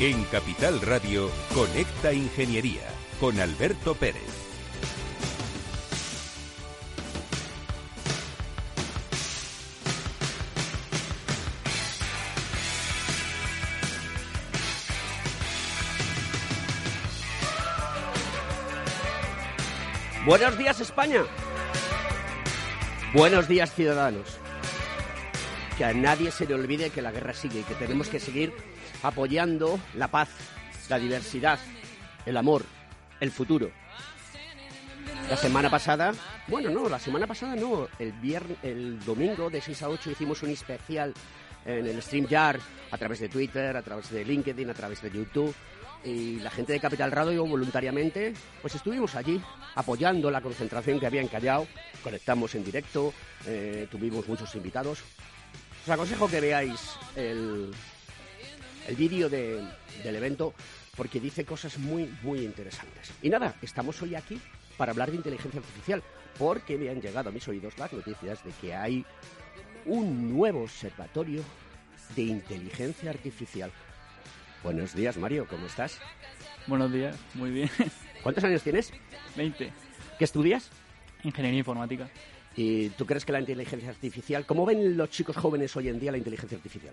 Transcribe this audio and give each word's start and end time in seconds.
En 0.00 0.24
Capital 0.24 0.80
Radio, 0.80 1.30
Conecta 1.54 2.10
Ingeniería 2.10 2.88
con 3.20 3.38
Alberto 3.38 3.94
Pérez. 3.94 4.22
Buenos 20.24 20.56
días 20.56 20.80
España. 20.80 21.24
Buenos 23.12 23.48
días 23.48 23.74
ciudadanos. 23.74 24.38
Que 25.76 25.84
a 25.84 25.92
nadie 25.92 26.30
se 26.30 26.46
le 26.46 26.54
olvide 26.54 26.88
que 26.88 27.02
la 27.02 27.12
guerra 27.12 27.34
sigue 27.34 27.60
y 27.60 27.64
que 27.64 27.74
tenemos 27.74 28.08
que 28.08 28.18
seguir 28.18 28.54
apoyando 29.02 29.78
la 29.94 30.08
paz, 30.08 30.28
la 30.88 30.98
diversidad, 30.98 31.58
el 32.26 32.36
amor, 32.36 32.64
el 33.20 33.30
futuro. 33.30 33.70
La 35.28 35.36
semana 35.36 35.70
pasada, 35.70 36.12
bueno, 36.48 36.70
no, 36.70 36.88
la 36.88 36.98
semana 36.98 37.26
pasada 37.26 37.54
no, 37.54 37.88
el 37.98 38.12
viernes, 38.12 38.58
el 38.62 38.98
domingo 39.04 39.48
de 39.48 39.60
6 39.60 39.82
a 39.82 39.88
8 39.88 40.10
hicimos 40.10 40.42
un 40.42 40.50
especial 40.50 41.14
en 41.64 41.86
el 41.86 42.02
StreamYard 42.02 42.60
a 42.90 42.98
través 42.98 43.20
de 43.20 43.28
Twitter, 43.28 43.76
a 43.76 43.82
través 43.82 44.10
de 44.10 44.24
LinkedIn, 44.24 44.70
a 44.70 44.74
través 44.74 45.02
de 45.02 45.10
YouTube 45.10 45.54
y 46.04 46.40
la 46.40 46.50
gente 46.50 46.72
de 46.72 46.80
Capital 46.80 47.12
Radio 47.12 47.44
voluntariamente, 47.46 48.32
pues 48.62 48.74
estuvimos 48.74 49.14
allí 49.14 49.40
apoyando 49.74 50.30
la 50.30 50.40
concentración 50.40 50.98
que 50.98 51.06
había 51.06 51.20
en 51.20 51.28
Callao, 51.28 51.66
conectamos 52.02 52.54
en 52.54 52.64
directo, 52.64 53.12
eh, 53.46 53.86
tuvimos 53.90 54.26
muchos 54.26 54.54
invitados. 54.54 55.00
Os 55.84 55.90
aconsejo 55.90 56.28
que 56.28 56.40
veáis 56.40 56.96
el, 57.16 57.72
el 58.88 58.96
vídeo 58.96 59.28
de- 59.28 59.62
del 60.02 60.16
evento 60.16 60.54
porque 60.96 61.20
dice 61.20 61.44
cosas 61.44 61.78
muy, 61.78 62.12
muy 62.22 62.40
interesantes. 62.40 63.12
Y 63.22 63.30
nada, 63.30 63.54
estamos 63.62 64.00
hoy 64.02 64.14
aquí 64.14 64.40
para 64.76 64.92
hablar 64.92 65.10
de 65.10 65.16
inteligencia 65.16 65.60
artificial 65.60 66.02
porque 66.38 66.76
me 66.76 66.88
han 66.90 67.00
llegado 67.00 67.28
a 67.28 67.32
mis 67.32 67.46
oídos 67.48 67.76
las 67.78 67.92
noticias 67.92 68.42
de 68.44 68.50
que 68.60 68.74
hay 68.74 69.04
un 69.86 70.32
nuevo 70.34 70.62
observatorio 70.62 71.42
de 72.16 72.22
inteligencia 72.22 73.10
artificial. 73.10 73.70
Buenos 74.62 74.94
días, 74.94 75.16
Mario, 75.16 75.46
¿cómo 75.48 75.66
estás? 75.66 75.98
Buenos 76.66 76.92
días, 76.92 77.16
muy 77.34 77.50
bien. 77.50 77.70
¿Cuántos 78.22 78.44
años 78.44 78.62
tienes? 78.62 78.92
20. 79.36 79.72
¿Qué 80.18 80.24
estudias? 80.24 80.68
Ingeniería 81.24 81.60
informática. 81.60 82.10
¿Y 82.56 82.90
tú 82.90 83.06
crees 83.06 83.24
que 83.24 83.32
la 83.32 83.40
inteligencia 83.40 83.88
artificial, 83.90 84.44
cómo 84.44 84.66
ven 84.66 84.96
los 84.96 85.08
chicos 85.08 85.36
jóvenes 85.36 85.74
hoy 85.76 85.88
en 85.88 85.98
día 86.00 86.12
la 86.12 86.18
inteligencia 86.18 86.56
artificial? 86.56 86.92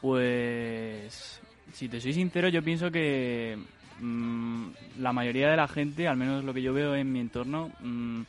Pues, 0.00 1.40
si 1.72 1.88
te 1.88 2.00
soy 2.00 2.12
sincero, 2.12 2.48
yo 2.48 2.62
pienso 2.62 2.90
que 2.90 3.58
mm, 4.00 4.68
la 4.98 5.12
mayoría 5.12 5.50
de 5.50 5.56
la 5.56 5.68
gente, 5.68 6.08
al 6.08 6.16
menos 6.16 6.44
lo 6.44 6.54
que 6.54 6.62
yo 6.62 6.72
veo 6.72 6.94
en 6.94 7.12
mi 7.12 7.20
entorno, 7.20 7.70
mm, 7.80 8.22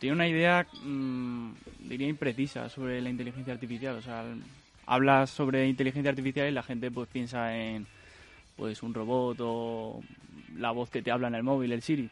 tiene 0.00 0.14
una 0.14 0.28
idea, 0.28 0.66
mm, 0.82 1.52
diría, 1.88 2.08
imprecisa 2.08 2.68
sobre 2.68 3.00
la 3.00 3.10
inteligencia 3.10 3.52
artificial. 3.52 3.96
O 3.96 4.02
sea, 4.02 4.24
hablas 4.86 5.30
sobre 5.30 5.68
inteligencia 5.68 6.10
artificial 6.10 6.48
y 6.48 6.52
la 6.52 6.62
gente 6.62 6.90
pues 6.90 7.08
piensa 7.08 7.56
en 7.56 7.86
pues 8.56 8.82
un 8.82 8.92
robot 8.92 9.36
o 9.40 10.02
la 10.56 10.70
voz 10.70 10.90
que 10.90 11.02
te 11.02 11.10
habla 11.10 11.28
en 11.28 11.34
el 11.36 11.42
móvil, 11.42 11.72
el 11.72 11.82
Siri. 11.82 12.10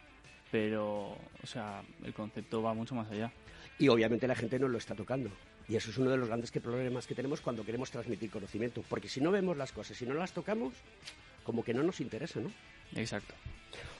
Pero, 0.51 1.17
o 1.43 1.47
sea, 1.47 1.83
el 2.05 2.15
concepto 2.15 2.63
va 2.63 2.73
mucho 2.73 2.95
más 2.95 3.11
allá. 3.11 3.33
Y 3.79 3.89
obviamente 3.89 4.27
la 4.27 4.35
gente 4.35 4.59
no 4.59 4.69
lo 4.69 4.79
está 4.79 4.95
tocando. 4.95 5.31
Y 5.69 5.77
eso 5.77 5.91
es 5.91 5.99
uno 5.99 6.11
de 6.11 6.17
los 6.17 6.29
grandes 6.29 6.51
problemas 6.51 7.07
que 7.07 7.15
tenemos 7.15 7.41
cuando 7.41 7.65
queremos 7.65 7.91
transmitir 7.91 8.31
conocimiento. 8.31 8.83
Porque 8.89 9.09
si 9.09 9.21
no 9.21 9.31
vemos 9.31 9.57
las 9.57 9.71
cosas, 9.73 9.97
si 9.97 10.07
no 10.07 10.15
las 10.15 10.33
tocamos, 10.33 10.73
como 11.45 11.63
que 11.63 11.75
no 11.75 11.83
nos 11.83 12.01
interesa, 12.01 12.41
¿no? 12.41 12.51
Exacto. 12.95 13.35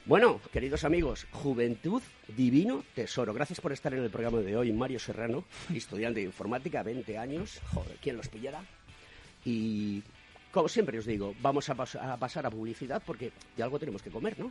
Bueno, 0.07 0.41
queridos 0.51 0.85
amigos, 0.85 1.27
Juventud 1.31 2.03
Divino 2.35 2.83
Tesoro. 2.95 3.35
Gracias 3.35 3.61
por 3.61 3.73
estar 3.73 3.93
en 3.93 4.03
el 4.03 4.09
programa 4.11 4.39
de 4.39 4.57
hoy. 4.57 4.73
Mario 4.73 4.99
Serrano, 4.99 5.45
estudiante 5.75 6.21
de 6.21 6.27
informática, 6.27 6.83
20 6.83 7.19
años. 7.19 7.61
Joder, 7.75 7.97
¿quién 8.01 8.17
los 8.17 8.29
pillará? 8.29 8.63
Y 9.45 10.03
como 10.51 10.69
siempre 10.69 10.99
os 10.99 11.05
digo, 11.05 11.35
vamos 11.43 11.69
a, 11.69 11.77
pas- 11.77 12.01
a 12.01 12.17
pasar 12.17 12.47
a 12.47 12.51
publicidad 12.51 13.03
porque 13.05 13.31
de 13.57 13.63
algo 13.63 13.79
tenemos 13.79 14.01
que 14.03 14.11
comer, 14.11 14.39
¿no? 14.41 14.51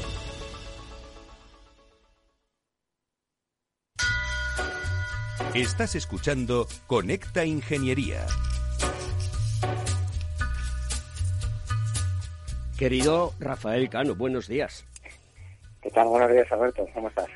Estás 5.55 5.95
escuchando 5.95 6.65
Conecta 6.87 7.43
Ingeniería. 7.43 8.25
Querido 12.79 13.33
Rafael 13.37 13.89
Cano, 13.89 14.15
buenos 14.15 14.47
días. 14.47 14.85
¿Qué 15.81 15.89
tal? 15.89 16.07
Buenos 16.07 16.31
días, 16.31 16.49
Alberto. 16.53 16.87
¿Cómo 16.93 17.09
estás? 17.09 17.27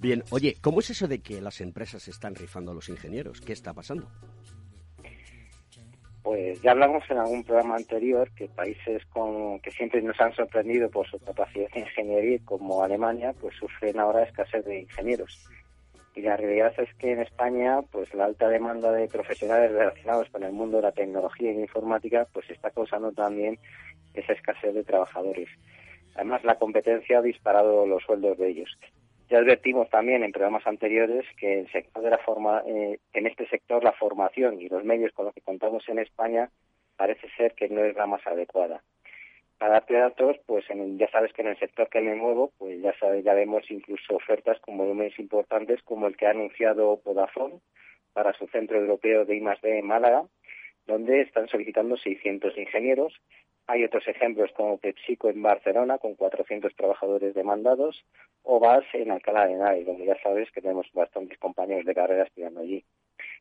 Bien, 0.00 0.24
oye, 0.30 0.56
¿cómo 0.60 0.80
es 0.80 0.90
eso 0.90 1.06
de 1.06 1.20
que 1.20 1.40
las 1.40 1.60
empresas 1.60 2.08
están 2.08 2.34
rifando 2.34 2.72
a 2.72 2.74
los 2.74 2.88
ingenieros? 2.88 3.40
¿Qué 3.40 3.52
está 3.52 3.72
pasando? 3.72 4.08
Pues 6.24 6.60
ya 6.60 6.72
hablamos 6.72 7.04
en 7.08 7.18
algún 7.18 7.44
programa 7.44 7.76
anterior 7.76 8.32
que 8.32 8.48
países 8.48 9.04
con, 9.12 9.60
que 9.60 9.70
siempre 9.70 10.02
nos 10.02 10.20
han 10.20 10.34
sorprendido 10.34 10.90
por 10.90 11.08
su 11.08 11.20
capacidad 11.20 11.70
de 11.70 11.80
ingeniería, 11.80 12.40
como 12.44 12.82
Alemania, 12.82 13.32
pues 13.40 13.54
sufren 13.54 14.00
ahora 14.00 14.24
escasez 14.24 14.64
de 14.64 14.80
ingenieros. 14.80 15.48
Y 16.14 16.22
la 16.22 16.36
realidad 16.36 16.72
es 16.78 16.92
que 16.94 17.12
en 17.12 17.20
España, 17.20 17.82
pues 17.90 18.12
la 18.14 18.26
alta 18.26 18.48
demanda 18.48 18.92
de 18.92 19.08
profesionales 19.08 19.72
relacionados 19.72 20.28
con 20.30 20.44
el 20.44 20.52
mundo 20.52 20.76
de 20.76 20.84
la 20.84 20.92
tecnología 20.92 21.50
y 21.50 21.56
la 21.56 21.62
informática, 21.62 22.26
pues 22.32 22.48
está 22.50 22.70
causando 22.70 23.10
también 23.12 23.58
esa 24.14 24.32
escasez 24.32 24.74
de 24.74 24.84
trabajadores. 24.84 25.48
Además, 26.14 26.44
la 26.44 26.56
competencia 26.56 27.18
ha 27.18 27.22
disparado 27.22 27.86
los 27.86 28.02
sueldos 28.04 28.38
de 28.38 28.48
ellos. 28.48 28.70
Ya 29.28 29.38
advertimos 29.38 29.88
también 29.90 30.22
en 30.22 30.32
programas 30.32 30.66
anteriores 30.66 31.24
que 31.38 31.60
el 31.60 31.72
sector 31.72 32.02
de 32.02 32.10
la 32.10 32.18
forma, 32.18 32.62
eh, 32.66 32.98
en 33.12 33.26
este 33.26 33.48
sector 33.48 33.82
la 33.82 33.92
formación 33.92 34.60
y 34.60 34.68
los 34.68 34.84
medios 34.84 35.12
con 35.12 35.24
los 35.24 35.34
que 35.34 35.40
contamos 35.40 35.82
en 35.88 35.98
España 35.98 36.50
parece 36.96 37.28
ser 37.36 37.54
que 37.54 37.68
no 37.68 37.82
es 37.82 37.96
la 37.96 38.06
más 38.06 38.24
adecuada. 38.26 38.82
Para 39.58 39.74
darte 39.74 39.94
datos, 39.94 40.36
pues 40.46 40.68
en- 40.70 40.98
ya 40.98 41.08
sabes 41.10 41.32
que 41.32 41.42
en 41.42 41.48
el 41.48 41.58
sector 41.58 41.88
que 41.88 42.00
me 42.00 42.14
muevo, 42.14 42.52
pues 42.58 42.80
ya 42.82 42.92
sabes, 42.98 43.24
ya 43.24 43.34
vemos 43.34 43.70
incluso 43.70 44.16
ofertas 44.16 44.58
con 44.60 44.76
volúmenes 44.76 45.18
importantes 45.18 45.82
como 45.82 46.06
el 46.06 46.16
que 46.16 46.26
ha 46.26 46.30
anunciado 46.30 47.00
Vodafone 47.04 47.60
para 48.12 48.32
su 48.34 48.46
centro 48.48 48.78
europeo 48.78 49.24
de 49.24 49.36
I+D 49.36 49.78
en 49.78 49.86
Málaga, 49.86 50.24
donde 50.86 51.22
están 51.22 51.48
solicitando 51.48 51.96
600 51.96 52.56
ingenieros 52.58 53.14
Hay 53.66 53.82
otros 53.84 54.06
ejemplos 54.08 54.50
como 54.54 54.76
PepsiCo 54.78 55.30
en 55.30 55.40
Barcelona, 55.42 55.96
con 55.98 56.14
400 56.16 56.74
trabajadores 56.76 57.34
demandados, 57.34 58.04
o 58.42 58.60
VAS 58.60 58.84
en 58.92 59.10
Alcalá 59.10 59.46
de 59.46 59.54
Henares, 59.54 59.86
donde 59.86 60.04
ya 60.04 60.16
sabes 60.22 60.50
que 60.52 60.60
tenemos 60.60 60.86
bastantes 60.92 61.38
compañeros 61.38 61.86
de 61.86 61.94
carrera 61.94 62.24
estudiando 62.24 62.60
allí 62.60 62.84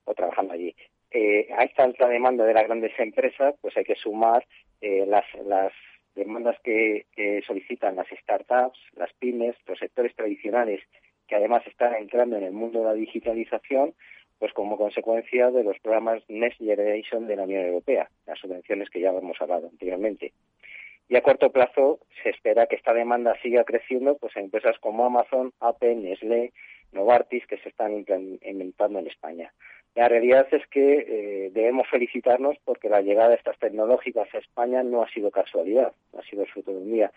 o 0.05 0.13
trabajando 0.13 0.53
allí. 0.53 0.73
Eh, 1.11 1.49
a 1.57 1.63
esta 1.65 1.83
alta 1.83 2.07
demanda 2.07 2.45
de 2.45 2.53
las 2.53 2.63
grandes 2.65 2.97
empresas, 2.99 3.55
pues 3.61 3.75
hay 3.77 3.83
que 3.83 3.95
sumar 3.95 4.45
eh, 4.81 5.05
las, 5.05 5.25
las 5.45 5.73
demandas 6.15 6.57
que, 6.63 7.05
solicitan 7.45 7.95
las 7.95 8.07
startups, 8.07 8.79
las 8.95 9.11
pymes, 9.13 9.55
los 9.67 9.79
sectores 9.79 10.15
tradicionales 10.15 10.81
que 11.27 11.35
además 11.35 11.65
están 11.67 11.95
entrando 11.95 12.37
en 12.37 12.43
el 12.43 12.51
mundo 12.51 12.79
de 12.79 12.85
la 12.85 12.93
digitalización, 12.93 13.93
pues 14.39 14.51
como 14.53 14.77
consecuencia 14.77 15.51
de 15.51 15.63
los 15.63 15.79
programas 15.79 16.21
Next 16.27 16.59
Generation 16.59 17.27
de 17.27 17.35
la 17.35 17.43
Unión 17.43 17.65
Europea, 17.65 18.09
las 18.25 18.39
subvenciones 18.39 18.89
que 18.89 18.99
ya 18.99 19.09
hemos 19.09 19.41
hablado 19.41 19.69
anteriormente. 19.69 20.33
Y 21.07 21.15
a 21.15 21.21
corto 21.21 21.51
plazo 21.51 21.99
se 22.21 22.29
espera 22.29 22.67
que 22.67 22.75
esta 22.75 22.93
demanda 22.93 23.35
siga 23.41 23.63
creciendo 23.63 24.17
pues 24.17 24.35
en 24.35 24.45
empresas 24.45 24.77
como 24.79 25.05
Amazon, 25.05 25.53
Apple, 25.59 25.95
Nestlé, 25.95 26.53
Novartis 26.91 27.45
que 27.47 27.57
se 27.57 27.69
están 27.69 27.93
implementando 27.93 28.99
en 28.99 29.07
España. 29.07 29.53
La 29.95 30.07
realidad 30.07 30.47
es 30.51 30.65
que 30.67 31.05
eh, 31.07 31.51
debemos 31.53 31.87
felicitarnos 31.87 32.57
porque 32.65 32.89
la 32.89 33.01
llegada 33.01 33.29
de 33.29 33.35
estas 33.35 33.59
tecnológicas 33.59 34.27
a 34.33 34.39
España 34.39 34.81
no 34.81 35.03
ha 35.03 35.09
sido 35.09 35.29
casualidad, 35.29 35.93
no 36.11 36.19
ha 36.19 36.23
sido 36.23 36.45
fruto 36.47 36.71
de 36.71 36.77
un 36.77 36.91
día, 36.91 37.11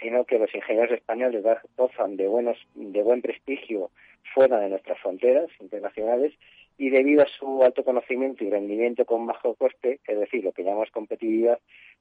sino 0.00 0.24
que 0.24 0.38
los 0.38 0.54
ingenieros 0.54 0.92
españoles 0.92 1.44
gozan 1.76 2.16
de, 2.16 2.28
buenos, 2.28 2.56
de 2.74 3.02
buen 3.02 3.20
prestigio 3.20 3.90
fuera 4.32 4.58
de 4.60 4.68
nuestras 4.68 4.98
fronteras 5.00 5.48
internacionales 5.60 6.32
y 6.78 6.90
debido 6.90 7.22
a 7.22 7.28
su 7.28 7.62
alto 7.62 7.84
conocimiento 7.84 8.44
y 8.44 8.50
rendimiento 8.50 9.04
con 9.04 9.26
bajo 9.26 9.54
coste, 9.54 10.00
es 10.06 10.18
decir, 10.18 10.44
lo 10.44 10.52
que 10.52 10.62
llamamos 10.62 10.90
competitividad, 10.90 11.58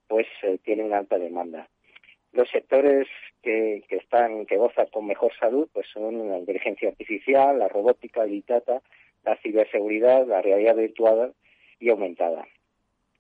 pues 0.07 0.27
eh, 0.43 0.59
tiene 0.63 0.93
alta 0.93 1.17
demanda. 1.17 1.67
Los 2.33 2.49
sectores 2.49 3.07
que, 3.43 3.83
que, 3.87 3.97
están, 3.97 4.45
que 4.47 4.57
gozan 4.57 4.87
con 4.87 5.05
mejor 5.05 5.31
salud, 5.39 5.67
pues 5.71 5.87
son 5.93 6.27
la 6.27 6.39
inteligencia 6.39 6.89
artificial, 6.89 7.59
la 7.59 7.67
robótica, 7.67 8.23
el 8.23 8.43
data, 8.47 8.81
la 9.23 9.37
ciberseguridad, 9.37 10.27
la 10.27 10.41
realidad 10.41 10.75
virtual 10.75 11.33
y 11.79 11.89
aumentada. 11.89 12.45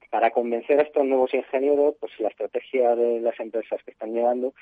Para 0.09 0.31
convencer 0.31 0.79
a 0.79 0.83
estos 0.83 1.05
nuevos 1.05 1.33
ingenieros, 1.33 1.95
pues 1.99 2.11
la 2.19 2.29
estrategia 2.29 2.95
de 2.95 3.19
las 3.19 3.39
empresas 3.39 3.81
que 3.83 3.91
están 3.91 4.13
llegando 4.13 4.53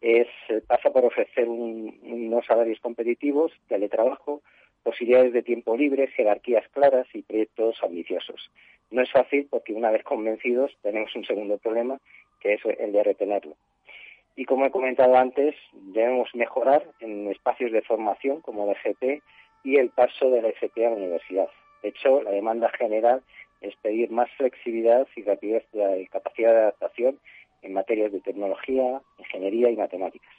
es 0.00 0.28
eh, 0.48 0.60
pasa 0.66 0.90
por 0.90 1.04
ofrecer 1.04 1.48
unos 1.48 2.46
salarios 2.46 2.80
competitivos, 2.80 3.52
teletrabajo, 3.68 4.42
posibilidades 4.82 5.32
de 5.32 5.42
tiempo 5.42 5.76
libre, 5.76 6.08
jerarquías 6.08 6.66
claras 6.70 7.06
y 7.12 7.22
proyectos 7.22 7.76
ambiciosos. 7.82 8.50
No 8.90 9.02
es 9.02 9.10
fácil 9.10 9.46
porque 9.50 9.72
una 9.72 9.90
vez 9.90 10.02
convencidos 10.02 10.76
tenemos 10.82 11.14
un 11.14 11.24
segundo 11.24 11.58
problema, 11.58 12.00
que 12.40 12.54
es 12.54 12.60
el 12.64 12.92
de 12.92 13.02
retenerlo. 13.02 13.56
Y 14.36 14.44
como 14.44 14.66
he 14.66 14.70
comentado 14.70 15.16
antes, 15.16 15.56
debemos 15.72 16.32
mejorar 16.34 16.84
en 17.00 17.28
espacios 17.28 17.72
de 17.72 17.82
formación 17.82 18.40
como 18.40 18.66
la 18.66 18.72
FP 18.72 19.20
y 19.68 19.76
el 19.76 19.90
paso 19.90 20.30
de 20.30 20.40
la 20.40 20.48
FP 20.48 20.86
a 20.86 20.90
la 20.90 20.96
universidad. 20.96 21.48
De 21.82 21.90
hecho, 21.90 22.22
la 22.22 22.30
demanda 22.30 22.70
general 22.70 23.22
es 23.60 23.76
pedir 23.76 24.10
más 24.10 24.30
flexibilidad 24.38 25.06
y 25.14 25.22
rapidez 25.22 25.62
de 25.72 26.08
capacidad 26.10 26.52
de 26.52 26.60
adaptación 26.60 27.18
en 27.60 27.74
materias 27.74 28.10
de 28.10 28.20
tecnología, 28.20 29.02
ingeniería 29.18 29.68
y 29.68 29.76
matemáticas. 29.76 30.32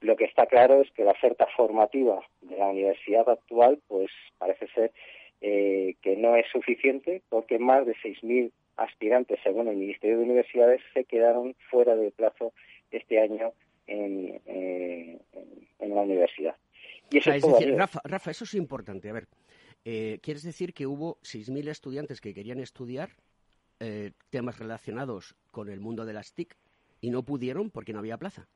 Lo 0.00 0.16
que 0.16 0.24
está 0.24 0.46
claro 0.46 0.82
es 0.82 0.90
que 0.90 1.04
la 1.04 1.12
oferta 1.12 1.46
formativa 1.56 2.20
de 2.40 2.56
la 2.56 2.66
universidad 2.66 3.28
actual, 3.28 3.78
pues 3.86 4.10
parece 4.38 4.66
ser 4.74 4.90
eh, 5.42 5.94
que 6.02 6.16
no 6.16 6.34
es 6.34 6.46
suficiente 6.50 7.22
porque 7.28 7.60
más 7.60 7.86
de 7.86 7.94
6.000 7.94 8.50
aspirantes, 8.78 9.38
según 9.44 9.68
el 9.68 9.76
Ministerio 9.76 10.18
de 10.18 10.24
Universidades, 10.24 10.80
se 10.92 11.04
quedaron 11.04 11.54
fuera 11.70 11.94
del 11.94 12.10
plazo 12.10 12.52
este 12.90 13.20
año 13.20 13.52
en, 13.86 14.40
eh, 14.46 15.18
la 15.78 16.02
universidad. 16.02 16.56
Y 17.10 17.18
eso 17.18 17.32
es 17.32 17.42
decir, 17.42 17.74
Rafa, 17.76 18.00
Rafa, 18.04 18.30
eso 18.32 18.44
es 18.44 18.54
importante. 18.54 19.08
A 19.08 19.12
ver, 19.12 19.28
eh, 19.84 20.18
¿quieres 20.22 20.42
decir 20.42 20.74
que 20.74 20.86
hubo 20.86 21.18
6.000 21.22 21.68
estudiantes 21.68 22.20
que 22.20 22.34
querían 22.34 22.58
estudiar 22.58 23.10
eh, 23.78 24.10
temas 24.30 24.58
relacionados 24.58 25.36
con 25.52 25.68
el 25.68 25.80
mundo 25.80 26.04
de 26.04 26.14
las 26.14 26.34
TIC 26.34 26.56
y 27.00 27.10
no 27.10 27.22
pudieron 27.22 27.70
porque 27.70 27.92
no 27.92 28.00
había 28.00 28.18
plaza? 28.18 28.48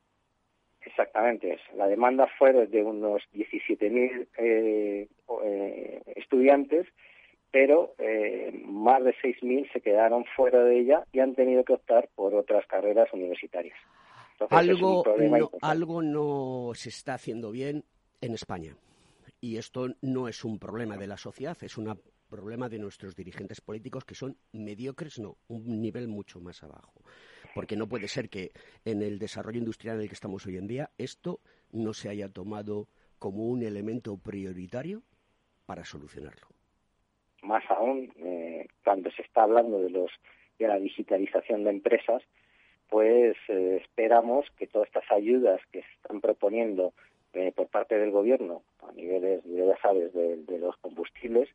Exactamente. 0.82 1.58
La 1.76 1.86
demanda 1.86 2.26
fue 2.38 2.52
de 2.66 2.82
unos 2.82 3.22
17.000 3.34 4.28
eh, 4.38 5.08
eh, 5.44 6.02
estudiantes, 6.16 6.86
pero 7.50 7.94
eh, 7.98 8.50
más 8.64 9.04
de 9.04 9.14
6.000 9.14 9.70
se 9.72 9.80
quedaron 9.80 10.24
fuera 10.36 10.62
de 10.64 10.80
ella 10.80 11.04
y 11.12 11.20
han 11.20 11.34
tenido 11.34 11.64
que 11.64 11.74
optar 11.74 12.08
por 12.14 12.34
otras 12.34 12.66
carreras 12.66 13.12
universitarias. 13.12 13.76
algo, 14.48 15.04
no, 15.18 15.50
algo 15.60 16.02
no 16.02 16.72
se 16.74 16.88
está 16.88 17.14
haciendo 17.14 17.50
bien 17.50 17.84
en 18.20 18.34
España. 18.34 18.76
Y 19.40 19.56
esto 19.56 19.88
no 20.02 20.28
es 20.28 20.44
un 20.44 20.58
problema 20.58 20.96
de 20.96 21.06
la 21.06 21.16
sociedad, 21.16 21.56
es 21.62 21.78
un 21.78 21.98
problema 22.28 22.68
de 22.68 22.78
nuestros 22.78 23.16
dirigentes 23.16 23.60
políticos 23.60 24.04
que 24.04 24.14
son 24.14 24.36
mediocres, 24.52 25.18
no, 25.18 25.36
un 25.48 25.80
nivel 25.80 26.08
mucho 26.08 26.40
más 26.40 26.62
abajo. 26.62 27.02
Porque 27.54 27.76
no 27.76 27.88
puede 27.88 28.06
ser 28.08 28.28
que 28.28 28.52
en 28.84 29.02
el 29.02 29.18
desarrollo 29.18 29.58
industrial 29.58 29.96
en 29.96 30.02
el 30.02 30.08
que 30.08 30.14
estamos 30.14 30.46
hoy 30.46 30.56
en 30.56 30.68
día 30.68 30.90
esto 30.98 31.40
no 31.72 31.92
se 31.92 32.08
haya 32.08 32.28
tomado 32.28 32.88
como 33.18 33.46
un 33.46 33.62
elemento 33.62 34.16
prioritario 34.16 35.02
para 35.66 35.84
solucionarlo. 35.84 36.48
Más 37.42 37.64
aún, 37.70 38.12
eh, 38.16 38.66
cuando 38.84 39.10
se 39.10 39.22
está 39.22 39.42
hablando 39.42 39.80
de, 39.80 39.90
los, 39.90 40.10
de 40.58 40.68
la 40.68 40.78
digitalización 40.78 41.64
de 41.64 41.70
empresas, 41.70 42.22
pues 42.88 43.36
eh, 43.48 43.78
esperamos 43.82 44.46
que 44.56 44.66
todas 44.66 44.88
estas 44.88 45.10
ayudas 45.10 45.60
que 45.70 45.82
se 45.82 45.92
están 45.92 46.20
proponiendo 46.20 46.92
eh, 47.32 47.52
por 47.54 47.68
parte 47.68 47.96
del 47.96 48.10
gobierno 48.10 48.62
a 48.86 48.92
niveles, 48.92 49.42
ya 49.44 49.76
sabes, 49.80 50.12
de, 50.12 50.58
los 50.58 50.76
combustibles, 50.78 51.48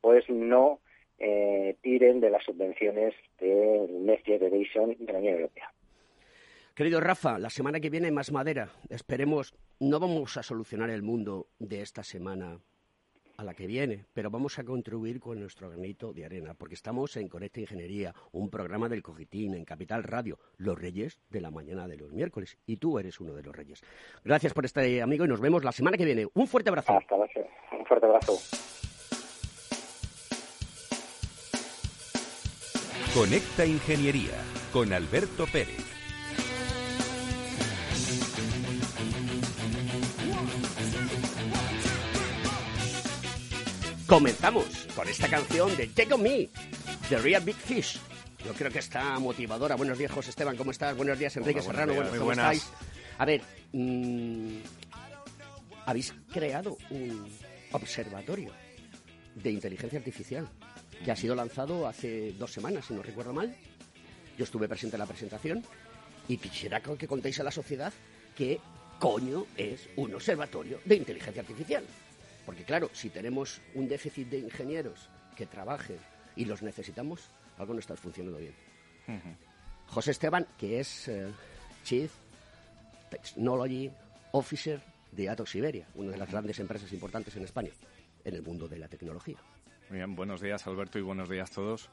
pues 0.00 0.28
no 0.28 0.80
eh, 1.18 1.76
tiren 1.82 2.20
de 2.20 2.30
las 2.30 2.44
subvenciones 2.44 3.14
del 3.40 4.06
Next 4.06 4.26
Generation 4.26 4.96
de 4.98 5.12
la 5.12 5.18
Unión 5.18 5.34
Europea. 5.34 5.72
Querido 6.74 7.00
Rafa, 7.00 7.38
la 7.38 7.48
semana 7.48 7.80
que 7.80 7.88
viene 7.88 8.10
más 8.12 8.30
madera. 8.32 8.68
Esperemos, 8.90 9.54
no 9.80 9.98
vamos 9.98 10.36
a 10.36 10.42
solucionar 10.42 10.90
el 10.90 11.02
mundo 11.02 11.46
de 11.58 11.80
esta 11.80 12.02
semana 12.02 12.58
a 13.36 13.44
la 13.44 13.54
que 13.54 13.66
viene, 13.66 14.04
pero 14.12 14.30
vamos 14.30 14.58
a 14.58 14.64
contribuir 14.64 15.20
con 15.20 15.40
nuestro 15.40 15.70
granito 15.70 16.12
de 16.12 16.24
arena, 16.24 16.54
porque 16.54 16.74
estamos 16.74 17.16
en 17.16 17.28
Conecta 17.28 17.60
Ingeniería, 17.60 18.14
un 18.32 18.50
programa 18.50 18.88
del 18.88 19.02
Cogitín, 19.02 19.54
en 19.54 19.64
Capital 19.64 20.02
Radio, 20.02 20.38
los 20.56 20.78
reyes 20.78 21.20
de 21.30 21.40
la 21.40 21.50
mañana 21.50 21.86
de 21.86 21.96
los 21.96 22.12
miércoles, 22.12 22.58
y 22.66 22.76
tú 22.76 22.98
eres 22.98 23.20
uno 23.20 23.34
de 23.34 23.42
los 23.42 23.54
reyes. 23.54 23.82
Gracias 24.24 24.54
por 24.54 24.64
este 24.64 25.02
amigo 25.02 25.24
y 25.24 25.28
nos 25.28 25.40
vemos 25.40 25.64
la 25.64 25.72
semana 25.72 25.96
que 25.96 26.04
viene. 26.04 26.26
Un 26.34 26.46
fuerte 26.46 26.70
abrazo. 26.70 26.92
Hasta 26.92 27.16
luego. 27.16 27.50
Un 27.78 27.86
fuerte 27.86 28.06
abrazo. 28.06 28.38
Conecta 33.14 33.64
Ingeniería 33.64 34.34
con 34.72 34.92
Alberto 34.92 35.46
Pérez. 35.50 35.95
Comenzamos 44.16 44.64
con 44.96 45.06
esta 45.06 45.28
canción 45.28 45.76
de 45.76 45.88
Take 45.88 46.14
On 46.14 46.22
Me, 46.22 46.48
The 47.10 47.18
Real 47.18 47.44
Big 47.44 47.54
Fish. 47.54 48.00
Yo 48.42 48.54
creo 48.54 48.70
que 48.70 48.78
está 48.78 49.18
motivadora. 49.18 49.74
Buenos 49.76 49.98
días, 49.98 50.10
José 50.10 50.30
Esteban, 50.30 50.56
¿cómo 50.56 50.70
estás? 50.70 50.96
Buenos 50.96 51.18
días, 51.18 51.36
Enrique 51.36 51.60
Serrano, 51.60 51.92
¿cómo 52.18 52.32
estáis? 52.32 52.66
A 53.18 53.26
ver, 53.26 53.42
mm, 53.72 54.56
habéis 55.84 56.14
creado 56.32 56.78
un 56.88 57.28
observatorio 57.72 58.52
de 59.34 59.50
inteligencia 59.50 59.98
artificial 59.98 60.48
que 61.04 61.12
ha 61.12 61.16
sido 61.16 61.34
lanzado 61.34 61.86
hace 61.86 62.32
dos 62.38 62.50
semanas, 62.50 62.86
si 62.86 62.94
no 62.94 63.02
recuerdo 63.02 63.34
mal. 63.34 63.54
Yo 64.38 64.44
estuve 64.44 64.66
presente 64.66 64.96
en 64.96 65.00
la 65.00 65.06
presentación 65.06 65.62
y 66.26 66.38
quisiera 66.38 66.80
que 66.80 67.06
contéis 67.06 67.38
a 67.40 67.44
la 67.44 67.50
sociedad 67.50 67.92
qué 68.34 68.60
coño 68.98 69.44
es 69.58 69.90
un 69.96 70.14
observatorio 70.14 70.80
de 70.86 70.96
inteligencia 70.96 71.42
artificial. 71.42 71.84
Porque 72.46 72.62
claro, 72.62 72.88
si 72.92 73.10
tenemos 73.10 73.60
un 73.74 73.88
déficit 73.88 74.28
de 74.28 74.38
ingenieros 74.38 75.10
que 75.36 75.46
trabajen 75.46 75.98
y 76.36 76.44
los 76.44 76.62
necesitamos, 76.62 77.28
algo 77.58 77.74
no 77.74 77.80
está 77.80 77.96
funcionando 77.96 78.38
bien. 78.38 78.54
José 79.88 80.12
Esteban, 80.12 80.46
que 80.56 80.80
es 80.80 81.08
eh, 81.08 81.28
Chief 81.84 82.10
Technology 83.10 83.90
Officer 84.32 84.80
de 85.12 85.28
Atos 85.28 85.50
Siberia, 85.50 85.86
una 85.94 86.12
de 86.12 86.18
las 86.18 86.30
grandes 86.30 86.58
empresas 86.60 86.92
importantes 86.92 87.34
en 87.36 87.44
España, 87.44 87.70
en 88.24 88.34
el 88.34 88.42
mundo 88.42 88.68
de 88.68 88.78
la 88.78 88.88
tecnología. 88.88 89.36
Muy 89.88 89.98
bien, 89.98 90.14
buenos 90.14 90.40
días 90.40 90.66
Alberto 90.66 90.98
y 90.98 91.02
buenos 91.02 91.28
días 91.28 91.50
a 91.52 91.54
todos. 91.54 91.88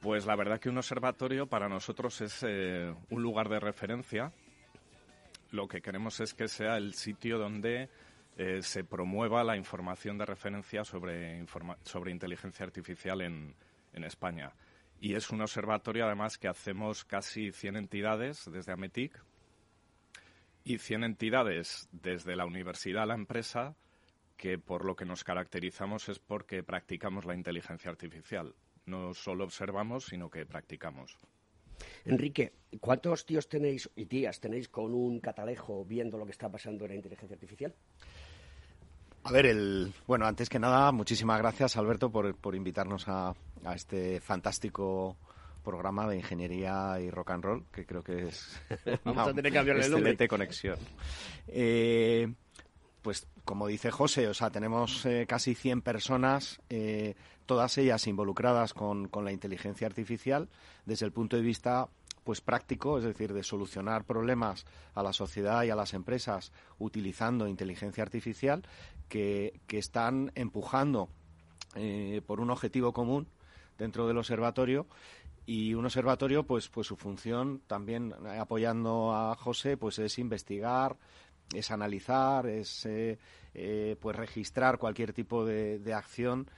Pues 0.00 0.26
la 0.26 0.36
verdad 0.36 0.58
que 0.58 0.68
un 0.68 0.78
observatorio 0.78 1.46
para 1.46 1.68
nosotros 1.68 2.20
es 2.20 2.44
eh, 2.46 2.92
un 3.10 3.22
lugar 3.22 3.48
de 3.48 3.60
referencia. 3.60 4.32
Lo 5.50 5.68
que 5.68 5.80
queremos 5.80 6.18
es 6.20 6.34
que 6.34 6.48
sea 6.48 6.76
el 6.76 6.94
sitio 6.94 7.38
donde 7.38 7.88
eh, 8.36 8.62
se 8.62 8.84
promueva 8.84 9.44
la 9.44 9.56
información 9.56 10.18
de 10.18 10.26
referencia 10.26 10.84
sobre, 10.84 11.44
sobre 11.84 12.10
inteligencia 12.10 12.64
artificial 12.64 13.20
en, 13.20 13.54
en 13.92 14.04
España. 14.04 14.52
Y 15.00 15.14
es 15.14 15.30
un 15.30 15.40
observatorio, 15.40 16.06
además, 16.06 16.38
que 16.38 16.48
hacemos 16.48 17.04
casi 17.04 17.50
100 17.50 17.76
entidades 17.76 18.48
desde 18.50 18.72
Ametic 18.72 19.22
y 20.64 20.78
100 20.78 21.04
entidades 21.04 21.88
desde 21.90 22.36
la 22.36 22.46
universidad 22.46 23.02
a 23.02 23.06
la 23.06 23.14
empresa, 23.14 23.74
que 24.36 24.58
por 24.58 24.84
lo 24.84 24.94
que 24.94 25.04
nos 25.04 25.24
caracterizamos 25.24 26.08
es 26.08 26.18
porque 26.18 26.62
practicamos 26.62 27.24
la 27.24 27.34
inteligencia 27.34 27.90
artificial. 27.90 28.54
No 28.86 29.12
solo 29.12 29.44
observamos, 29.44 30.06
sino 30.06 30.30
que 30.30 30.46
practicamos. 30.46 31.18
Enrique, 32.04 32.52
¿cuántos 32.80 33.26
tíos 33.26 33.48
tenéis 33.48 33.90
y 33.96 34.06
tías 34.06 34.40
tenéis 34.40 34.68
con 34.68 34.94
un 34.94 35.20
catalejo 35.20 35.84
viendo 35.84 36.18
lo 36.18 36.24
que 36.24 36.32
está 36.32 36.50
pasando 36.50 36.84
en 36.84 36.90
la 36.90 36.96
inteligencia 36.96 37.34
artificial? 37.34 37.74
A 39.24 39.32
ver, 39.32 39.46
el, 39.46 39.92
bueno, 40.06 40.26
antes 40.26 40.48
que 40.48 40.58
nada, 40.58 40.90
muchísimas 40.90 41.38
gracias, 41.38 41.76
Alberto, 41.76 42.10
por, 42.10 42.54
invitarnos 42.54 43.06
a, 43.08 43.34
este 43.74 44.20
fantástico 44.20 45.16
programa 45.62 46.08
de 46.08 46.16
ingeniería 46.16 46.98
y 47.00 47.08
rock 47.10 47.30
and 47.30 47.44
roll, 47.44 47.64
que 47.70 47.86
creo 47.86 48.02
que 48.02 48.26
es 48.26 48.60
Vamos 49.04 49.28
a 49.28 49.32
tener 49.32 49.52
que 49.52 49.58
cambiarle 49.58 49.84
el 49.84 49.92
nombre. 49.92 50.28
conexión. 50.28 50.76
Eh, 51.46 52.32
pues 53.02 53.28
como 53.44 53.68
dice 53.68 53.92
José, 53.92 54.26
o 54.26 54.34
sea, 54.34 54.50
tenemos 54.50 55.06
eh, 55.06 55.26
casi 55.28 55.54
100 55.54 55.82
personas, 55.82 56.60
eh, 56.68 57.14
todas 57.46 57.78
ellas 57.78 58.06
involucradas 58.08 58.74
con, 58.74 59.06
con, 59.06 59.24
la 59.24 59.32
inteligencia 59.32 59.86
artificial 59.86 60.48
desde 60.84 61.06
el 61.06 61.12
punto 61.12 61.36
de 61.36 61.42
vista 61.42 61.88
pues 62.24 62.40
práctico, 62.40 62.98
es 62.98 63.04
decir, 63.04 63.32
de 63.32 63.42
solucionar 63.42 64.04
problemas 64.04 64.64
a 64.94 65.02
la 65.02 65.12
sociedad 65.12 65.64
y 65.64 65.70
a 65.70 65.76
las 65.76 65.92
empresas 65.94 66.52
utilizando 66.78 67.48
inteligencia 67.48 68.02
artificial 68.02 68.62
que, 69.12 69.60
están 69.68 70.32
empujando 70.34 71.10
eh, 71.74 72.22
por 72.26 72.40
un 72.40 72.50
objetivo 72.50 72.94
común 72.94 73.28
dentro 73.76 74.08
del 74.08 74.16
observatorio 74.16 74.86
y 75.44 75.74
un 75.74 75.84
observatorio 75.84 76.44
pues 76.44 76.68
pues 76.68 76.86
su 76.86 76.96
función 76.96 77.60
también 77.66 78.14
eh, 78.24 78.38
apoyando 78.38 79.12
a 79.12 79.34
José 79.34 79.76
pues 79.76 79.98
es 79.98 80.18
investigar 80.18 80.96
es 81.54 81.70
analizar 81.70 82.46
es 82.46 82.86
eh, 82.86 83.18
pues 84.00 84.16
registrar 84.16 84.78
cualquier 84.78 85.12
tipo 85.12 85.44
de, 85.44 85.78
de 85.78 85.92
acción 85.92 86.48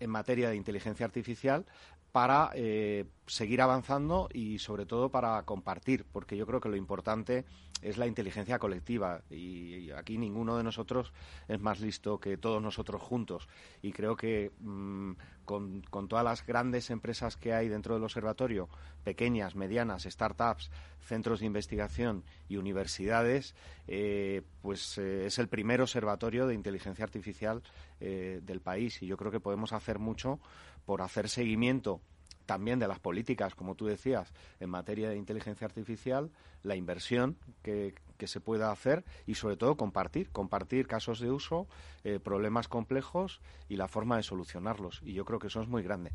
en 0.00 0.10
materia 0.10 0.48
de 0.48 0.56
inteligencia 0.56 1.06
artificial 1.06 1.66
para 2.14 2.52
eh, 2.54 3.06
seguir 3.26 3.60
avanzando 3.60 4.28
y 4.32 4.60
sobre 4.60 4.86
todo 4.86 5.10
para 5.10 5.42
compartir, 5.42 6.04
porque 6.12 6.36
yo 6.36 6.46
creo 6.46 6.60
que 6.60 6.68
lo 6.68 6.76
importante 6.76 7.44
es 7.82 7.98
la 7.98 8.06
inteligencia 8.06 8.60
colectiva 8.60 9.22
y, 9.30 9.90
aquí 9.90 10.16
ninguno 10.16 10.56
de 10.56 10.62
nosotros 10.62 11.12
es 11.48 11.60
más 11.60 11.80
listo 11.80 12.20
que 12.20 12.36
todos 12.36 12.62
nosotros 12.62 13.02
juntos. 13.02 13.48
Y 13.82 13.90
creo 13.90 14.16
que 14.16 14.52
mm, 14.60 15.12
con, 15.44 15.82
todas 16.08 16.24
las 16.24 16.46
grandes 16.46 16.90
empresas 16.90 17.36
que 17.36 17.52
hay 17.52 17.68
dentro 17.68 17.94
del 17.94 18.04
observatorio, 18.04 18.68
pequeñas, 19.04 19.54
medianas, 19.54 20.04
startups, 20.04 20.70
centros 21.00 21.40
de 21.40 21.46
investigación 21.46 22.24
y 22.48 22.56
universidades, 22.56 23.54
eh, 23.86 24.42
pues 24.62 24.98
eh, 24.98 25.26
es 25.26 25.38
el 25.38 25.48
primer 25.48 25.80
observatorio 25.80 26.46
de 26.46 26.54
inteligencia 26.54 27.04
artificial 27.04 27.62
del 28.00 28.60
país. 28.60 29.02
Y 29.02 29.06
yo 29.06 29.16
creo 29.16 29.30
que 29.30 29.40
podemos 29.40 29.72
hacer 29.72 29.98
mucho 29.98 30.38
por 30.84 31.00
hacer 31.00 31.30
seguimiento 31.30 32.02
también 32.46 32.78
de 32.78 32.88
las 32.88 32.98
políticas, 32.98 33.54
como 33.54 33.74
tú 33.74 33.86
decías, 33.86 34.32
en 34.60 34.70
materia 34.70 35.10
de 35.10 35.16
inteligencia 35.16 35.66
artificial, 35.66 36.30
la 36.62 36.76
inversión 36.76 37.36
que, 37.62 37.94
se 38.24 38.40
pueda 38.40 38.70
hacer 38.70 39.04
y 39.26 39.34
sobre 39.34 39.58
todo 39.58 39.76
compartir, 39.76 40.30
compartir 40.30 40.86
casos 40.86 41.20
de 41.20 41.30
uso, 41.30 41.66
eh, 42.04 42.18
problemas 42.18 42.68
complejos 42.68 43.42
y 43.68 43.76
la 43.76 43.86
forma 43.86 44.16
de 44.16 44.22
solucionarlos. 44.22 45.02
Y 45.04 45.12
yo 45.12 45.26
creo 45.26 45.38
que 45.38 45.48
eso 45.48 45.60
es 45.60 45.68
muy 45.68 45.82
grande. 45.82 46.10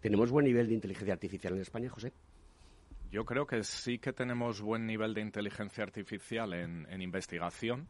¿Tenemos 0.00 0.30
buen 0.30 0.44
nivel 0.44 0.68
de 0.68 0.74
inteligencia 0.74 1.14
artificial 1.14 1.54
en 1.54 1.62
España, 1.62 1.88
José? 1.88 2.12
Yo 3.10 3.24
creo 3.24 3.46
que 3.46 3.64
sí 3.64 3.98
que 3.98 4.12
tenemos 4.12 4.60
buen 4.60 4.86
nivel 4.86 5.14
de 5.14 5.22
inteligencia 5.22 5.82
artificial 5.82 6.52
en 6.52 7.00
investigación 7.00 7.88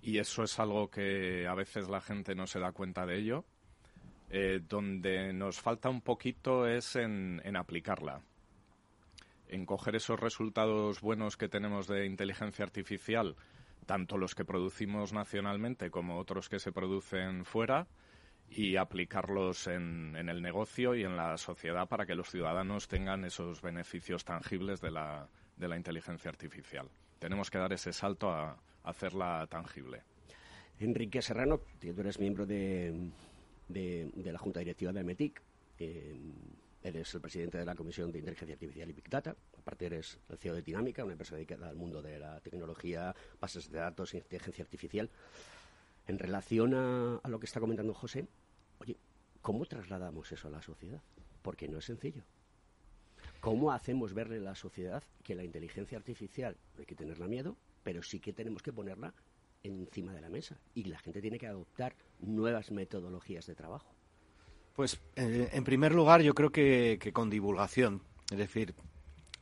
y 0.00 0.18
eso 0.18 0.44
es 0.44 0.58
algo 0.58 0.90
que 0.90 1.46
a 1.46 1.54
veces 1.54 1.88
la 1.88 2.00
gente 2.00 2.34
no 2.34 2.46
se 2.46 2.60
da 2.60 2.72
cuenta 2.72 3.04
de 3.04 3.18
ello 3.18 3.44
eh, 4.30 4.60
donde 4.68 5.32
nos 5.32 5.58
falta 5.60 5.88
un 5.88 6.02
poquito 6.02 6.66
es 6.66 6.96
en, 6.96 7.40
aplicarla, 7.56 8.20
en 9.48 9.64
coger 9.64 9.96
esos 9.96 10.20
resultados 10.20 11.00
buenos 11.00 11.38
que 11.38 11.48
tenemos 11.48 11.86
de 11.86 12.04
inteligencia 12.04 12.64
artificial, 12.64 13.36
tanto 13.86 14.18
los 14.18 14.34
que 14.34 14.44
producimos 14.44 15.14
nacionalmente 15.14 15.90
como 15.90 16.18
otros 16.18 16.50
que 16.50 16.58
se 16.58 16.72
producen 16.72 17.46
fuera, 17.46 17.86
y 18.50 18.76
aplicarlos 18.76 19.66
en, 19.66 20.14
el 20.16 20.42
negocio 20.42 20.94
y 20.94 21.04
en 21.04 21.16
la 21.16 21.36
sociedad 21.36 21.86
para 21.86 22.06
que 22.06 22.14
los 22.14 22.30
ciudadanos 22.30 22.88
tengan 22.88 23.24
esos 23.24 23.60
beneficios 23.62 24.24
tangibles 24.24 24.80
de 24.80 24.90
la, 24.90 25.28
de 25.56 25.68
la 25.68 25.76
inteligencia 25.76 26.30
artificial. 26.30 26.88
Tenemos 27.18 27.50
que 27.50 27.58
dar 27.58 27.72
ese 27.72 27.92
salto 27.92 28.30
a, 28.30 28.50
a 28.50 28.58
hacerla 28.84 29.46
tangible. 29.48 30.02
Enrique 30.80 31.20
Serrano, 31.20 31.60
tú 31.80 32.00
eres 32.00 32.18
miembro 32.18 32.46
de, 32.46 33.10
de, 33.68 34.10
la 34.14 34.38
Junta 34.38 34.60
Directiva 34.60 34.92
de 34.92 35.04
METIC. 35.04 35.42
Eh, 35.78 36.16
eres 36.82 37.12
el 37.14 37.20
presidente 37.20 37.58
de 37.58 37.64
la 37.64 37.74
Comisión 37.74 38.10
de 38.12 38.18
Inteligencia 38.18 38.54
Artificial 38.54 38.88
y 38.88 38.92
Big 38.92 39.08
Data. 39.08 39.36
Aparte 39.58 39.86
eres 39.86 40.18
el 40.28 40.38
CEO 40.38 40.54
de 40.54 40.62
Dinámica, 40.62 41.04
una 41.04 41.12
empresa 41.12 41.34
dedicada 41.34 41.68
al 41.68 41.76
mundo 41.76 42.02
de 42.02 42.18
la 42.18 42.40
tecnología, 42.40 43.14
bases 43.40 43.70
de 43.70 43.78
datos 43.78 44.14
e 44.14 44.18
inteligencia 44.18 44.62
artificial. 44.62 45.10
En 46.06 46.18
relación 46.18 46.74
a, 46.74 47.20
lo 47.28 47.38
que 47.38 47.46
está 47.46 47.60
comentando 47.60 47.92
José, 47.94 48.26
oye, 48.78 48.96
¿cómo 49.42 49.66
trasladamos 49.66 50.30
eso 50.32 50.48
a 50.48 50.50
la 50.50 50.62
sociedad? 50.62 51.02
Porque 51.42 51.68
no 51.68 51.78
es 51.78 51.84
sencillo. 51.84 52.22
¿Cómo 53.40 53.72
hacemos 53.72 54.14
verle 54.14 54.38
a 54.38 54.40
la 54.40 54.54
sociedad 54.54 55.02
que 55.22 55.34
la 55.34 55.44
inteligencia 55.44 55.98
artificial 55.98 56.56
hay 56.78 56.86
que 56.86 56.94
tenerla 56.94 57.28
miedo, 57.28 57.56
pero 57.82 58.02
sí 58.02 58.20
que 58.20 58.32
tenemos 58.32 58.62
que 58.62 58.72
ponerla 58.72 59.14
encima 59.62 60.12
de 60.12 60.20
la 60.20 60.28
mesa 60.28 60.58
y 60.74 60.84
la 60.84 60.98
gente 60.98 61.20
tiene 61.20 61.38
que 61.38 61.46
adoptar 61.46 61.96
nuevas 62.20 62.70
metodologías 62.70 63.46
de 63.46 63.54
trabajo. 63.54 63.94
Pues 64.74 65.00
eh, 65.16 65.50
en 65.52 65.64
primer 65.64 65.92
lugar 65.92 66.22
yo 66.22 66.34
creo 66.34 66.50
que, 66.50 66.98
con 67.12 67.30
divulgación, 67.30 68.02
es 68.30 68.38
decir, 68.38 68.74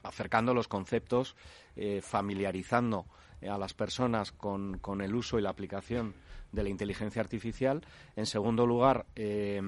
acercando 0.02 0.54
los 0.54 0.68
conceptos, 0.68 1.36
eh, 1.74 2.00
familiarizando 2.02 3.06
a 3.42 3.58
las 3.58 3.74
personas 3.74 4.32
con, 4.32 4.80
el 5.02 5.14
uso 5.14 5.38
y 5.38 5.42
la 5.42 5.50
aplicación 5.50 6.14
de 6.52 6.62
la 6.62 6.70
inteligencia 6.70 7.20
artificial. 7.20 7.84
En 8.14 8.24
segundo 8.24 8.66
lugar, 8.66 9.06
eh, 9.14 9.60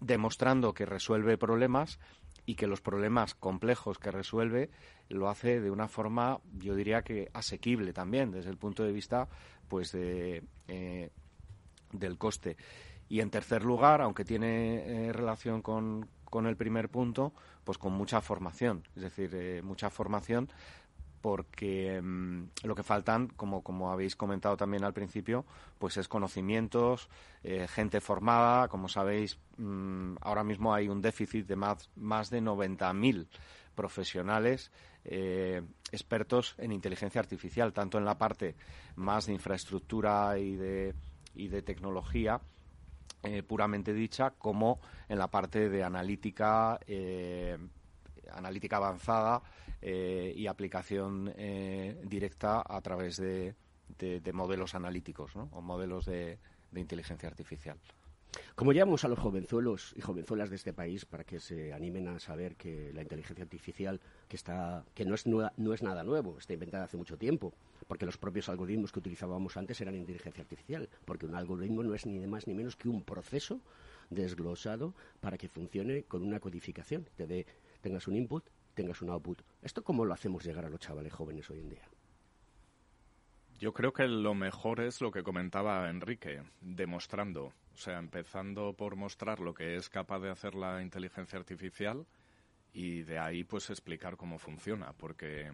demostrando 0.00 0.74
que 0.74 0.84
resuelve 0.84 1.38
problemas 1.38 1.98
y 2.46 2.56
que 2.56 2.66
los 2.66 2.80
problemas 2.80 3.34
complejos 3.34 3.98
que 3.98 4.10
resuelve 4.10 4.70
lo 5.08 5.28
hace 5.28 5.60
de 5.60 5.70
una 5.70 5.88
forma, 5.88 6.40
yo 6.58 6.74
diría 6.74 7.02
que 7.02 7.30
asequible 7.32 7.92
también, 7.92 8.30
desde 8.30 8.50
el 8.50 8.56
punto 8.56 8.84
de 8.84 8.92
vista 8.92 9.28
pues 9.68 9.92
de, 9.92 10.42
eh, 10.68 11.10
del 11.92 12.18
coste. 12.18 12.56
Y 13.08 13.20
en 13.20 13.30
tercer 13.30 13.64
lugar, 13.64 14.00
aunque 14.00 14.24
tiene 14.24 15.08
eh, 15.08 15.12
relación 15.12 15.62
con, 15.62 16.08
con, 16.24 16.46
el 16.46 16.56
primer 16.56 16.88
punto, 16.88 17.32
pues 17.64 17.78
con 17.78 17.92
mucha 17.92 18.20
formación, 18.20 18.86
es 18.96 19.02
decir, 19.02 19.30
eh, 19.34 19.62
mucha 19.62 19.90
formación 19.90 20.50
porque 21.20 22.02
mm, 22.02 22.48
lo 22.64 22.74
que 22.74 22.82
faltan, 22.82 23.28
como, 23.28 23.62
como 23.62 23.90
habéis 23.90 24.14
comentado 24.14 24.58
también 24.58 24.84
al 24.84 24.92
principio, 24.92 25.46
pues 25.78 25.96
es 25.96 26.06
conocimientos, 26.06 27.08
gente 27.68 28.02
formada. 28.02 28.68
Como 28.68 28.88
sabéis, 28.88 29.38
mm, 29.56 30.16
ahora 30.20 30.44
mismo 30.44 30.74
hay 30.74 30.88
un 30.88 31.00
déficit 31.00 31.46
de 31.46 31.56
más, 31.56 31.88
más 31.96 32.28
de 32.28 32.42
90.000 32.42 33.26
profesionales 33.74 34.70
eh, 35.04 35.62
expertos 35.92 36.54
en 36.58 36.72
inteligencia 36.72 37.20
artificial, 37.20 37.72
tanto 37.72 37.98
en 37.98 38.04
la 38.04 38.16
parte 38.16 38.56
más 38.96 39.26
de 39.26 39.32
infraestructura 39.32 40.38
y 40.38 40.56
de, 40.56 40.94
y 41.34 41.48
de 41.48 41.62
tecnología 41.62 42.40
eh, 43.22 43.42
puramente 43.42 43.92
dicha, 43.92 44.30
como 44.30 44.80
en 45.08 45.18
la 45.18 45.28
parte 45.28 45.68
de 45.68 45.82
analítica, 45.84 46.78
eh, 46.86 47.56
analítica 48.32 48.76
avanzada 48.76 49.42
y 49.86 50.46
aplicación 50.46 51.30
directa 52.04 52.64
a 52.66 52.80
través 52.80 53.18
de, 53.18 53.54
de, 53.98 54.32
modelos 54.32 54.74
analíticos 54.74 55.36
o 55.36 55.60
modelos 55.60 56.06
de 56.06 56.38
inteligencia 56.74 57.28
artificial. 57.28 57.78
¿Cómo 58.54 58.72
llamamos 58.72 59.04
a 59.04 59.08
los 59.08 59.18
jovenzuelos 59.18 59.94
y 59.96 60.00
jovenzuelas 60.00 60.50
de 60.50 60.56
este 60.56 60.72
país 60.72 61.04
para 61.04 61.24
que 61.24 61.40
se 61.40 61.72
animen 61.72 62.08
a 62.08 62.18
saber 62.18 62.56
que 62.56 62.92
la 62.92 63.02
inteligencia 63.02 63.42
artificial 63.42 64.00
que 64.28 64.36
está 64.36 64.84
que 64.94 65.04
no 65.04 65.14
es 65.14 65.26
no 65.26 65.74
es 65.74 65.82
nada 65.82 66.04
nuevo, 66.04 66.38
está 66.38 66.52
inventada 66.52 66.84
hace 66.84 66.96
mucho 66.96 67.18
tiempo, 67.18 67.52
porque 67.86 68.06
los 68.06 68.16
propios 68.16 68.48
algoritmos 68.48 68.92
que 68.92 69.00
utilizábamos 69.00 69.56
antes 69.56 69.80
eran 69.80 69.94
inteligencia 69.94 70.42
artificial, 70.42 70.88
porque 71.04 71.26
un 71.26 71.34
algoritmo 71.34 71.82
no 71.82 71.94
es 71.94 72.06
ni 72.06 72.24
más 72.26 72.46
ni 72.46 72.54
menos 72.54 72.76
que 72.76 72.88
un 72.88 73.02
proceso 73.02 73.60
desglosado 74.10 74.94
para 75.20 75.38
que 75.38 75.48
funcione 75.48 76.04
con 76.04 76.22
una 76.22 76.40
codificación, 76.40 77.08
te 77.16 77.26
dé 77.26 77.46
tengas 77.80 78.08
un 78.08 78.16
input, 78.16 78.44
tengas 78.74 79.02
un 79.02 79.10
output. 79.10 79.42
¿Esto 79.62 79.82
cómo 79.84 80.04
lo 80.04 80.14
hacemos 80.14 80.44
llegar 80.44 80.64
a 80.64 80.70
los 80.70 80.80
chavales 80.80 81.12
jóvenes 81.12 81.50
hoy 81.50 81.60
en 81.60 81.68
día? 81.70 81.93
Yo 83.60 83.72
creo 83.72 83.92
que 83.92 84.08
lo 84.08 84.34
mejor 84.34 84.80
es 84.80 85.00
lo 85.00 85.12
que 85.12 85.22
comentaba 85.22 85.88
Enrique, 85.88 86.42
demostrando, 86.60 87.52
o 87.72 87.76
sea, 87.76 87.98
empezando 87.98 88.72
por 88.72 88.96
mostrar 88.96 89.38
lo 89.38 89.54
que 89.54 89.76
es 89.76 89.88
capaz 89.88 90.18
de 90.18 90.30
hacer 90.30 90.56
la 90.56 90.82
inteligencia 90.82 91.38
artificial 91.38 92.04
y 92.72 93.02
de 93.02 93.18
ahí 93.20 93.44
pues 93.44 93.70
explicar 93.70 94.16
cómo 94.16 94.38
funciona, 94.38 94.92
porque 94.92 95.52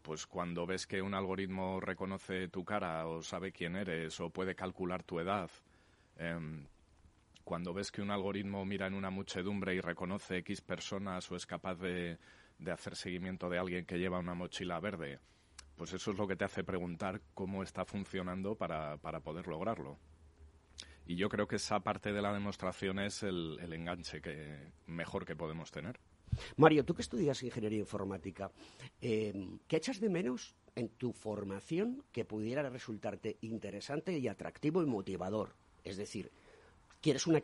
pues 0.00 0.26
cuando 0.26 0.64
ves 0.66 0.86
que 0.86 1.02
un 1.02 1.12
algoritmo 1.12 1.78
reconoce 1.78 2.48
tu 2.48 2.64
cara 2.64 3.06
o 3.06 3.22
sabe 3.22 3.52
quién 3.52 3.76
eres 3.76 4.18
o 4.18 4.30
puede 4.30 4.54
calcular 4.54 5.02
tu 5.02 5.20
edad, 5.20 5.50
em, 6.16 6.66
cuando 7.44 7.74
ves 7.74 7.92
que 7.92 8.00
un 8.00 8.10
algoritmo 8.10 8.64
mira 8.64 8.86
en 8.86 8.94
una 8.94 9.10
muchedumbre 9.10 9.74
y 9.74 9.80
reconoce 9.80 10.38
X 10.38 10.62
personas 10.62 11.30
o 11.30 11.36
es 11.36 11.44
capaz 11.44 11.74
de, 11.74 12.18
de 12.58 12.72
hacer 12.72 12.96
seguimiento 12.96 13.50
de 13.50 13.58
alguien 13.58 13.84
que 13.84 13.98
lleva 13.98 14.18
una 14.18 14.34
mochila 14.34 14.80
verde, 14.80 15.18
pues 15.76 15.92
eso 15.92 16.10
es 16.10 16.18
lo 16.18 16.26
que 16.26 16.36
te 16.36 16.44
hace 16.44 16.64
preguntar 16.64 17.20
cómo 17.34 17.62
está 17.62 17.84
funcionando 17.84 18.54
para, 18.54 18.96
para 18.96 19.20
poder 19.20 19.46
lograrlo. 19.46 19.98
Y 21.06 21.16
yo 21.16 21.28
creo 21.28 21.46
que 21.46 21.56
esa 21.56 21.80
parte 21.80 22.12
de 22.12 22.20
la 22.20 22.32
demostración 22.32 22.98
es 22.98 23.22
el, 23.22 23.58
el 23.60 23.72
enganche 23.72 24.20
que 24.20 24.72
mejor 24.86 25.24
que 25.24 25.36
podemos 25.36 25.70
tener. 25.70 26.00
Mario, 26.56 26.84
tú 26.84 26.94
que 26.94 27.02
estudias 27.02 27.42
ingeniería 27.42 27.78
informática, 27.78 28.50
eh, 29.00 29.48
¿qué 29.68 29.76
echas 29.76 30.00
de 30.00 30.08
menos 30.08 30.54
en 30.74 30.88
tu 30.88 31.12
formación 31.12 32.02
que 32.12 32.24
pudiera 32.24 32.68
resultarte 32.68 33.38
interesante 33.40 34.18
y 34.18 34.28
atractivo 34.28 34.82
y 34.82 34.86
motivador? 34.86 35.54
Es 35.84 35.96
decir, 35.96 36.32
¿Quieres 37.00 37.26
una, 37.26 37.40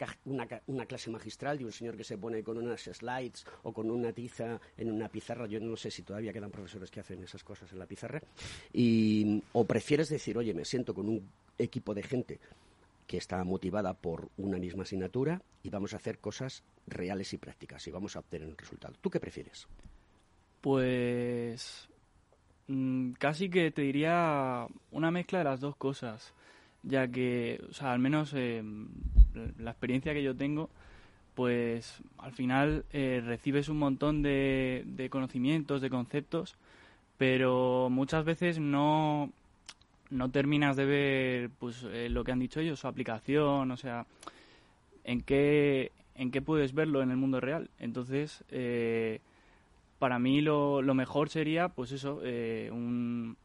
una, 0.66 0.86
clase 0.86 1.10
magistral 1.10 1.58
de 1.58 1.64
un 1.64 1.72
señor 1.72 1.96
que 1.96 2.04
se 2.04 2.18
pone 2.18 2.42
con 2.42 2.58
unas 2.58 2.82
slides 2.82 3.44
o 3.62 3.72
con 3.72 3.90
una 3.90 4.12
tiza 4.12 4.60
en 4.76 4.90
una 4.90 5.08
pizarra? 5.08 5.46
Yo 5.46 5.60
no 5.60 5.76
sé 5.76 5.90
si 5.90 6.02
todavía 6.02 6.32
quedan 6.32 6.50
profesores 6.50 6.90
que 6.90 7.00
hacen 7.00 7.22
esas 7.22 7.44
cosas 7.44 7.72
en 7.72 7.78
la 7.78 7.86
pizarra. 7.86 8.20
¿O 9.52 9.64
prefieres 9.64 10.08
decir, 10.08 10.36
oye, 10.36 10.52
me 10.54 10.64
siento 10.64 10.94
con 10.94 11.08
un 11.08 11.28
equipo 11.58 11.94
de 11.94 12.02
gente 12.02 12.40
que 13.06 13.18
está 13.18 13.44
motivada 13.44 13.94
por 13.94 14.30
una 14.38 14.58
misma 14.58 14.84
asignatura 14.84 15.42
y 15.62 15.70
vamos 15.70 15.92
a 15.92 15.96
hacer 15.96 16.18
cosas 16.18 16.64
reales 16.86 17.32
y 17.32 17.38
prácticas 17.38 17.86
y 17.86 17.90
vamos 17.90 18.16
a 18.16 18.20
obtener 18.20 18.48
un 18.48 18.56
resultado. 18.56 18.94
¿Tú 19.00 19.10
qué 19.10 19.20
prefieres? 19.20 19.68
Pues 20.60 21.88
mm, 22.68 23.12
casi 23.12 23.50
que 23.50 23.70
te 23.70 23.82
diría 23.82 24.66
una 24.90 25.10
mezcla 25.10 25.38
de 25.38 25.44
las 25.44 25.60
dos 25.60 25.76
cosas, 25.76 26.34
ya 26.82 27.08
que, 27.08 27.62
o 27.70 27.72
sea, 27.72 27.92
al 27.92 27.98
menos 27.98 28.32
eh, 28.34 28.62
la 29.58 29.70
experiencia 29.70 30.12
que 30.12 30.22
yo 30.22 30.36
tengo, 30.36 30.70
pues 31.34 32.02
al 32.18 32.32
final 32.32 32.84
eh, 32.92 33.22
recibes 33.24 33.68
un 33.68 33.78
montón 33.78 34.22
de, 34.22 34.82
de 34.86 35.08
conocimientos, 35.08 35.80
de 35.80 35.90
conceptos, 35.90 36.56
pero 37.18 37.88
muchas 37.90 38.24
veces 38.24 38.58
no, 38.58 39.30
no 40.10 40.30
terminas 40.30 40.76
de 40.76 40.84
ver 40.84 41.50
pues 41.58 41.84
eh, 41.84 42.08
lo 42.10 42.24
que 42.24 42.32
han 42.32 42.40
dicho 42.40 42.60
ellos, 42.60 42.80
su 42.80 42.88
aplicación, 42.88 43.70
o 43.70 43.76
sea, 43.76 44.06
en 45.04 45.22
qué, 45.22 45.92
en 46.16 46.30
qué 46.30 46.42
puedes 46.42 46.74
verlo 46.74 47.02
en 47.02 47.10
el 47.10 47.16
mundo 47.16 47.40
real. 47.40 47.70
Entonces, 47.78 48.44
para 49.98 50.18
mí 50.18 50.40
lo, 50.40 50.82
lo, 50.82 50.94
mejor 50.94 51.28
sería, 51.28 51.68
pues 51.68 51.92
eso, 51.92 52.20
un, 52.72 53.36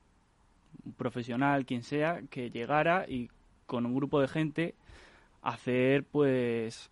profesional, 0.98 1.66
quien 1.66 1.84
sea, 1.84 2.22
que 2.30 2.50
llegara 2.50 3.06
y 3.08 3.30
con 3.66 3.86
un 3.86 3.96
grupo 3.96 4.22
de 4.22 4.28
gente 4.28 4.76
hacer, 5.42 6.04
pues, 6.04 6.90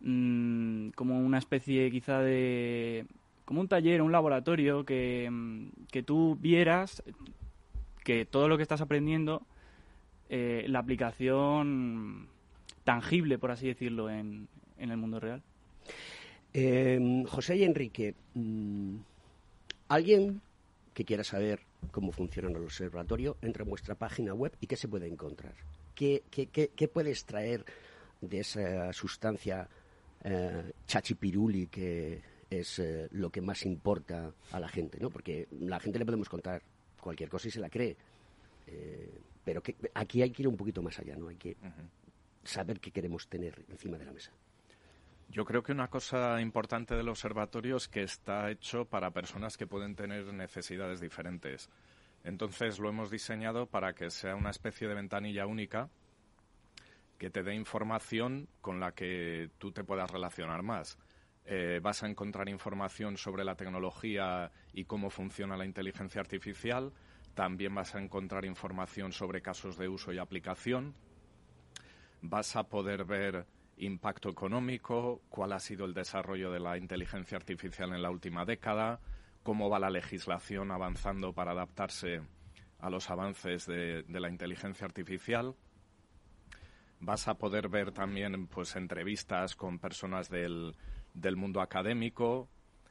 mmm, 0.00 0.88
como 0.90 1.20
una 1.20 1.38
especie 1.38 1.90
quizá 1.90 2.20
de... 2.20 3.06
como 3.44 3.60
un 3.60 3.68
taller, 3.68 4.02
un 4.02 4.12
laboratorio 4.12 4.84
que, 4.84 5.30
que 5.90 6.02
tú 6.02 6.36
vieras 6.40 7.02
que 8.04 8.24
todo 8.24 8.48
lo 8.48 8.56
que 8.56 8.62
estás 8.62 8.80
aprendiendo, 8.80 9.42
eh, 10.30 10.64
la 10.68 10.78
aplicación 10.78 12.26
tangible, 12.84 13.38
por 13.38 13.50
así 13.50 13.66
decirlo, 13.66 14.08
en, 14.08 14.48
en 14.78 14.90
el 14.90 14.96
mundo 14.96 15.20
real. 15.20 15.42
Eh, 16.54 17.24
José 17.28 17.56
y 17.56 17.64
Enrique, 17.64 18.14
mmm, 18.34 18.96
¿alguien 19.88 20.40
que 20.94 21.04
quiera 21.04 21.22
saber 21.22 21.60
cómo 21.90 22.12
funciona 22.12 22.48
el 22.48 22.56
observatorio 22.56 23.36
entra 23.42 23.62
en 23.62 23.70
vuestra 23.70 23.94
página 23.94 24.34
web 24.34 24.52
y 24.60 24.66
qué 24.66 24.76
se 24.76 24.88
puede 24.88 25.06
encontrar? 25.06 25.54
¿Qué, 25.94 26.24
qué, 26.30 26.46
qué, 26.46 26.68
qué 26.68 26.88
puede 26.88 27.10
extraer 27.10 27.64
de 28.20 28.40
esa 28.40 28.92
sustancia 28.92 29.68
eh, 30.24 30.72
chachipiruli 30.86 31.66
que 31.68 32.20
es 32.50 32.78
eh, 32.78 33.08
lo 33.12 33.30
que 33.30 33.40
más 33.40 33.64
importa 33.64 34.32
a 34.52 34.60
la 34.60 34.68
gente? 34.68 34.98
¿no? 35.00 35.10
Porque 35.10 35.48
a 35.50 35.64
la 35.64 35.80
gente 35.80 35.98
le 35.98 36.04
podemos 36.04 36.28
contar 36.28 36.62
cualquier 37.00 37.28
cosa 37.28 37.48
y 37.48 37.50
se 37.50 37.60
la 37.60 37.70
cree. 37.70 37.96
Eh, 38.66 39.20
pero 39.44 39.62
que, 39.62 39.76
aquí 39.94 40.22
hay 40.22 40.30
que 40.30 40.42
ir 40.42 40.48
un 40.48 40.56
poquito 40.56 40.82
más 40.82 40.98
allá, 40.98 41.16
¿no? 41.16 41.28
Hay 41.28 41.36
que 41.36 41.56
uh 41.62 41.66
-huh. 41.66 41.88
saber 42.44 42.80
qué 42.80 42.90
queremos 42.90 43.26
tener 43.28 43.64
encima 43.70 43.96
de 43.96 44.04
la 44.04 44.12
mesa. 44.12 44.30
Yo 45.30 45.44
creo 45.44 45.62
que 45.62 45.72
una 45.72 45.88
cosa 45.88 46.40
importante 46.40 46.94
del 46.94 47.10
observatorio 47.10 47.76
es 47.76 47.86
que 47.86 48.02
está 48.02 48.50
hecho 48.50 48.86
para 48.86 49.10
personas 49.10 49.58
que 49.58 49.66
pueden 49.66 49.94
tener 49.94 50.32
necesidades 50.32 51.00
diferentes. 51.00 51.68
Entonces 52.24 52.78
lo 52.78 52.88
hemos 52.88 53.10
diseñado 53.10 53.66
para 53.66 53.94
que 53.94 54.10
sea 54.10 54.34
una 54.34 54.50
especie 54.50 54.88
de 54.88 54.94
ventanilla 54.94 55.46
única 55.46 55.90
que 57.18 57.30
te 57.30 57.42
dé 57.42 57.54
información 57.54 58.48
con 58.60 58.80
la 58.80 58.92
que 58.92 59.50
tú 59.58 59.72
te 59.72 59.84
puedas 59.84 60.10
relacionar 60.10 60.62
más. 60.62 60.98
Eh, 61.44 61.80
vas 61.82 62.02
a 62.02 62.08
encontrar 62.08 62.48
información 62.48 63.16
sobre 63.16 63.44
la 63.44 63.54
tecnología 63.54 64.50
y 64.72 64.84
cómo 64.84 65.10
funciona 65.10 65.56
la 65.56 65.64
inteligencia 65.64 66.20
artificial. 66.20 66.92
También 67.34 67.74
vas 67.74 67.94
a 67.94 68.00
encontrar 68.00 68.44
información 68.44 69.12
sobre 69.12 69.42
casos 69.42 69.76
de 69.76 69.88
uso 69.88 70.12
y 70.12 70.18
aplicación. 70.18 70.94
Vas 72.22 72.56
a 72.56 72.64
poder 72.64 73.04
ver 73.04 73.46
impacto 73.78 74.28
económico, 74.28 75.22
cuál 75.28 75.52
ha 75.52 75.60
sido 75.60 75.84
el 75.84 75.94
desarrollo 75.94 76.50
de 76.50 76.60
la 76.60 76.76
inteligencia 76.78 77.36
artificial 77.36 77.92
en 77.94 78.02
la 78.02 78.10
última 78.10 78.44
década, 78.44 79.00
cómo 79.42 79.70
va 79.70 79.78
la 79.78 79.90
legislación 79.90 80.70
avanzando 80.70 81.32
para 81.32 81.52
adaptarse 81.52 82.20
a 82.80 82.90
los 82.90 83.10
avances 83.10 83.66
de, 83.66 84.04
la 84.08 84.28
inteligencia 84.28 84.86
artificial. 84.86 85.54
Vas 87.00 87.28
a 87.28 87.34
poder 87.34 87.68
ver 87.68 87.92
también 87.92 88.46
pues 88.48 88.76
entrevistas 88.76 89.54
con 89.56 89.78
personas 89.78 90.28
del, 90.28 90.74
mundo 91.36 91.60
académico, 91.60 92.48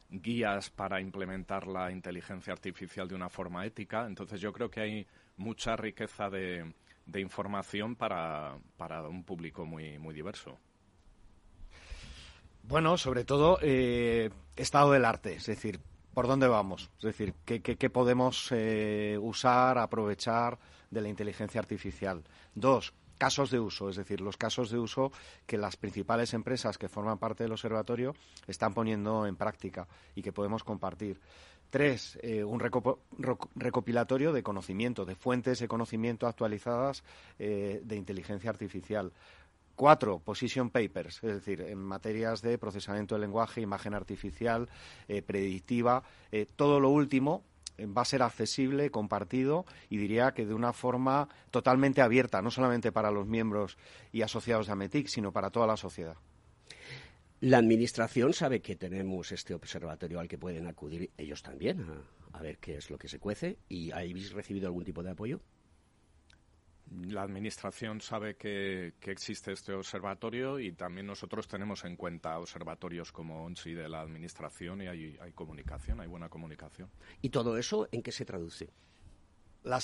guías 0.10 0.70
para 0.70 1.02
implementar 1.02 1.68
la 1.68 1.92
inteligencia 1.92 2.54
artificial 2.54 3.08
de 3.08 3.16
una 3.16 3.30
forma 3.30 3.66
ética. 3.66 4.06
Entonces 4.08 4.40
yo 4.40 4.54
creo 4.54 4.70
que 4.70 4.82
hay 4.82 5.08
mucha 5.36 5.76
riqueza 5.76 6.30
de, 6.30 6.74
de 7.06 7.22
información 7.22 7.96
para, 7.96 8.58
para, 8.78 9.08
un 9.08 9.24
público 9.24 9.66
muy, 9.66 9.98
muy 9.98 10.14
diverso. 10.14 10.60
Bueno, 12.68 12.98
sobre 12.98 13.24
todo 13.24 13.60
eh, 13.62 14.30
estado 14.58 14.92
del 14.92 15.06
arte, 15.06 15.36
es 15.36 15.46
decir, 15.46 15.80
¿por 16.14 16.28
dónde 16.28 16.50
vamos? 16.50 16.92
Es 16.98 17.04
decir, 17.04 17.34
¿qué, 17.46 17.62
qué, 17.62 17.78
qué 17.78 17.90
podemos 17.90 18.50
eh, 18.52 19.18
usar, 19.22 19.78
aprovechar 19.78 20.60
de 20.92 21.00
la 21.00 21.08
inteligencia 21.08 21.62
artificial? 21.62 22.26
Dos, 22.56 22.94
casos 23.18 23.52
de 23.52 23.60
uso, 23.62 23.90
es 23.90 23.96
decir, 23.96 24.20
los 24.20 24.36
casos 24.36 24.70
de 24.70 24.80
uso 24.80 25.14
que 25.46 25.58
las 25.58 25.78
principales 25.78 26.34
empresas 26.34 26.78
que 26.78 26.90
forman 26.90 27.18
parte 27.18 27.44
del 27.44 27.54
observatorio 27.54 28.16
están 28.48 28.74
poniendo 28.74 29.26
en 29.26 29.38
práctica 29.38 29.88
y 30.14 30.22
que 30.22 30.34
podemos 30.34 30.66
compartir. 30.66 31.22
Tres, 31.70 32.18
eh, 32.22 32.46
un 32.46 32.62
reco 32.62 33.00
recopilatorio 33.56 34.32
de 34.32 34.42
conocimiento, 34.42 35.04
de 35.04 35.16
fuentes 35.16 35.60
de 35.60 35.68
conocimiento 35.68 36.26
actualizadas 36.26 37.04
eh, 37.40 37.82
de 37.84 37.96
inteligencia 37.98 38.50
artificial. 38.50 39.12
Cuatro, 39.78 40.18
position 40.18 40.72
papers, 40.72 41.24
es 41.24 41.36
decir, 41.36 41.62
en 41.62 41.78
materias 41.78 42.42
de 42.42 42.58
procesamiento 42.58 43.14
del 43.14 43.22
lenguaje, 43.22 43.62
imagen 43.62 43.94
artificial, 43.94 44.70
eh, 45.08 45.22
predictiva, 45.22 46.02
eh, 46.32 46.48
todo 46.56 46.80
lo 46.80 46.90
último 46.90 47.44
va 47.80 48.02
a 48.02 48.06
ser 48.06 48.24
accesible, 48.24 48.90
compartido 48.90 49.68
y 49.88 49.98
diría 49.98 50.32
que 50.32 50.48
de 50.48 50.56
una 50.56 50.74
forma 50.74 51.30
totalmente 51.52 52.02
abierta, 52.02 52.42
no 52.42 52.50
solamente 52.50 52.92
para 52.92 53.12
los 53.12 53.28
miembros 53.28 53.78
y 54.12 54.24
asociados 54.24 54.66
de 54.66 54.72
AMETIC, 54.72 55.10
sino 55.10 55.32
para 55.32 55.52
toda 55.52 55.68
la 55.68 55.78
sociedad. 55.78 56.18
La 57.40 57.60
Administración 57.60 58.34
sabe 58.34 58.64
que 58.64 58.76
tenemos 58.76 59.32
este 59.32 59.54
observatorio 59.54 60.20
al 60.20 60.28
que 60.28 60.40
pueden 60.40 60.66
acudir 60.66 61.12
ellos 61.20 61.44
también 61.44 61.86
a, 62.34 62.40
a 62.40 62.42
ver 62.42 62.58
qué 62.58 62.78
es 62.78 62.90
lo 62.90 62.98
que 62.98 63.10
se 63.10 63.20
cuece 63.20 63.60
y 63.70 63.92
¿habéis 63.92 64.32
recibido 64.32 64.66
algún 64.66 64.86
tipo 64.86 65.04
de 65.04 65.12
apoyo? 65.12 65.40
La 66.92 67.24
Administración 67.24 68.02
sabe 68.02 68.36
que, 68.36 68.94
que, 69.00 69.12
existe 69.12 69.52
este 69.52 69.74
observatorio 69.74 70.60
y 70.60 70.72
también 70.72 71.08
nosotros 71.08 71.48
tenemos 71.48 71.84
en 71.86 71.96
cuenta 71.96 72.40
observatorios 72.40 73.12
como 73.12 73.44
ONSI 73.46 73.74
de 73.74 73.90
la 73.90 74.02
Administración 74.02 74.82
y 74.82 74.88
hay, 74.88 75.18
hay 75.22 75.32
comunicación, 75.34 76.00
hay 76.00 76.08
buena 76.08 76.30
comunicación. 76.30 76.90
¿Y 77.22 77.30
todo 77.30 77.58
eso 77.58 77.88
en 77.92 78.02
qué 78.02 78.12
se 78.12 78.26
traduce? 78.26 78.70
La 79.64 79.80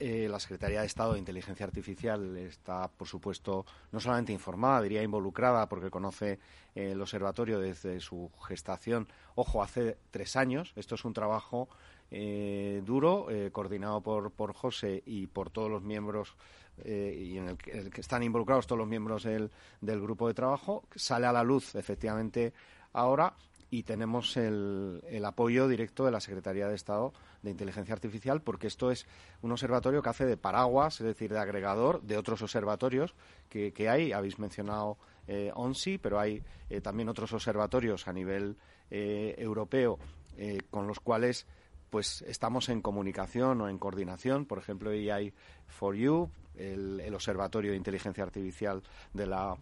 eh, 0.00 0.26
la 0.28 0.40
Secretaría 0.40 0.80
de 0.80 0.86
Estado 0.86 1.12
de 1.12 1.20
Inteligencia 1.20 1.64
Artificial, 1.64 2.36
está, 2.38 2.88
por 2.88 3.06
supuesto, 3.06 3.64
no 3.92 4.00
solamente 4.00 4.32
informada, 4.32 4.82
diría 4.82 5.02
involucrada, 5.02 5.68
porque 5.68 5.90
conoce 5.90 6.40
eh, 6.74 6.92
el 6.92 7.00
observatorio 7.00 7.60
desde 7.60 8.00
su 8.00 8.30
gestación, 8.46 9.06
ojo, 9.34 9.62
hace 9.62 9.98
tres 10.10 10.36
años. 10.36 10.72
Esto 10.76 10.94
es 10.96 11.04
un 11.04 11.12
trabajo 11.12 11.68
eh, 12.10 12.82
duro, 12.84 13.30
eh, 13.30 13.50
coordinado 13.52 14.00
por, 14.00 14.32
por 14.32 14.54
José 14.54 15.02
y 15.06 15.26
por 15.26 15.50
todos 15.50 15.70
los 15.70 15.82
miembros 15.82 16.36
y 16.84 17.36
en 17.36 17.50
el 17.50 17.58
que, 17.58 17.70
el 17.70 17.90
que, 17.90 18.00
están 18.00 18.22
involucrados 18.22 18.66
todos 18.66 18.78
los 18.78 18.88
miembros 18.88 19.24
del, 19.24 19.50
del 19.82 20.00
grupo 20.00 20.26
de 20.26 20.34
trabajo. 20.34 20.84
Sale 20.96 21.26
a 21.26 21.32
la 21.32 21.44
luz, 21.44 21.74
efectivamente, 21.74 22.54
ahora 22.94 23.34
y 23.72 23.84
tenemos 23.84 24.36
el, 24.36 25.00
apoyo 25.24 25.66
directo 25.66 26.04
de 26.04 26.10
la 26.10 26.20
Secretaría 26.20 26.68
de 26.68 26.74
Estado 26.74 27.14
de 27.40 27.50
Inteligencia 27.50 27.94
Artificial, 27.94 28.42
porque 28.42 28.66
esto 28.66 28.90
es 28.90 29.06
un 29.40 29.50
observatorio 29.50 30.02
que 30.02 30.10
hace 30.10 30.26
de 30.26 30.36
paraguas, 30.36 31.00
es 31.00 31.06
decir, 31.06 31.32
de 31.32 31.38
agregador 31.38 32.02
de 32.02 32.18
otros 32.18 32.42
observatorios 32.42 33.14
que, 33.48 33.72
hay. 33.88 34.12
Habéis 34.12 34.38
mencionado 34.38 34.98
eh, 35.26 35.52
ONSI, 35.54 35.96
pero 35.96 36.20
hay 36.20 36.42
eh, 36.68 36.82
también 36.82 37.08
otros 37.08 37.32
observatorios 37.32 38.06
a 38.08 38.12
nivel 38.12 38.58
eh, 38.90 39.36
europeo 39.38 39.98
eh, 40.36 40.58
con 40.70 40.86
los 40.86 41.00
cuales 41.00 41.46
pues 41.88 42.20
estamos 42.28 42.68
en 42.68 42.82
comunicación 42.82 43.58
o 43.62 43.70
en 43.70 43.78
coordinación. 43.78 44.44
Por 44.44 44.58
ejemplo, 44.58 44.90
ahí 44.90 45.08
hay 45.08 45.32
For 45.66 45.96
You, 45.96 46.30
el, 46.56 47.00
el 47.00 47.14
Observatorio 47.14 47.70
de 47.70 47.78
Inteligencia 47.78 48.22
Artificial 48.22 48.82
de 49.14 49.26
la 49.26 49.56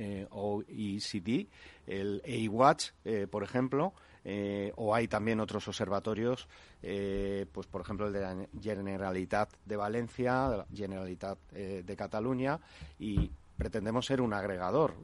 eh, 0.00 0.26
OECD, 0.30 1.46
el 1.86 2.22
A-Watch, 2.24 2.90
eh, 3.04 3.26
por 3.30 3.42
ejemplo, 3.42 3.92
eh, 4.24 4.72
o 4.76 4.94
hay 4.94 5.08
también 5.08 5.40
otros 5.40 5.66
observatorios, 5.68 6.48
eh, 6.82 7.46
pues 7.52 7.66
por 7.66 7.80
ejemplo 7.80 8.06
el 8.06 8.12
de 8.12 8.20
la 8.20 8.36
Generalitat 8.60 9.52
de 9.64 9.76
Valencia, 9.76 10.66
Generalitat 10.74 11.38
eh, 11.54 11.82
de 11.84 11.96
Cataluña, 11.96 12.60
y 12.98 13.30
pretendemos 13.56 14.06
ser 14.06 14.22
un 14.22 14.32
agregador 14.32 14.94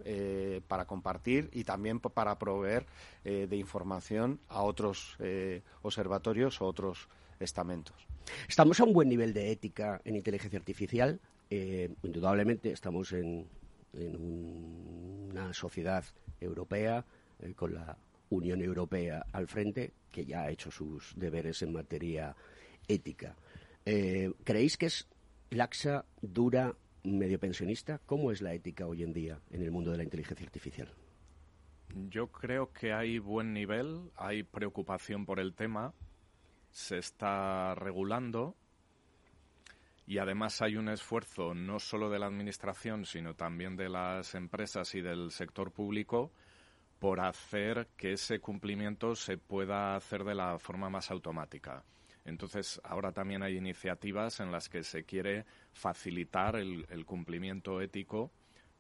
para 0.67 0.87
compartir 0.87 1.51
y 1.53 1.65
también 1.65 2.01
para 2.01 2.39
proveer 2.39 2.87
de 3.23 3.55
información 3.55 4.41
a 4.49 4.63
otros 4.63 5.19
observatorios 5.83 6.63
o 6.63 6.65
otros 6.65 7.07
estamentos. 7.39 8.09
Estamos 8.49 8.81
a 8.81 8.85
un 8.85 8.95
buen 8.95 9.11
nivel 9.11 9.35
de 9.35 9.53
ética 9.53 10.01
en 10.07 10.17
inteligencia 10.17 10.59
artificial. 10.59 11.21
Indudablemente 11.51 12.73
estamos 12.73 13.13
en, 13.13 13.47
en 13.97 14.17
un- 14.17 15.29
una 15.33 15.53
sociedad 15.53 16.05
europea 16.41 17.05
eh, 17.41 17.53
con 17.55 17.75
la 17.75 17.97
Unión 18.31 18.61
Europea 18.63 19.25
al 19.33 19.47
frente, 19.49 19.93
que 20.11 20.25
ya 20.25 20.43
ha 20.43 20.51
hecho 20.51 20.71
sus 20.71 21.13
deberes 21.17 21.63
en 21.63 21.73
materia 21.73 22.35
ética. 22.89 23.37
Eh, 23.85 24.33
¿Creéis 24.45 24.77
que 24.77 24.87
es 24.87 25.07
laxa, 25.51 26.05
dura, 26.23 26.75
medio 27.05 27.39
pensionista? 27.39 28.01
¿Cómo 28.07 28.33
es 28.33 28.41
la 28.43 28.53
ética 28.55 28.87
hoy 28.87 29.03
en 29.03 29.13
día 29.13 29.39
en 29.51 29.63
el 29.63 29.71
mundo 29.71 29.91
de 29.93 29.99
la 29.99 30.03
inteligencia 30.05 30.45
artificial? 30.47 30.89
Yo 32.11 32.27
creo 32.33 32.73
que 32.73 32.93
hay 32.93 33.19
buen 33.19 33.53
nivel, 33.53 34.11
hay 34.17 34.43
preocupación 34.43 35.25
por 35.25 35.39
el 35.39 35.55
tema, 35.55 35.95
se 36.73 36.99
está 36.99 37.75
regulando 37.77 38.57
y 40.07 40.19
además 40.19 40.63
hay 40.63 40.77
un 40.77 40.89
esfuerzo 40.89 41.53
no 41.53 41.81
solo 41.81 42.09
de 42.09 42.21
la 42.21 42.27
Administración, 42.27 43.05
sino 43.05 43.35
también 43.35 43.77
de 43.77 43.89
las 43.89 44.35
empresas 44.35 44.95
y 44.95 45.01
del 45.01 45.33
sector 45.33 45.73
público 45.73 46.33
por 47.01 47.21
hacer 47.21 47.89
que 47.97 48.13
ese 48.13 48.39
cumplimiento 48.39 49.17
se 49.17 49.37
pueda 49.37 49.97
hacer 49.97 50.25
de 50.25 50.35
la 50.35 50.59
forma 50.59 50.89
más 50.89 51.11
automática. 51.11 51.85
Entonces, 52.25 52.81
ahora 52.85 53.13
también 53.13 53.43
hay 53.43 53.57
iniciativas 53.57 54.41
en 54.41 54.51
las 54.51 54.69
que 54.69 54.83
se 54.83 55.05
quiere 55.05 55.45
facilitar 55.73 56.57
el, 56.57 57.05
cumplimiento 57.05 57.81
ético 57.81 58.33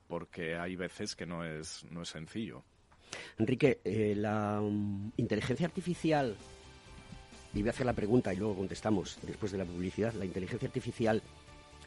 porque 0.08 0.56
hay 0.56 0.76
veces 0.76 1.16
que 1.16 1.26
no 1.26 1.44
es, 1.44 1.84
no 1.90 2.02
es 2.02 2.08
sencillo. 2.08 2.64
Enrique, 3.38 3.80
eh, 3.84 4.14
la 4.16 4.60
mm, 4.60 5.12
inteligencia 5.16 5.66
artificial, 5.66 6.36
y 7.56 7.62
voy 7.62 7.68
a 7.68 7.70
hacer 7.70 7.86
la 7.86 7.94
pregunta 7.94 8.34
y 8.34 8.36
luego 8.36 8.54
contestamos 8.54 9.18
después 9.22 9.50
de 9.50 9.56
la 9.56 9.64
publicidad, 9.64 10.12
¿la 10.12 10.26
inteligencia 10.26 10.66
artificial 10.68 11.22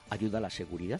ayuda 0.09 0.39
a 0.39 0.41
la 0.41 0.49
seguridad? 0.49 0.99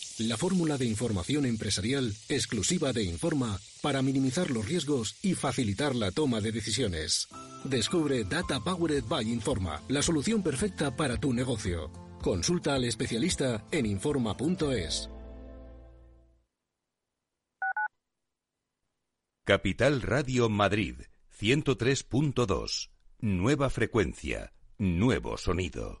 la 0.27 0.37
fórmula 0.37 0.77
de 0.77 0.85
información 0.85 1.45
empresarial 1.45 2.13
exclusiva 2.29 2.93
de 2.93 3.03
Informa 3.03 3.59
para 3.81 4.01
minimizar 4.01 4.49
los 4.51 4.67
riesgos 4.67 5.15
y 5.21 5.35
facilitar 5.35 5.95
la 5.95 6.11
toma 6.11 6.41
de 6.41 6.51
decisiones. 6.51 7.27
Descubre 7.63 8.23
Data 8.23 8.59
Powered 8.59 9.03
by 9.05 9.29
Informa, 9.31 9.81
la 9.87 10.01
solución 10.01 10.43
perfecta 10.43 10.95
para 10.95 11.17
tu 11.17 11.33
negocio. 11.33 11.91
Consulta 12.21 12.75
al 12.75 12.83
especialista 12.83 13.65
en 13.71 13.85
informa.es. 13.85 15.09
Capital 19.43 20.01
Radio 20.01 20.49
Madrid 20.49 20.95
103.2. 21.39 22.91
Nueva 23.19 23.69
frecuencia, 23.69 24.53
nuevo 24.77 25.37
sonido. 25.37 26.00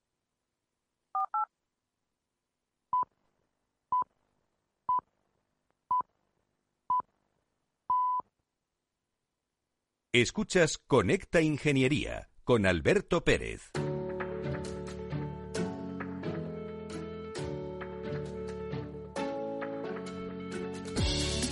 Escuchas 10.13 10.77
Conecta 10.77 11.39
Ingeniería 11.39 12.27
con 12.43 12.65
Alberto 12.65 13.21
Pérez. 13.21 13.71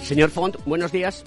Señor 0.03 0.29
Font, 0.29 0.57
buenos 0.65 0.91
días. 0.91 1.23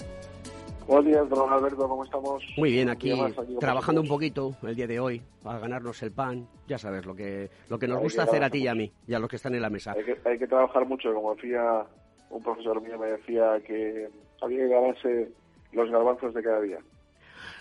Buenos 0.85 1.05
días, 1.05 1.27
don 1.27 1.51
Alberto, 1.51 1.89
¿cómo 1.89 2.03
estamos? 2.03 2.43
Muy 2.55 2.71
bien, 2.71 2.89
aquí 2.91 3.11
más 3.15 3.33
trabajando 3.59 4.01
un 4.01 4.07
poquito 4.07 4.55
el 4.61 4.75
día 4.75 4.85
de 4.85 4.99
hoy 4.99 5.19
para 5.41 5.57
ganarnos 5.57 6.03
el 6.03 6.11
pan. 6.11 6.47
Ya 6.67 6.77
sabes, 6.77 7.03
lo 7.03 7.15
que, 7.15 7.49
lo 7.67 7.79
que 7.79 7.87
nos 7.87 7.97
Hay 7.97 8.03
gusta 8.03 8.25
que 8.25 8.29
hacer 8.29 8.43
a 8.43 8.51
ti 8.51 8.59
y 8.59 8.67
a 8.67 8.75
mí 8.75 8.91
y 9.07 9.15
a 9.15 9.17
los 9.17 9.27
que 9.27 9.37
están 9.37 9.55
en 9.55 9.63
la 9.63 9.71
mesa. 9.71 9.93
Hay 9.93 10.03
que, 10.03 10.19
hay 10.23 10.37
que 10.37 10.45
trabajar 10.45 10.85
mucho, 10.85 11.11
como 11.11 11.33
decía 11.33 11.83
un 12.29 12.43
profesor 12.43 12.79
mío, 12.79 12.99
me 12.99 13.07
decía 13.07 13.59
que 13.65 14.07
había 14.39 14.59
que 14.59 14.67
ganarse 14.67 15.31
los 15.71 15.89
garbanzos 15.89 16.31
de 16.35 16.43
cada 16.43 16.61
día. 16.61 16.77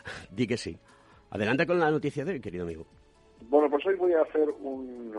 Di 0.31 0.47
que 0.47 0.57
sí. 0.57 0.79
Adelante 1.31 1.67
con 1.67 1.79
la 1.79 1.91
noticia 1.91 2.25
de 2.25 2.33
hoy, 2.33 2.41
querido 2.41 2.65
amigo. 2.65 2.87
Bueno, 3.49 3.69
pues 3.71 3.85
hoy 3.87 3.97
voy 3.97 4.13
a 4.13 4.23
hacer 4.23 4.49
un- 4.61 5.15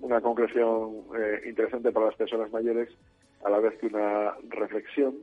una 0.00 0.20
concreción 0.20 1.02
eh, 1.16 1.42
interesante 1.48 1.92
para 1.92 2.06
las 2.06 2.16
personas 2.16 2.50
mayores, 2.52 2.88
a 3.44 3.50
la 3.50 3.58
vez 3.58 3.78
que 3.78 3.86
una 3.86 4.34
reflexión, 4.48 5.14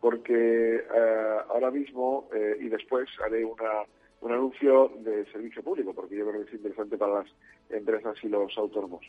porque 0.00 0.76
eh, 0.76 1.36
ahora 1.48 1.70
mismo 1.70 2.28
eh, 2.34 2.56
y 2.60 2.68
después 2.68 3.08
haré 3.24 3.44
una 3.44 3.84
un 4.20 4.32
anuncio 4.32 4.90
de 4.98 5.24
servicio 5.30 5.62
público, 5.62 5.94
porque 5.94 6.16
yo 6.16 6.26
creo 6.28 6.42
que 6.42 6.48
es 6.48 6.54
interesante 6.54 6.96
para 6.98 7.20
las 7.22 7.26
empresas 7.70 8.16
y 8.24 8.28
los 8.28 8.56
autónomos. 8.58 9.04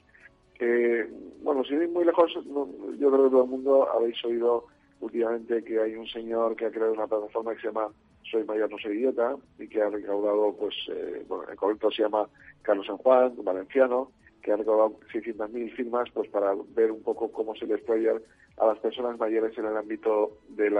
Bueno, 1.41 1.63
sin 1.63 1.81
ir 1.81 1.89
muy 1.89 2.05
lejos, 2.05 2.31
yo 2.35 3.09
creo 3.09 3.23
que 3.23 3.29
todo 3.31 3.43
el 3.43 3.49
mundo 3.49 3.89
habéis 3.91 4.23
oído 4.23 4.65
últimamente 4.99 5.63
que 5.63 5.79
hay 5.79 5.95
un 5.95 6.05
señor 6.07 6.55
que 6.55 6.65
ha 6.65 6.71
creado 6.71 6.93
una 6.93 7.07
plataforma 7.07 7.55
que 7.55 7.61
se 7.61 7.67
llama 7.67 7.87
Soy 8.31 8.43
Mayor, 8.43 8.69
no 8.69 8.77
soy 8.77 8.97
idiota, 8.97 9.35
y 9.57 9.67
que 9.67 9.81
ha 9.81 9.89
recaudado, 9.89 10.55
pues, 10.57 10.75
eh, 10.89 11.23
bueno, 11.27 11.49
en 11.49 11.55
concreto 11.55 11.91
se 11.91 12.03
llama 12.03 12.27
Carlos 12.61 12.87
San 12.87 12.97
Juan, 12.97 13.33
valenciano, 13.43 14.11
que 14.41 14.51
ha 14.51 14.57
recaudado 14.57 14.99
600.000 15.11 15.75
firmas 15.75 16.09
pues 16.13 16.29
para 16.29 16.53
ver 16.75 16.91
un 16.91 17.03
poco 17.03 17.31
cómo 17.31 17.55
se 17.55 17.65
les 17.65 17.81
puede 17.81 18.01
ayudar 18.01 18.21
a 18.57 18.67
las 18.67 18.79
personas 18.79 19.17
mayores 19.17 19.57
en 19.57 19.65
el 19.65 19.77
ámbito 19.77 20.37
del 20.49 20.77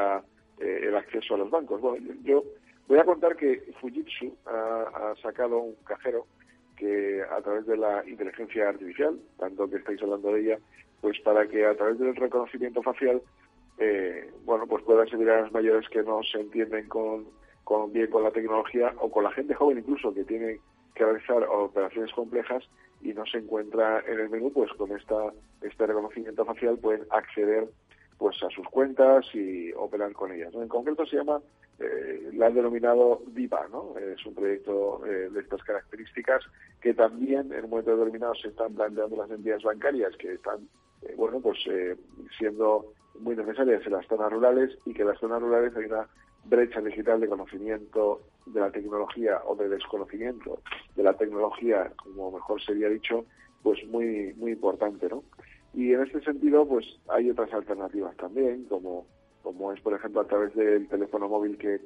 eh, 0.60 0.94
acceso 0.96 1.36
a 1.36 1.40
los 1.40 1.50
bancos. 1.50 1.82
Bueno, 1.82 2.14
yo, 2.24 2.44
voy 2.88 3.00
a 3.00 3.06
contar 3.06 3.36
que 3.36 3.72
Fujitsu 3.80 4.36
ha, 4.46 5.14
sacado 5.22 5.60
un 5.60 5.76
cajero 5.86 6.26
que 6.76 7.22
a 7.30 7.42
través 7.42 7.66
de 7.66 7.78
la 7.78 8.08
inteligencia 8.08 8.70
artificial, 8.70 9.20
tanto 9.38 9.70
que 9.70 9.78
estáis 9.78 10.02
hablando 10.02 10.34
de 10.34 10.42
ella, 10.42 10.60
pues 11.02 11.20
para 11.22 11.48
que 11.48 11.66
a 11.66 11.76
través 11.76 12.00
del 12.00 12.16
reconocimiento 12.16 12.82
facial, 12.82 13.22
eh, 13.80 14.30
bueno, 14.46 14.68
pues 14.68 14.84
pueda 14.84 15.06
servir 15.08 15.30
a 15.30 15.42
los 15.42 15.52
mayores 15.52 15.88
que 15.90 16.04
no 16.04 16.22
se 16.24 16.40
entienden 16.40 16.88
con, 16.88 17.26
con 17.64 17.92
bien 17.94 18.08
con 18.08 18.24
la 18.24 18.32
tecnología 18.32 18.94
o 19.00 19.10
con 19.10 19.24
la 19.24 19.32
gente 19.32 19.54
joven 19.54 19.80
incluso 19.80 20.14
que 20.14 20.24
tiene 20.24 20.60
que 20.96 21.06
realizar 21.06 21.44
operaciones 21.44 22.12
complejas 22.14 22.64
y 23.02 23.14
no 23.14 23.26
se 23.26 23.38
encuentra 23.38 24.04
en 24.06 24.20
el 24.20 24.30
menú, 24.30 24.52
pues 24.52 24.72
con 24.74 24.92
esta 24.92 25.32
este 25.62 25.88
reconocimiento 25.88 26.44
facial 26.46 26.78
pueden 26.78 27.06
acceder 27.10 27.70
pues 28.18 28.36
a 28.44 28.50
sus 28.50 28.68
cuentas 28.68 29.26
y 29.34 29.72
operar 29.74 30.12
con 30.12 30.32
ellas. 30.34 30.54
En 30.54 30.68
concreto 30.68 31.06
se 31.06 31.16
llama, 31.16 31.42
eh, 31.80 32.30
la 32.34 32.48
han 32.48 32.54
denominado 32.54 33.22
DIPA, 33.28 33.70
¿no? 33.70 33.98
Es 33.98 34.26
un 34.26 34.36
proyecto 34.36 35.06
eh, 35.06 35.30
de 35.32 35.40
estas 35.40 35.64
características 35.64 36.44
que 36.82 36.94
también 36.94 37.54
en 37.54 37.64
un 37.64 37.70
momento 37.70 37.96
determinado 37.96 38.36
se 38.36 38.50
están 38.50 38.74
planteando 38.76 39.16
las 39.16 39.32
entidades 39.32 39.64
bancarias 39.64 40.16
que 40.18 40.34
están, 40.34 40.68
eh, 41.04 41.14
bueno, 41.16 41.40
pues 41.40 41.60
eh, 41.68 41.96
siendo 42.38 42.92
muy 43.20 43.36
necesarias 43.36 43.86
en 43.86 43.94
las 43.94 44.08
zonas 44.08 44.32
rurales 44.32 44.78
y 44.86 44.94
que 44.94 45.02
en 45.02 45.10
las 45.10 45.20
zonas 45.20 45.42
rurales 45.42 45.76
hay 45.76 45.86
una 45.86 46.08
brecha 46.46 46.82
digital 46.82 47.20
de 47.20 47.28
conocimiento 47.28 48.22
de 48.46 48.60
la 48.60 48.72
tecnología 48.72 49.42
o 49.46 49.56
de 49.56 49.70
desconocimiento 49.70 50.62
de 50.96 51.04
la 51.04 51.14
tecnología, 51.14 51.92
como 51.98 52.32
mejor 52.32 52.62
sería 52.62 52.90
dicho, 52.90 53.26
pues 53.62 53.86
muy 53.88 54.34
muy 54.36 54.54
importante, 54.54 55.08
¿no? 55.10 55.24
Y 55.74 55.94
en 55.94 56.02
este 56.02 56.22
sentido, 56.22 56.68
pues 56.68 56.86
hay 57.10 57.30
otras 57.30 57.54
alternativas 57.54 58.16
también, 58.18 58.66
como 58.66 59.06
como 59.44 59.72
es 59.72 59.82
por 59.82 59.94
ejemplo 59.94 60.22
a 60.22 60.28
través 60.28 60.54
del 60.56 60.88
teléfono 60.88 61.30
móvil 61.30 61.58
que 61.58 61.80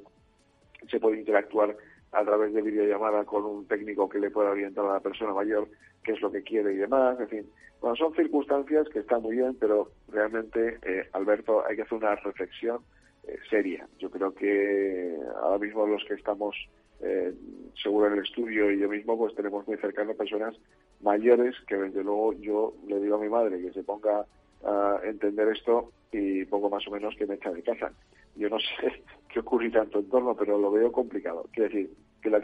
se 0.90 1.00
puede 1.00 1.18
interactuar 1.18 1.76
a 2.14 2.24
través 2.24 2.52
de 2.54 2.62
videollamada 2.62 3.24
con 3.24 3.44
un 3.44 3.66
técnico 3.66 4.08
que 4.08 4.18
le 4.18 4.30
pueda 4.30 4.50
orientar 4.50 4.84
a 4.86 4.94
la 4.94 5.00
persona 5.00 5.32
mayor 5.32 5.68
qué 6.02 6.12
es 6.12 6.20
lo 6.20 6.30
que 6.30 6.42
quiere 6.42 6.72
y 6.72 6.76
demás, 6.76 7.18
en 7.20 7.28
fin. 7.28 7.46
Bueno, 7.80 7.96
son 7.96 8.14
circunstancias 8.14 8.88
que 8.88 9.00
están 9.00 9.22
muy 9.22 9.36
bien, 9.36 9.56
pero 9.58 9.90
realmente, 10.08 10.78
eh, 10.82 11.08
Alberto, 11.12 11.66
hay 11.66 11.76
que 11.76 11.82
hacer 11.82 11.98
una 11.98 12.14
reflexión 12.16 12.80
eh, 13.24 13.38
seria. 13.50 13.86
Yo 13.98 14.10
creo 14.10 14.34
que 14.34 15.18
ahora 15.42 15.58
mismo 15.58 15.86
los 15.86 16.04
que 16.04 16.14
estamos 16.14 16.56
eh, 17.00 17.34
seguro 17.82 18.06
en 18.06 18.14
el 18.14 18.24
estudio 18.24 18.70
y 18.70 18.78
yo 18.78 18.88
mismo 18.88 19.18
pues 19.18 19.34
tenemos 19.34 19.66
muy 19.66 19.76
cercanos 19.76 20.16
personas 20.16 20.54
mayores 21.02 21.54
que 21.66 21.76
desde 21.76 22.02
luego 22.02 22.32
yo 22.34 22.74
le 22.86 23.00
digo 23.00 23.16
a 23.16 23.20
mi 23.20 23.28
madre 23.28 23.60
que 23.60 23.72
se 23.72 23.82
ponga 23.82 24.24
a 24.64 25.00
entender 25.04 25.48
esto 25.48 25.92
y 26.10 26.44
poco 26.46 26.70
más 26.70 26.86
o 26.88 26.90
menos 26.90 27.14
que 27.16 27.26
me 27.26 27.34
echa 27.34 27.50
de 27.50 27.62
casa. 27.62 27.92
Yo 28.36 28.48
no 28.48 28.58
sé 28.80 29.02
qué 29.28 29.40
ocurrirá 29.40 29.82
en 29.82 29.90
tu 29.90 29.98
entorno, 30.00 30.36
pero 30.36 30.58
lo 30.58 30.70
veo 30.70 30.92
complicado. 30.92 31.46
Quiero 31.52 31.68
decir, 31.68 31.90
que 32.22 32.30
la 32.30 32.40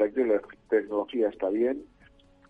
tecnología 0.69 1.29
está 1.29 1.49
bien, 1.49 1.83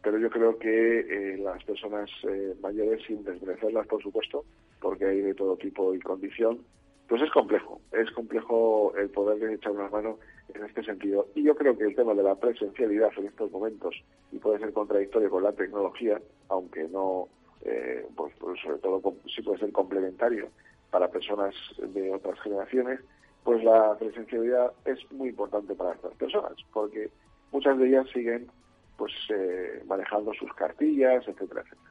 pero 0.02 0.18
yo 0.18 0.30
creo 0.30 0.58
que 0.58 1.00
eh, 1.00 1.38
las 1.38 1.62
personas 1.64 2.10
eh, 2.28 2.54
mayores, 2.60 3.04
sin 3.06 3.22
desmerecerlas, 3.22 3.86
por 3.86 4.02
supuesto, 4.02 4.44
porque 4.80 5.04
hay 5.04 5.20
de 5.20 5.34
todo 5.34 5.56
tipo 5.56 5.94
y 5.94 6.00
condición, 6.00 6.60
pues 7.08 7.22
es 7.22 7.30
complejo, 7.30 7.80
es 7.92 8.10
complejo 8.12 8.92
el 8.96 9.10
poder 9.10 9.50
echar 9.50 9.72
una 9.72 9.88
mano 9.88 10.18
en 10.54 10.64
este 10.64 10.82
sentido. 10.82 11.26
Y 11.34 11.42
yo 11.42 11.54
creo 11.54 11.76
que 11.76 11.84
el 11.84 11.94
tema 11.94 12.14
de 12.14 12.22
la 12.22 12.34
presencialidad 12.34 13.10
en 13.16 13.26
estos 13.26 13.50
momentos, 13.50 13.94
y 14.32 14.38
puede 14.38 14.58
ser 14.58 14.72
contradictorio 14.72 15.30
con 15.30 15.42
la 15.42 15.52
tecnología, 15.52 16.20
aunque 16.48 16.88
no, 16.88 17.28
eh, 17.62 18.06
pues, 18.16 18.32
pues, 18.38 18.60
sobre 18.60 18.78
todo 18.78 19.14
sí 19.34 19.42
puede 19.42 19.58
ser 19.58 19.72
complementario 19.72 20.48
para 20.90 21.10
personas 21.10 21.54
de 21.78 22.12
otras 22.12 22.40
generaciones, 22.40 23.00
pues 23.44 23.62
la 23.64 23.96
presencialidad 23.98 24.72
es 24.84 24.98
muy 25.12 25.30
importante 25.30 25.74
para 25.74 25.94
estas 25.94 26.14
personas, 26.14 26.52
porque 26.72 27.10
muchas 27.52 27.78
de 27.78 27.88
ellas 27.88 28.06
siguen 28.12 28.48
pues 28.96 29.12
eh, 29.30 29.82
manejando 29.86 30.32
sus 30.34 30.52
cartillas, 30.54 31.26
etcétera, 31.26 31.62
etcétera. 31.62 31.90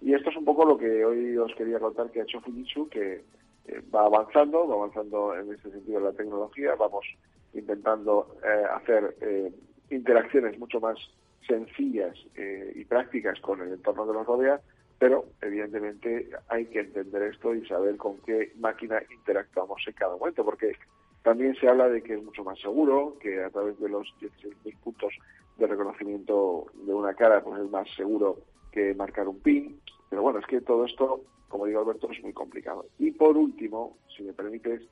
Y 0.00 0.14
esto 0.14 0.30
es 0.30 0.36
un 0.36 0.44
poco 0.44 0.64
lo 0.64 0.78
que 0.78 1.04
hoy 1.04 1.36
os 1.36 1.54
quería 1.54 1.80
contar 1.80 2.10
que 2.10 2.20
ha 2.20 2.22
hecho 2.22 2.40
Fujitsu, 2.40 2.88
que 2.88 3.24
eh, 3.68 3.82
va 3.94 4.06
avanzando, 4.06 4.66
va 4.66 4.74
avanzando 4.76 5.36
en 5.36 5.52
este 5.52 5.70
sentido 5.70 6.00
la 6.00 6.12
tecnología, 6.12 6.74
vamos 6.76 7.04
intentando 7.52 8.36
eh, 8.44 8.64
hacer 8.74 9.16
eh, 9.20 9.52
interacciones 9.90 10.58
mucho 10.58 10.80
más 10.80 10.98
sencillas 11.46 12.14
y 12.74 12.84
prácticas 12.84 13.40
con 13.40 13.62
el 13.62 13.72
entorno 13.72 14.06
que 14.06 14.12
nos 14.12 14.26
rodea, 14.26 14.60
pero 14.98 15.26
evidentemente 15.42 16.30
hay 16.48 16.66
que 16.66 16.80
entender 16.80 17.22
esto 17.22 17.54
y 17.54 17.66
saber 17.66 17.96
con 17.96 18.18
qué 18.22 18.52
máquina 18.58 19.02
interactuamos 19.10 19.82
en 19.86 19.92
cada 19.94 20.16
momento, 20.16 20.44
porque 20.44 20.72
también 21.22 21.54
se 21.56 21.68
habla 21.68 21.88
de 21.88 22.02
que 22.02 22.14
es 22.14 22.22
mucho 22.22 22.44
más 22.44 22.58
seguro, 22.60 23.16
que 23.20 23.42
a 23.42 23.50
través 23.50 23.78
de 23.78 23.88
los 23.88 24.06
16.000 24.20 24.78
puntos 24.78 25.14
de 25.56 25.66
reconocimiento 25.66 26.66
de 26.74 26.94
una 26.94 27.14
cara 27.14 27.42
pues 27.42 27.60
es 27.60 27.70
más 27.70 27.88
seguro 27.96 28.38
que 28.72 28.94
marcar 28.94 29.28
un 29.28 29.40
PIN, 29.40 29.80
pero 30.08 30.22
bueno, 30.22 30.38
es 30.38 30.46
que 30.46 30.60
todo 30.60 30.84
esto 30.84 31.22
como 31.48 31.66
digo 31.66 31.80
Alberto, 31.80 32.10
es 32.10 32.22
muy 32.22 32.32
complicado. 32.32 32.86
Y 32.98 33.10
por 33.10 33.36
último, 33.36 33.96
si 34.16 34.22
me 34.22 34.32
permites, 34.32 34.82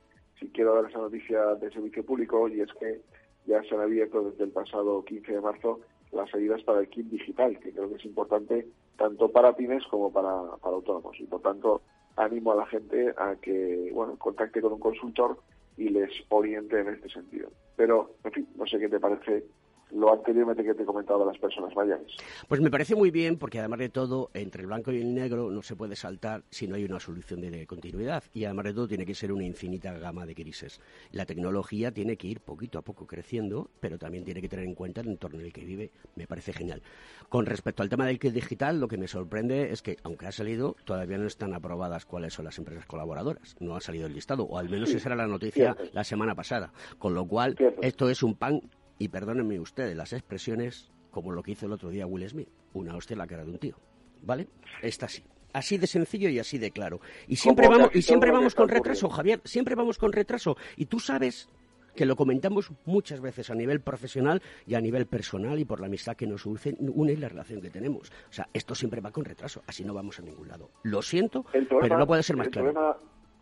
si 0.41 0.49
quiero 0.49 0.75
dar 0.75 0.91
esa 0.91 0.99
noticia 0.99 1.55
de 1.55 1.71
servicio 1.71 2.05
público, 2.05 2.49
y 2.49 2.61
es 2.61 2.73
que 2.75 3.01
ya 3.47 3.63
se 3.63 3.75
han 3.75 3.83
abierto 3.83 4.23
desde 4.23 4.45
el 4.45 4.51
pasado 4.51 5.05
15 5.05 5.33
de 5.33 5.41
marzo 5.41 5.81
las 6.13 6.33
ayudas 6.35 6.63
para 6.63 6.81
el 6.81 6.89
kit 6.89 7.07
digital, 7.07 7.59
que 7.59 7.73
creo 7.73 7.89
que 7.89 7.97
es 7.97 8.05
importante 8.05 8.67
tanto 8.97 9.31
para 9.31 9.55
pymes 9.55 9.85
como 9.87 10.13
para, 10.13 10.57
para 10.61 10.77
autónomos. 10.77 11.19
Y 11.21 11.25
por 11.25 11.41
tanto, 11.43 11.83
animo 12.17 12.53
a 12.53 12.57
la 12.57 12.67
gente 12.67 13.15
a 13.17 13.37
que, 13.37 13.91
bueno, 13.93 14.17
contacte 14.17 14.61
con 14.61 14.73
un 14.73 14.81
consultor 14.81 15.39
y 15.77 15.89
les 15.91 16.11
oriente 16.31 16.81
en 16.81 16.89
este 16.89 17.09
sentido. 17.11 17.51
Pero, 17.77 18.13
en 18.25 18.33
fin, 18.33 18.49
no 18.57 18.67
sé 18.67 18.79
qué 18.79 18.89
te 18.89 19.01
parece 19.01 19.45
lo 19.93 20.13
anteriormente 20.13 20.65
que 20.65 20.75
te 20.75 20.83
he 20.83 20.87
comentado 20.87 21.21
de 21.21 21.27
las 21.27 21.39
personas 21.39 21.75
mayores. 21.75 22.17
Pues 22.49 22.61
me 22.61 22.71
parece 22.71 22.95
muy 22.95 23.11
bien 23.11 23.39
porque 23.39 23.59
además 23.59 23.79
de 23.79 23.89
todo, 23.89 24.31
entre 24.35 24.63
el 24.63 24.67
blanco 24.67 24.93
y 24.93 25.01
el 25.01 25.15
negro 25.15 25.51
no 25.51 25.63
se 25.63 25.77
puede 25.77 25.97
saltar 25.97 26.43
si 26.51 26.67
no 26.67 26.77
hay 26.77 26.85
una 26.85 27.01
solución 27.01 27.41
de 27.41 27.67
continuidad 27.67 28.25
y 28.35 28.45
además 28.45 28.67
de 28.67 28.75
todo 28.75 28.89
tiene 28.89 29.07
que 29.07 29.15
ser 29.15 29.33
una 29.33 29.45
infinita 29.45 29.93
gama 29.99 30.27
de 30.27 30.35
crisis. 30.35 30.81
La 31.13 31.27
tecnología 31.27 31.93
tiene 31.93 32.17
que 32.17 32.29
ir 32.29 32.41
poquito 32.41 32.79
a 32.79 32.83
poco 32.83 33.07
creciendo, 33.07 33.71
pero 33.81 33.99
también 33.99 34.25
tiene 34.25 34.41
que 34.41 34.49
tener 34.49 34.67
en 34.67 34.75
cuenta 34.75 35.01
el 35.01 35.09
entorno 35.09 35.41
en 35.41 35.47
el 35.47 35.53
que 35.53 35.65
vive. 35.65 35.91
Me 36.15 36.27
parece 36.27 36.53
genial. 36.53 36.83
Con 37.29 37.47
respecto 37.47 37.83
al 37.83 37.89
tema 37.89 38.07
del 38.07 38.19
kit 38.19 38.33
digital, 38.33 38.81
lo 38.81 38.89
que 38.89 38.99
me 38.99 39.09
sorprende 39.09 39.73
es 39.73 39.83
que, 39.83 39.97
aunque 40.03 40.27
ha 40.27 40.33
salido, 40.33 40.77
todavía 40.85 41.19
no 41.19 41.27
están 41.27 41.55
aprobadas 41.55 42.07
cuáles 42.07 42.35
son 42.35 42.45
las 42.45 42.59
empresas 42.59 42.87
colaboradoras. 42.87 43.57
No 43.61 43.77
ha 43.77 43.81
salido 43.81 44.07
el 44.07 44.15
listado, 44.15 44.45
o 44.45 44.59
al 44.59 44.69
menos 44.69 44.93
esa 44.95 45.09
era 45.09 45.17
la 45.17 45.27
noticia 45.27 45.77
la 45.93 46.05
semana 46.05 46.35
pasada. 46.35 46.73
Con 46.99 47.15
lo 47.15 47.27
cual, 47.27 47.57
esto 47.81 48.11
es 48.11 48.23
un 48.23 48.35
pan 48.35 48.61
y 48.99 49.09
perdónenme 49.09 49.61
ustedes 49.61 49.97
las 49.97 50.13
expresiones, 50.13 50.91
como 51.11 51.33
lo 51.33 51.43
que 51.43 51.53
hizo 51.53 51.67
el 51.67 51.73
otro 51.73 51.91
día 51.91 52.07
Will 52.07 52.29
Smith, 52.29 52.49
una 52.73 52.97
hostia 52.97 53.15
en 53.15 53.19
la 53.19 53.27
cara 53.27 53.45
de 53.45 53.51
un 53.51 53.59
tío. 53.59 53.77
¿Vale? 54.23 54.49
Está 54.83 55.07
así. 55.07 55.23
Así 55.53 55.79
de 55.79 55.87
sencillo 55.87 56.29
y 56.29 56.39
así 56.39 56.59
de 56.59 56.71
claro. 56.71 57.01
Y 57.29 57.37
siempre 57.37 57.69
vamos, 57.69 57.91
y 57.95 58.03
siempre 58.03 58.31
vamos 58.31 58.55
con 58.55 58.69
retraso, 58.69 59.09
Javier, 59.09 59.41
siempre 59.45 59.75
vamos 59.75 59.99
con 59.99 60.13
retraso. 60.13 60.57
Y 60.77 60.87
tú 60.87 60.99
sabes 60.99 61.49
que 61.97 62.05
lo 62.05 62.15
comentamos 62.15 62.71
muchas 62.85 63.21
veces 63.21 63.51
a 63.51 63.55
nivel 63.55 63.81
profesional 63.81 64.43
y 64.67 64.75
a 64.75 64.81
nivel 64.81 65.07
personal 65.07 65.59
y 65.59 65.65
por 65.65 65.81
la 65.81 65.87
amistad 65.87 66.15
que 66.15 66.27
nos 66.27 66.47
une 66.47 67.13
y 67.13 67.17
la 67.17 67.29
relación 67.29 67.61
que 67.61 67.71
tenemos. 67.71 68.13
O 68.29 68.33
sea, 68.33 68.49
esto 68.53 68.75
siempre 68.75 69.01
va 69.01 69.11
con 69.11 69.25
retraso, 69.25 69.63
así 69.67 69.85
no 69.85 69.95
vamos 69.95 70.19
a 70.21 70.23
ningún 70.23 70.47
lado. 70.47 70.71
Lo 70.83 71.03
siento, 71.03 71.45
pero 71.53 71.99
no 71.99 72.07
puede 72.07 72.23
ser 72.23 72.37
más 72.37 72.49
claro. 72.49 72.73
Problema, 72.73 72.97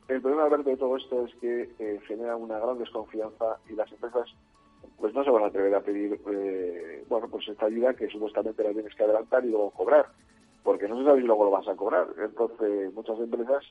el 0.09 0.23
problema, 0.23 0.57
de 0.62 0.77
todo 0.77 0.97
esto 0.97 1.27
es 1.27 1.35
que 1.40 1.71
eh, 1.79 2.01
genera 2.07 2.37
una 2.37 2.59
gran 2.59 2.79
desconfianza 2.79 3.59
y 3.69 3.75
las 3.75 3.90
empresas 3.90 4.33
pues 4.99 5.14
no 5.14 5.25
se 5.25 5.31
van 5.31 5.44
a 5.44 5.47
atrever 5.47 5.75
a 5.75 5.81
pedir, 5.81 6.20
eh, 6.33 7.05
bueno, 7.09 7.29
pues 7.29 7.49
esta 7.49 7.66
ayuda 7.66 7.94
que 7.94 8.09
supuestamente 8.09 8.62
la 8.62 8.73
tienes 8.73 8.94
que 8.94 9.05
adelantar 9.05 9.44
y 9.44 9.51
luego 9.51 9.70
cobrar, 9.70 10.07
porque 10.62 10.88
no 10.88 10.99
se 10.99 11.05
sabe 11.05 11.20
si 11.20 11.27
luego 11.27 11.44
lo 11.44 11.51
vas 11.51 11.68
a 11.68 11.77
cobrar. 11.77 12.09
Entonces, 12.18 12.92
muchas 12.94 13.18
empresas 13.18 13.64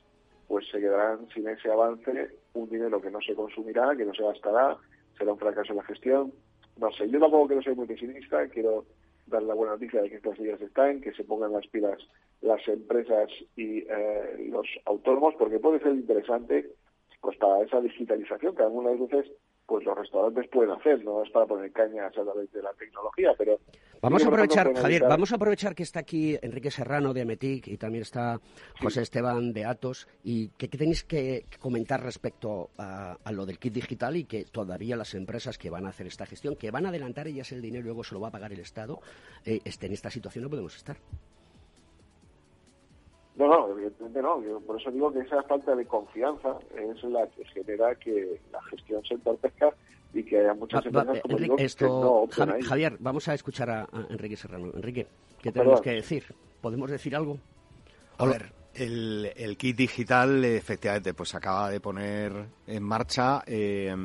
pues 0.47 0.67
se 0.69 0.79
quedarán 0.79 1.27
sin 1.33 1.47
ese 1.47 1.71
avance, 1.71 2.29
un 2.53 2.69
dinero 2.69 3.01
que 3.01 3.09
no 3.09 3.19
se 3.21 3.33
consumirá, 3.33 3.95
que 3.95 4.05
no 4.05 4.13
se 4.13 4.23
gastará, 4.23 4.77
será 5.17 5.33
un 5.33 5.39
fracaso 5.39 5.71
en 5.71 5.77
la 5.77 5.83
gestión. 5.83 6.33
No 6.77 6.91
sé, 6.91 7.09
yo 7.09 7.19
tampoco 7.19 7.47
quiero 7.47 7.61
ser 7.61 7.75
muy 7.75 7.87
pesimista, 7.87 8.47
quiero 8.49 8.85
dar 9.27 9.41
la 9.43 9.53
buena 9.53 9.73
noticia 9.73 10.01
de 10.01 10.09
que 10.09 10.17
estas 10.17 10.37
ideas 10.39 10.59
están, 10.61 11.01
que 11.01 11.13
se 11.13 11.23
pongan 11.23 11.53
las 11.53 11.65
pilas 11.67 11.97
las 12.43 12.67
empresas 12.67 13.29
y 13.55 13.79
eh, 13.79 14.49
los 14.49 14.67
autónomos, 14.85 15.33
porque 15.39 15.59
puede 15.59 15.79
ser 15.79 15.93
interesante 15.93 16.69
pues 17.21 17.37
para 17.37 17.63
esa 17.63 17.79
digitalización 17.79 18.53
que 18.53 18.63
algunas 18.63 18.99
veces 18.99 19.31
pues 19.65 19.85
los 19.85 19.97
restaurantes 19.97 20.47
pueden 20.49 20.71
hacer, 20.71 21.03
no 21.03 21.23
es 21.23 21.29
para 21.31 21.45
poner 21.45 21.71
caña 21.71 22.05
a 22.05 22.11
través 22.11 22.51
de 22.51 22.61
la 22.61 22.73
tecnología, 22.73 23.33
pero... 23.37 23.59
Vamos 24.01 24.25
a 24.25 24.27
aprovechar, 24.27 24.73
Javier, 24.75 25.03
vamos 25.07 25.31
a 25.31 25.35
aprovechar 25.35 25.73
que 25.73 25.83
está 25.83 26.01
aquí 26.01 26.37
Enrique 26.41 26.69
Serrano 26.69 27.13
de 27.13 27.21
Ametic 27.21 27.67
y 27.67 27.77
también 27.77 28.01
está 28.01 28.41
José 28.81 29.01
Esteban 29.01 29.53
de 29.53 29.63
Atos 29.63 30.09
y 30.23 30.49
que, 30.49 30.67
tenéis 30.67 31.05
que 31.05 31.45
comentar 31.59 32.03
respecto 32.03 32.71
a, 32.77 33.17
lo 33.31 33.45
del 33.45 33.59
kit 33.59 33.73
digital 33.73 34.17
y 34.17 34.25
que 34.25 34.43
todavía 34.43 34.97
las 34.97 35.13
empresas 35.13 35.57
que 35.57 35.69
van 35.69 35.85
a 35.85 35.89
hacer 35.89 36.07
esta 36.07 36.25
gestión, 36.25 36.57
que 36.57 36.69
van 36.69 36.85
a 36.85 36.89
adelantar 36.89 37.27
ellas 37.27 37.53
el 37.53 37.61
dinero 37.61 37.83
y 37.83 37.85
luego 37.85 38.03
se 38.03 38.13
lo 38.13 38.19
va 38.19 38.27
a 38.27 38.31
pagar 38.31 38.51
el 38.51 38.59
Estado, 38.59 38.99
eh, 39.45 39.61
este, 39.63 39.85
en 39.85 39.93
esta 39.93 40.09
situación 40.09 40.43
no 40.43 40.49
podemos 40.49 40.75
estar. 40.75 40.97
No, 43.35 43.47
no, 43.47 43.72
evidentemente 43.83 44.21
no. 44.21 44.59
por 44.65 44.79
eso 44.79 44.91
digo 44.91 45.11
que 45.11 45.19
esa 45.19 45.43
falta 45.43 45.75
de 45.75 45.85
confianza 45.85 46.57
es 46.75 47.03
la 47.03 47.27
que 47.27 47.45
genera 47.45 47.95
que 47.95 48.39
la 48.51 48.61
gestión 48.63 49.03
se 49.05 49.15
entorpezca 49.15 49.73
y 50.13 50.23
que 50.23 50.39
haya 50.39 50.53
muchas 50.53 50.85
empresas 50.85 51.19
como 51.21 51.37
digo, 51.37 51.55
esto, 51.57 52.27
Javier, 52.63 52.97
vamos 52.99 53.27
a 53.27 53.33
escuchar 53.33 53.69
a, 53.69 53.87
Enrique 54.09 54.37
Serrano. 54.37 54.71
Enrique, 54.73 55.07
¿qué 55.41 55.51
tenemos 55.51 55.81
que 55.81 55.91
decir? 55.91 56.23
¿Podemos 56.61 56.89
decir 56.89 57.15
algo? 57.15 57.39
A 58.19 58.25
ver, 58.25 58.53
el, 58.75 59.55
kit 59.57 59.75
digital 59.75 60.45
efectivamente 60.45 61.13
pues 61.13 61.29
se 61.29 61.37
acaba 61.37 61.69
de 61.69 61.79
poner 61.79 62.31
en 62.67 62.83
marcha 62.83 63.43
eh, 63.47 63.95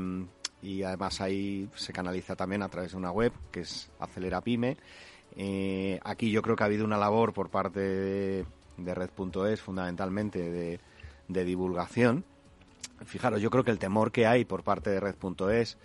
y 0.63 0.83
además 0.83 1.21
ahí 1.21 1.69
se 1.75 1.93
canaliza 1.93 2.35
también 2.35 2.63
a 2.63 2.69
través 2.69 2.93
de 2.93 2.97
una 2.97 3.13
web 3.13 3.33
que 3.53 3.61
es 3.61 3.91
Acelera 3.99 4.41
Pyme. 4.41 4.77
Eh, 5.37 6.01
aquí 6.03 6.31
yo 6.31 6.43
creo 6.43 6.57
que 6.57 6.63
ha 6.65 6.67
habido 6.67 6.85
una 6.85 6.97
labor 6.97 7.33
por 7.33 7.51
parte 7.51 7.81
de 7.81 8.45
de 8.79 8.95
Red.es, 8.95 9.61
fundamentalmente 9.61 10.79
de, 11.29 11.45
divulgación. 11.45 12.25
Fijaros, 13.05 13.41
yo 13.41 13.51
creo 13.51 13.65
que 13.65 13.71
el 13.71 13.79
temor 13.79 14.11
que 14.11 14.27
hay 14.27 14.45
por 14.45 14.63
parte 14.63 14.91
de 14.91 15.01
Red.es 15.01 15.77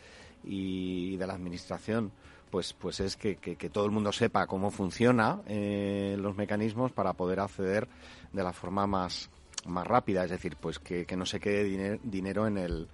y 0.44 1.18
de 1.18 1.28
la 1.28 1.34
administración 1.34 2.12
pues, 2.50 2.74
pues 2.74 3.00
es 3.00 3.18
que, 3.18 3.36
todo 3.72 3.86
el 3.86 3.92
mundo 3.92 4.12
sepa 4.12 4.46
cómo 4.46 4.70
funciona 4.70 5.42
eh, 5.48 6.16
los 6.20 6.36
mecanismos 6.36 6.92
para 6.92 7.14
poder 7.14 7.40
acceder 7.40 7.88
de 8.32 8.44
la 8.44 8.54
forma 8.54 8.86
más, 8.86 9.32
más 9.66 9.88
rápida, 9.88 10.24
es 10.24 10.30
decir, 10.30 10.56
pues 10.60 10.78
que, 10.78 11.08
no 11.18 11.26
se 11.26 11.40
quede 11.40 12.00
dinero 12.04 12.46
en 12.46 12.60
el, 12.60 12.88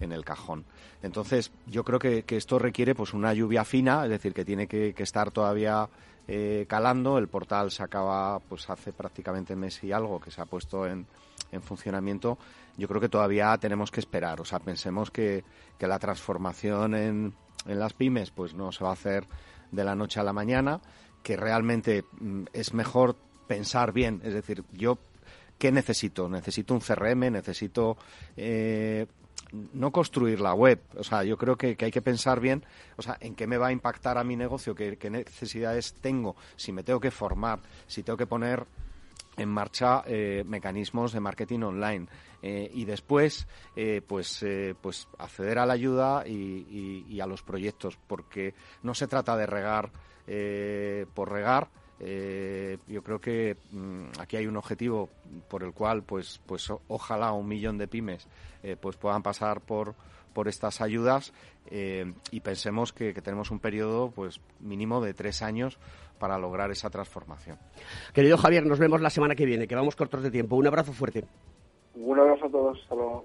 en 0.00 0.12
el 0.12 0.24
cajón. 0.24 0.64
Entonces, 1.02 1.52
yo 1.66 1.84
creo 1.84 1.98
que, 1.98 2.24
esto 2.26 2.58
requiere 2.58 2.94
pues 2.94 3.12
una 3.12 3.34
lluvia 3.34 3.64
fina, 3.64 4.04
es 4.04 4.10
decir, 4.10 4.32
que 4.32 4.46
tiene 4.46 4.66
que, 4.66 4.94
que 4.94 5.02
estar 5.02 5.30
todavía 5.30 5.90
eh, 6.28 6.66
calando. 6.68 7.18
El 7.18 7.28
portal 7.28 7.70
se 7.70 7.82
acaba 7.82 8.38
pues 8.40 8.68
hace 8.70 8.92
prácticamente 8.92 9.56
mes 9.56 9.82
y 9.84 9.92
algo 9.92 10.20
que 10.20 10.30
se 10.30 10.40
ha 10.40 10.46
puesto 10.46 10.86
en, 10.86 11.06
en 11.50 11.62
funcionamiento. 11.62 12.38
Yo 12.76 12.88
creo 12.88 13.00
que 13.00 13.08
todavía 13.08 13.56
tenemos 13.58 13.90
que 13.90 14.00
esperar. 14.00 14.40
O 14.40 14.44
sea, 14.44 14.58
pensemos 14.58 15.10
que, 15.10 15.44
que 15.78 15.86
la 15.86 15.98
transformación 15.98 16.94
en, 16.94 17.34
en 17.66 17.78
las 17.78 17.92
pymes 17.92 18.30
pues 18.30 18.54
no 18.54 18.72
se 18.72 18.84
va 18.84 18.90
a 18.90 18.94
hacer 18.94 19.26
de 19.70 19.84
la 19.84 19.94
noche 19.94 20.20
a 20.20 20.24
la 20.24 20.32
mañana, 20.32 20.80
que 21.22 21.36
realmente 21.36 22.04
mm, 22.20 22.44
es 22.52 22.74
mejor 22.74 23.16
pensar 23.46 23.92
bien. 23.92 24.20
Es 24.24 24.34
decir, 24.34 24.64
yo 24.72 24.98
¿qué 25.62 25.70
necesito? 25.70 26.28
Necesito 26.28 26.74
un 26.74 26.80
CRM, 26.80 27.30
necesito 27.30 27.96
eh, 28.36 29.06
no 29.52 29.92
construir 29.92 30.40
la 30.40 30.54
web. 30.54 30.80
O 30.96 31.04
sea, 31.04 31.24
yo 31.24 31.36
creo 31.36 31.56
que, 31.56 31.76
hay 31.78 31.90
que 31.90 32.02
pensar 32.02 32.40
bien, 32.40 32.64
o 32.96 33.02
sea, 33.02 33.16
en 33.20 33.34
qué 33.34 33.46
me 33.46 33.58
va 33.58 33.68
a 33.68 33.72
impactar 33.72 34.18
a 34.18 34.24
mi 34.24 34.36
negocio, 34.36 34.74
qué, 34.74 34.98
necesidades 35.10 35.94
tengo, 35.94 36.36
si 36.56 36.72
me 36.72 36.82
tengo 36.82 37.00
que 37.00 37.10
formar, 37.10 37.60
si 37.86 38.02
tengo 38.02 38.16
que 38.16 38.26
poner 38.26 38.66
en 39.36 39.48
marcha 39.48 40.02
eh, 40.06 40.44
mecanismos 40.46 41.12
de 41.12 41.20
marketing 41.20 41.60
online 41.60 42.06
eh, 42.42 42.70
y 42.74 42.84
después 42.84 43.46
eh, 43.76 44.02
pues 44.06 44.44
pues 44.78 45.08
acceder 45.16 45.58
a 45.58 45.64
la 45.64 45.72
ayuda 45.72 46.26
y, 46.26 47.18
a 47.18 47.26
los 47.26 47.42
proyectos 47.42 47.98
porque 48.06 48.52
no 48.82 48.92
se 48.92 49.06
trata 49.06 49.34
de 49.38 49.46
regar 49.46 49.90
por 51.14 51.32
regar 51.32 51.68
eh, 52.04 52.78
yo 52.88 53.02
creo 53.02 53.20
que 53.20 53.56
mm, 53.70 54.20
aquí 54.20 54.36
hay 54.36 54.48
un 54.48 54.56
objetivo 54.56 55.08
por 55.48 55.62
el 55.62 55.72
cual, 55.72 56.02
pues, 56.02 56.40
pues 56.46 56.68
ojalá 56.88 57.32
un 57.32 57.46
millón 57.46 57.78
de 57.78 57.86
pymes 57.86 58.26
eh, 58.64 58.76
pues 58.80 58.96
puedan 58.96 59.22
pasar 59.22 59.60
por, 59.60 59.94
por 60.34 60.48
estas 60.48 60.80
ayudas 60.80 61.32
eh, 61.70 62.12
y 62.32 62.40
pensemos 62.40 62.92
que, 62.92 63.12
tenemos 63.14 63.52
un 63.52 63.60
periodo 63.60 64.10
pues 64.10 64.40
mínimo 64.58 65.00
de 65.00 65.14
tres 65.14 65.42
años 65.42 65.78
para 66.18 66.38
lograr 66.38 66.72
esa 66.72 66.90
transformación. 66.90 67.56
Querido 68.12 68.36
Javier, 68.36 68.66
nos 68.66 68.80
vemos 68.80 69.00
la 69.00 69.10
semana 69.10 69.36
que 69.36 69.46
viene, 69.46 69.68
que 69.68 69.76
vamos 69.76 69.94
cortos 69.94 70.24
de 70.24 70.32
tiempo. 70.32 70.56
Un 70.56 70.66
abrazo 70.66 70.92
fuerte. 70.92 71.24
Un 71.94 72.18
abrazo 72.18 72.46
a 72.46 72.50
todos. 72.50 72.80
Hasta 72.82 72.94
luego. 72.96 73.24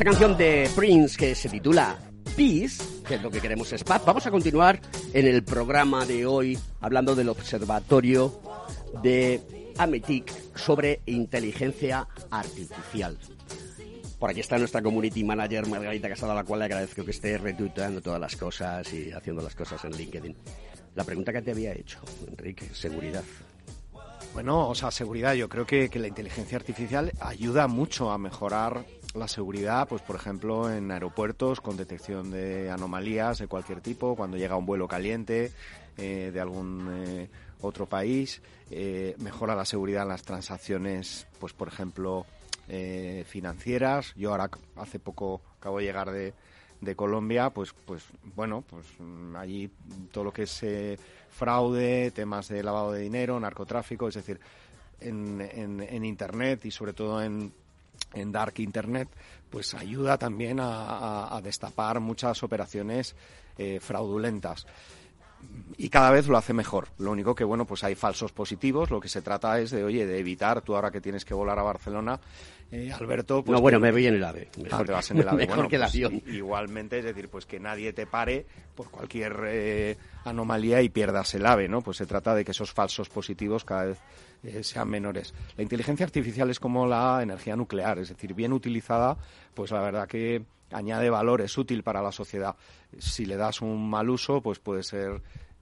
Esta 0.00 0.12
canción 0.12 0.34
de 0.38 0.70
Prince 0.74 1.14
que 1.14 1.34
se 1.34 1.50
titula 1.50 1.98
Peace, 2.34 2.82
que 3.06 3.16
es 3.16 3.22
lo 3.22 3.30
que 3.30 3.38
queremos 3.38 3.70
es 3.74 3.84
paz, 3.84 4.02
vamos 4.06 4.26
a 4.26 4.30
continuar 4.30 4.80
en 5.12 5.26
el 5.26 5.44
programa 5.44 6.06
de 6.06 6.24
hoy 6.24 6.58
hablando 6.80 7.14
del 7.14 7.28
observatorio 7.28 8.40
de 9.02 9.42
Ametic 9.76 10.56
sobre 10.56 11.02
inteligencia 11.04 12.08
artificial. 12.30 13.18
Por 14.18 14.30
aquí 14.30 14.40
está 14.40 14.56
nuestra 14.56 14.80
community 14.80 15.22
manager 15.22 15.68
Margarita 15.68 16.08
Casado, 16.08 16.32
a 16.32 16.36
la 16.36 16.44
cual 16.44 16.60
le 16.60 16.64
agradezco 16.64 17.04
que 17.04 17.10
esté 17.10 17.36
retuiteando 17.36 18.00
todas 18.00 18.18
las 18.18 18.36
cosas 18.36 18.90
y 18.94 19.12
haciendo 19.12 19.42
las 19.42 19.54
cosas 19.54 19.84
en 19.84 19.92
LinkedIn. 19.92 20.34
La 20.94 21.04
pregunta 21.04 21.30
que 21.30 21.42
te 21.42 21.50
había 21.50 21.74
hecho, 21.74 21.98
Enrique, 22.26 22.70
seguridad. 22.72 23.24
Bueno, 24.32 24.66
o 24.66 24.74
sea, 24.74 24.90
seguridad. 24.90 25.34
Yo 25.34 25.50
creo 25.50 25.66
que, 25.66 25.90
que 25.90 25.98
la 25.98 26.08
inteligencia 26.08 26.56
artificial 26.56 27.12
ayuda 27.20 27.66
mucho 27.66 28.10
a 28.10 28.16
mejorar 28.16 28.86
la 29.14 29.28
seguridad, 29.28 29.88
pues 29.88 30.02
por 30.02 30.16
ejemplo 30.16 30.70
en 30.70 30.90
aeropuertos 30.90 31.60
con 31.60 31.76
detección 31.76 32.30
de 32.30 32.70
anomalías 32.70 33.38
de 33.38 33.48
cualquier 33.48 33.80
tipo, 33.80 34.14
cuando 34.14 34.36
llega 34.36 34.56
un 34.56 34.66
vuelo 34.66 34.86
caliente 34.86 35.52
eh, 35.96 36.30
de 36.32 36.40
algún 36.40 36.88
eh, 36.92 37.28
otro 37.60 37.86
país, 37.86 38.40
eh, 38.70 39.14
mejora 39.18 39.54
la 39.54 39.64
seguridad 39.64 40.04
en 40.04 40.10
las 40.10 40.22
transacciones, 40.22 41.26
pues 41.38 41.52
por 41.52 41.68
ejemplo 41.68 42.26
financieras. 43.26 44.14
Yo 44.14 44.30
ahora 44.30 44.48
hace 44.76 45.00
poco 45.00 45.40
acabo 45.58 45.78
de 45.78 45.84
llegar 45.84 46.12
de, 46.12 46.34
de 46.80 46.94
Colombia, 46.94 47.50
pues 47.50 47.74
pues 47.84 48.04
bueno, 48.36 48.62
pues 48.62 48.86
mm, 49.00 49.34
allí 49.34 49.68
todo 50.12 50.22
lo 50.22 50.32
que 50.32 50.44
es 50.44 50.62
eh, 50.62 50.96
fraude, 51.30 52.12
temas 52.12 52.46
de 52.46 52.62
lavado 52.62 52.92
de 52.92 53.00
dinero, 53.00 53.40
narcotráfico, 53.40 54.06
es 54.06 54.14
decir, 54.14 54.38
en, 55.00 55.40
en, 55.40 55.80
en 55.80 56.04
internet 56.04 56.64
y 56.64 56.70
sobre 56.70 56.92
todo 56.92 57.20
en 57.20 57.52
en 58.14 58.32
Dark 58.32 58.54
Internet, 58.58 59.08
pues 59.50 59.74
ayuda 59.74 60.18
también 60.18 60.60
a, 60.60 60.66
a- 60.66 61.36
a 61.36 61.40
destapar 61.40 62.00
muchas 62.00 62.42
operaciones 62.42 63.14
eh, 63.58 63.78
fraudulentas. 63.80 64.66
Y 65.78 65.88
cada 65.88 66.10
vez 66.10 66.26
lo 66.28 66.36
hace 66.36 66.52
mejor. 66.52 66.88
Lo 66.98 67.10
único 67.12 67.34
que, 67.34 67.44
bueno, 67.44 67.64
pues 67.64 67.82
hay 67.82 67.94
falsos 67.94 68.30
positivos. 68.30 68.90
Lo 68.90 69.00
que 69.00 69.08
se 69.08 69.22
trata 69.22 69.58
es 69.58 69.70
de, 69.70 69.82
oye, 69.82 70.04
de 70.06 70.18
evitar, 70.18 70.60
tú 70.60 70.74
ahora 70.74 70.90
que 70.90 71.00
tienes 71.00 71.24
que 71.24 71.32
volar 71.32 71.58
a 71.58 71.62
Barcelona, 71.62 72.20
eh, 72.70 72.92
Alberto... 72.92 73.42
Pues 73.42 73.56
no, 73.56 73.62
bueno, 73.62 73.80
me 73.80 73.90
voy 73.90 74.06
en 74.06 74.14
el 74.16 74.24
AVE. 74.24 74.48
Ah, 74.54 74.60
Mejor, 74.62 74.86
te 74.86 74.92
vas 74.92 75.10
en 75.12 75.18
el 75.20 75.28
AVE. 75.28 75.36
mejor 75.46 75.54
Bueno, 75.56 75.68
que 75.70 75.76
el 75.76 75.82
pues, 75.82 75.94
avión. 75.94 76.22
Igualmente, 76.26 76.98
es 76.98 77.04
decir, 77.06 77.30
pues 77.30 77.46
que 77.46 77.58
nadie 77.58 77.94
te 77.94 78.06
pare 78.06 78.44
por 78.74 78.90
cualquier 78.90 79.34
eh, 79.46 79.96
anomalía 80.26 80.82
y 80.82 80.90
pierdas 80.90 81.32
el 81.34 81.46
AVE, 81.46 81.68
¿no? 81.68 81.80
Pues 81.80 81.96
se 81.96 82.04
trata 82.06 82.34
de 82.34 82.44
que 82.44 82.50
esos 82.50 82.72
falsos 82.72 83.08
positivos 83.08 83.64
cada 83.64 83.84
vez 83.86 83.98
eh, 84.42 84.62
sean 84.62 84.88
menores. 84.88 85.34
La 85.56 85.62
inteligencia 85.62 86.06
artificial 86.06 86.50
es 86.50 86.60
como 86.60 86.86
la 86.86 87.22
energía 87.22 87.56
nuclear, 87.56 87.98
es 87.98 88.08
decir, 88.08 88.34
bien 88.34 88.52
utilizada, 88.52 89.16
pues 89.54 89.70
la 89.70 89.80
verdad 89.80 90.08
que 90.08 90.42
añade 90.72 91.10
valor, 91.10 91.40
es 91.40 91.56
útil 91.58 91.82
para 91.82 92.02
la 92.02 92.12
sociedad. 92.12 92.56
Si 92.98 93.26
le 93.26 93.36
das 93.36 93.60
un 93.60 93.90
mal 93.90 94.08
uso, 94.08 94.40
pues 94.40 94.58
puede 94.58 94.82
ser 94.82 95.20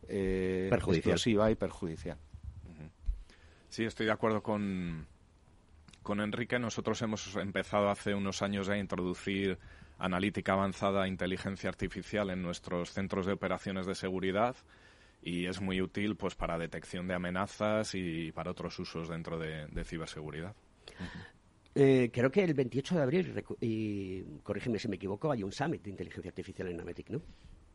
eh, 0.09 0.69
Perjudicial. 0.71 1.15
explosiva 1.15 1.51
y 1.51 1.55
perjudicial. 1.55 2.19
Sí, 3.69 3.85
estoy 3.85 4.07
de 4.07 4.13
acuerdo 4.13 4.43
con, 4.43 5.07
con 6.03 6.21
Enrique. 6.21 6.59
Nosotros 6.59 7.01
hemos 7.03 7.37
empezado 7.37 7.91
hace 7.91 8.15
unos 8.15 8.43
años 8.43 8.69
a 8.69 8.79
introducir 8.79 9.59
analítica 9.99 10.53
avanzada 10.53 11.05
e 11.05 11.09
inteligencia 11.09 11.69
artificial 11.69 12.31
en 12.31 12.43
nuestros 12.43 12.93
centros 12.93 13.27
de 13.27 13.33
operaciones 13.33 13.87
de 13.87 13.95
seguridad 13.95 14.57
y 15.23 15.47
es 15.47 15.61
muy 15.61 15.81
útil 15.81 16.17
pues 16.17 16.35
para 16.35 16.59
detección 16.59 17.07
de 17.07 17.15
amenazas 17.15 17.95
y 17.95 18.33
para 18.33 18.51
otros 18.51 18.79
usos 18.79 19.09
dentro 19.09 19.39
de, 19.39 19.67
de 19.67 19.85
ciberseguridad. 19.85 20.55
Eh, 21.75 22.11
creo 22.13 22.31
que 22.31 22.43
el 22.43 22.55
28 22.55 22.97
de 22.97 23.03
abril, 23.03 23.45
y 23.61 24.23
corrígeme 24.43 24.79
si 24.79 24.89
me 24.89 24.97
equivoco, 24.97 25.31
hay 25.31 25.43
un 25.43 25.53
summit 25.53 25.83
de 25.83 25.91
inteligencia 25.91 26.29
artificial 26.31 26.69
en 26.69 26.81
Ametic, 26.81 27.11
¿no? 27.11 27.23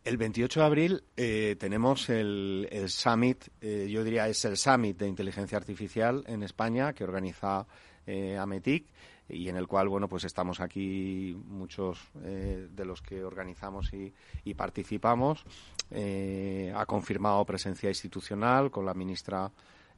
El 0.04 0.18
28 0.18 0.60
de 0.60 0.66
abril 0.66 1.04
eh, 1.16 1.56
tenemos 1.58 2.10
el, 2.10 2.68
el 2.70 2.90
Summit, 2.90 3.46
eh, 3.62 3.88
yo 3.90 4.04
diría 4.04 4.28
es 4.28 4.44
el 4.44 4.58
Summit 4.58 4.98
de 4.98 5.08
Inteligencia 5.08 5.58
Artificial 5.58 6.26
en 6.28 6.44
España 6.44 6.92
que 6.92 7.06
organiza 7.06 7.66
eh, 8.06 8.38
Ametic 8.38 8.86
y 9.30 9.50
en 9.50 9.56
el 9.56 9.68
cual, 9.68 9.90
bueno, 9.90 10.08
pues 10.08 10.26
estamos 10.26 10.60
aquí 10.60 11.36
muchos 11.48 12.00
eh, 12.24 12.68
de 12.70 12.86
los 12.86 13.02
que 13.02 13.24
organizamos 13.24 13.92
y, 13.94 14.14
participamos. 14.54 15.46
Eh, 15.92 16.74
ha 16.76 16.86
confirmado 16.86 17.46
presencia 17.46 17.90
institucional 17.90 18.70
con 18.70 18.86
la 18.86 18.94
ministra, 18.94 19.52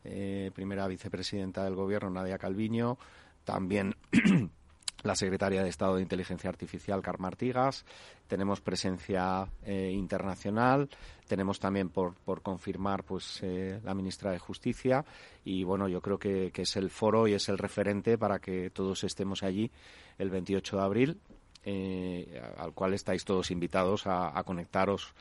eh, 0.03 0.51
primera 0.53 0.88
vicepresidenta 0.88 1.63
del 1.63 1.76
Gobierno, 1.76 2.09
Nadia 2.09 2.38
Calviño, 2.38 2.97
también 3.43 3.95
la 5.06 5.16
secretaria 5.16 5.64
de 5.64 5.70
Estado 5.70 5.95
de 5.95 6.01
Inteligencia 6.01 6.49
Artificial, 6.49 7.01
Carmen 7.01 7.28
Artigas. 7.28 7.86
Tenemos 8.28 8.60
presencia 8.60 9.47
eh, 9.64 9.91
internacional. 9.93 10.89
Tenemos 11.28 11.60
también 11.60 11.89
por, 11.89 12.16
confirmar 12.41 13.03
pues 13.03 13.39
eh, 13.43 13.80
la 13.84 13.93
ministra 13.93 14.32
de 14.32 14.39
Justicia. 14.39 15.06
Y 15.43 15.64
bueno, 15.64 15.88
yo 15.88 16.01
creo 16.01 16.18
que, 16.18 16.51
es 16.56 16.76
el 16.76 16.89
foro 16.89 17.28
y 17.28 17.34
es 17.34 17.47
el 17.49 17.58
referente 17.58 18.18
para 18.18 18.39
que 18.39 18.72
todos 18.72 19.03
estemos 19.03 19.43
allí 19.43 19.72
el 20.18 20.30
28 20.30 20.78
de 20.78 20.84
abril. 20.84 21.22
eh, 21.68 22.41
al 22.58 22.74
cual 22.74 22.93
estáis 22.93 23.26
todos 23.26 23.49
invitados 23.49 24.03
a, 24.06 24.43
conectaros 24.43 25.14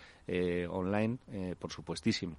online, 0.69 1.19
por 1.59 1.71
supuestísimo. 1.71 2.37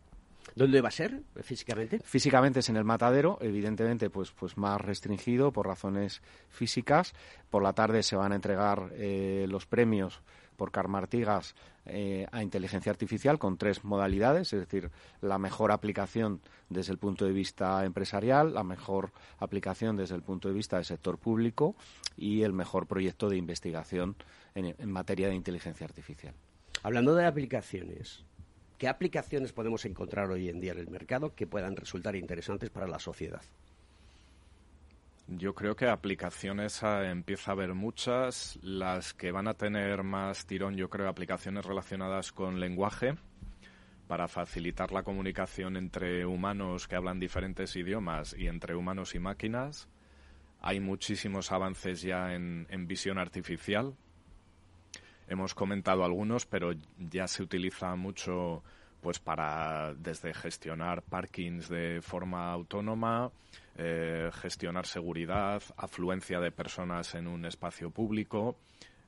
¿Dónde 0.54 0.82
va 0.82 0.90
a 0.90 0.92
ser 0.92 1.24
físicamente? 1.42 2.00
Físicamente 2.04 2.60
es 2.60 2.70
en 2.70 2.78
el 2.78 2.84
matadero, 2.84 3.38
evidentemente 3.42 4.10
pues, 4.10 4.32
pues 4.32 4.58
más 4.58 4.80
restringido 4.80 5.52
por 5.52 5.68
razones 5.68 6.22
físicas. 6.50 7.14
Por 7.50 7.64
la 7.64 7.74
tarde 7.74 8.04
se 8.04 8.16
van 8.16 8.32
a 8.32 8.36
entregar 8.36 8.92
eh, 8.94 9.48
los 9.50 9.66
premios 9.66 10.22
por 10.56 10.72
Carmen 10.72 11.02
Artigas 11.02 11.56
eh, 11.86 12.26
a 12.32 12.42
inteligencia 12.42 12.92
artificial 12.92 13.38
con 13.38 13.58
tres 13.58 13.84
modalidades, 13.84 14.54
es 14.54 14.60
decir, 14.62 14.90
la 15.22 15.38
mejor 15.38 15.72
aplicación 15.72 16.42
desde 16.70 16.94
el 16.94 16.98
punto 16.98 17.26
de 17.26 17.34
vista 17.34 17.84
empresarial, 17.86 18.54
la 18.54 18.64
mejor 18.64 19.12
aplicación 19.38 19.98
desde 19.98 20.16
el 20.16 20.22
punto 20.22 20.48
de 20.48 20.54
vista 20.54 20.78
del 20.78 20.86
sector 20.86 21.18
público 21.18 21.76
y 22.16 22.44
el 22.44 22.54
mejor 22.54 22.88
proyecto 22.88 23.30
de 23.30 23.38
investigación 23.38 24.16
en, 24.56 24.74
en 24.78 24.92
materia 24.92 25.28
de 25.28 25.36
inteligencia 25.36 25.86
artificial. 25.86 26.34
Hablando 26.82 27.16
de 27.16 27.26
aplicaciones, 27.26 28.24
¿qué 28.78 28.88
aplicaciones 28.88 29.54
podemos 29.54 29.86
encontrar 29.86 30.30
hoy 30.30 30.50
en 30.50 30.60
día 30.60 30.74
en 30.74 30.80
el 30.80 30.90
mercado 30.90 31.34
que 31.36 31.48
puedan 31.48 31.76
resultar 31.76 32.16
interesantes 32.16 32.70
para 32.70 32.88
la 32.88 33.00
sociedad? 33.00 33.42
Yo 35.28 35.56
creo 35.56 35.76
que 35.76 35.88
aplicaciones 35.88 36.84
ah, 36.84 37.10
empieza 37.10 37.52
a 37.52 37.54
haber 37.54 37.74
muchas. 37.74 38.60
Las 38.62 39.14
que 39.16 39.32
van 39.32 39.48
a 39.48 39.56
tener 39.56 40.04
más 40.04 40.46
tirón, 40.46 40.76
yo 40.76 40.90
creo, 40.90 41.10
aplicaciones 41.10 41.66
relacionadas 41.66 42.32
con 42.32 42.60
lenguaje 42.60 43.16
para 44.08 44.28
facilitar 44.28 44.92
la 44.92 45.02
comunicación 45.02 45.78
entre 45.78 46.28
humanos 46.28 46.88
que 46.88 46.96
hablan 46.96 47.20
diferentes 47.20 47.76
idiomas 47.76 48.36
y 48.38 48.48
entre 48.48 48.76
humanos 48.76 49.16
y 49.16 49.20
máquinas. 49.20 49.88
Hay 50.62 50.80
muchísimos 50.80 51.52
avances 51.52 52.04
ya 52.04 52.36
en, 52.36 52.68
en 52.70 52.86
visión 52.86 53.18
artificial. 53.18 53.96
Hemos 55.28 55.54
comentado 55.54 56.04
algunos, 56.04 56.46
pero 56.46 56.74
ya 56.98 57.28
se 57.28 57.44
utiliza 57.44 57.96
mucho 57.96 58.64
pues 59.02 59.20
para 59.20 59.94
desde 59.94 60.34
gestionar 60.34 61.04
parkings 61.04 61.70
de 61.70 62.02
forma 62.02 62.52
autónoma, 62.52 63.32
eh, 63.78 64.32
gestionar 64.34 64.88
seguridad, 64.88 65.62
afluencia 65.78 66.40
de 66.40 66.52
personas 66.52 67.14
en 67.14 67.28
un 67.28 67.46
espacio 67.46 67.92
público. 67.92 68.58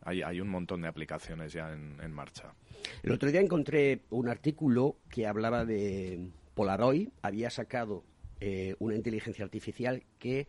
Hay, 0.03 0.21
hay 0.21 0.39
un 0.39 0.49
montón 0.49 0.83
de 0.83 0.87
aplicaciones 0.87 1.51
ya 1.51 1.73
en, 1.73 1.99
en 2.01 2.11
marcha. 2.13 2.53
El 3.01 3.11
otro 3.11 3.31
día 3.31 3.41
encontré 3.41 4.01
un 4.11 4.29
artículo 4.29 4.97
que 5.09 5.25
hablaba 5.25 5.65
de 5.65 6.29
Polaroid, 6.53 7.09
había 7.21 7.49
sacado 7.49 8.03
eh, 8.39 8.75
una 8.77 8.95
inteligencia 8.95 9.43
artificial 9.43 10.03
que 10.19 10.47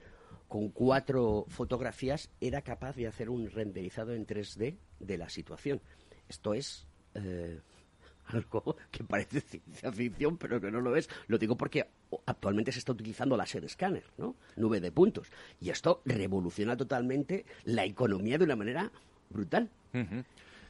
con 0.49 0.70
cuatro 0.70 1.44
fotografías 1.49 2.30
era 2.40 2.62
capaz 2.62 2.96
de 2.96 3.07
hacer 3.07 3.30
un 3.30 3.51
renderizado 3.51 4.14
en 4.14 4.26
3D 4.26 4.78
de 4.99 5.18
la 5.18 5.28
situación. 5.28 5.80
Esto 6.28 6.55
es 6.55 6.86
eh, 7.14 7.61
algo 8.26 8.76
que 8.90 9.05
parece 9.05 9.40
ciencia 9.40 9.92
ficción, 9.92 10.38
pero 10.38 10.61
que 10.61 10.70
no 10.70 10.80
lo 10.80 10.96
es. 10.96 11.09
Lo 11.28 11.38
digo 11.38 11.57
porque 11.57 11.86
actualmente 12.26 12.72
se 12.72 12.78
está 12.78 12.92
utilizando 12.92 13.36
láser 13.36 13.64
escáner, 13.64 14.05
¿no? 14.16 14.36
Nube 14.57 14.80
de 14.80 14.90
puntos. 14.90 15.30
Y 15.61 15.70
esto 15.70 16.03
revoluciona 16.05 16.76
totalmente 16.76 17.44
la 17.64 17.84
economía 17.84 18.38
de 18.38 18.44
una 18.44 18.57
manera 18.57 18.90
brutal. 19.30 19.70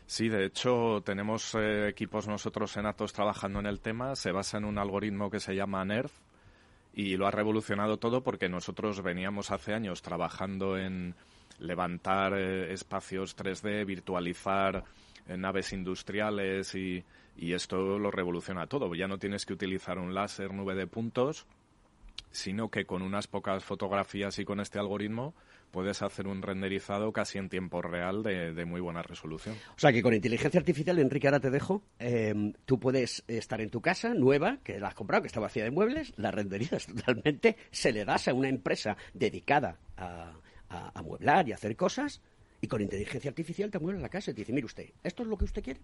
Sí, 0.07 0.29
de 0.29 0.47
hecho 0.47 1.03
tenemos 1.05 1.55
eh, 1.55 1.89
equipos 1.89 2.27
nosotros 2.27 2.77
en 2.77 2.87
Atos 2.87 3.13
trabajando 3.13 3.61
en 3.61 3.67
el 3.67 3.81
tema. 3.81 4.17
Se 4.17 4.33
basa 4.33 4.59
en 4.59 4.65
un 4.65 4.79
algoritmo 4.79 5.31
que 5.31 5.39
se 5.39 5.55
llama 5.55 5.85
NERF 5.85 6.13
y 6.93 7.17
lo 7.17 7.27
ha 7.27 7.31
revolucionado 7.31 7.99
todo 7.99 8.23
porque 8.23 8.49
nosotros 8.49 9.03
veníamos 9.03 9.51
hace 9.51 9.75
años 9.75 10.03
trabajando 10.03 10.77
en 10.79 11.15
levantar 11.59 12.35
eh, 12.35 12.73
espacios 12.73 13.37
3D, 13.37 13.85
virtualizar 13.85 14.85
eh, 15.27 15.37
naves 15.37 15.73
industriales 15.73 16.75
y, 16.75 17.05
y 17.37 17.53
esto 17.53 17.99
lo 17.99 18.11
revoluciona 18.11 18.67
todo. 18.67 18.95
Ya 18.95 19.09
no 19.09 19.19
tienes 19.19 19.47
que 19.47 19.53
utilizar 19.53 19.99
un 19.99 20.15
láser 20.15 20.53
nube 20.53 20.75
de 20.75 20.87
puntos, 20.87 21.47
sino 22.31 22.69
que 22.69 22.85
con 22.85 23.03
unas 23.03 23.27
pocas 23.27 23.65
fotografías 23.65 24.39
y 24.39 24.45
con 24.45 24.61
este 24.61 24.79
algoritmo 24.79 25.35
puedes 25.71 26.03
hacer 26.03 26.27
un 26.27 26.43
renderizado 26.43 27.13
casi 27.13 27.39
en 27.39 27.49
tiempo 27.49 27.83
real 27.83 28.23
de, 28.23 28.53
de 28.53 28.65
muy 28.65 28.81
buena 28.81 29.03
resolución. 29.03 29.57
O 29.77 29.79
sea 29.79 29.93
que 29.93 30.03
con 30.03 30.15
inteligencia 30.15 30.59
artificial, 30.59 30.99
Enrique, 30.99 31.27
ahora 31.27 31.41
te 31.41 31.51
dejo, 31.51 31.83
eh, 31.99 32.53
tú 32.65 32.79
puedes 32.79 33.25
estar 33.29 33.61
en 33.61 33.71
tu 33.71 33.81
casa 33.81 34.15
nueva, 34.15 34.59
que 34.63 34.79
la 34.79 34.89
has 34.89 34.95
comprado, 34.95 35.23
que 35.23 35.29
está 35.29 35.41
vacía 35.41 35.65
de 35.65 35.71
muebles, 35.71 36.13
la 36.17 36.31
renderizas 36.31 36.87
totalmente, 36.95 37.57
se 37.71 37.93
le 37.93 38.05
das 38.05 38.29
a 38.29 38.35
una 38.35 38.49
empresa 38.49 38.97
dedicada 39.15 39.79
a, 39.97 40.33
a, 40.69 40.99
a 40.99 41.03
mueblar 41.03 41.49
y 41.49 41.53
a 41.53 41.57
hacer 41.57 41.77
cosas, 41.77 42.21
y 42.61 42.67
con 42.67 42.83
inteligencia 42.83 43.29
artificial 43.29 43.71
te 43.71 43.79
muebles 43.79 44.03
la 44.03 44.09
casa 44.09 44.31
y 44.31 44.35
te 44.35 44.41
dice, 44.41 44.53
mire 44.53 44.67
usted, 44.67 44.91
¿esto 45.03 45.23
es 45.23 45.29
lo 45.29 45.37
que 45.37 45.45
usted 45.45 45.63
quiere? 45.63 45.81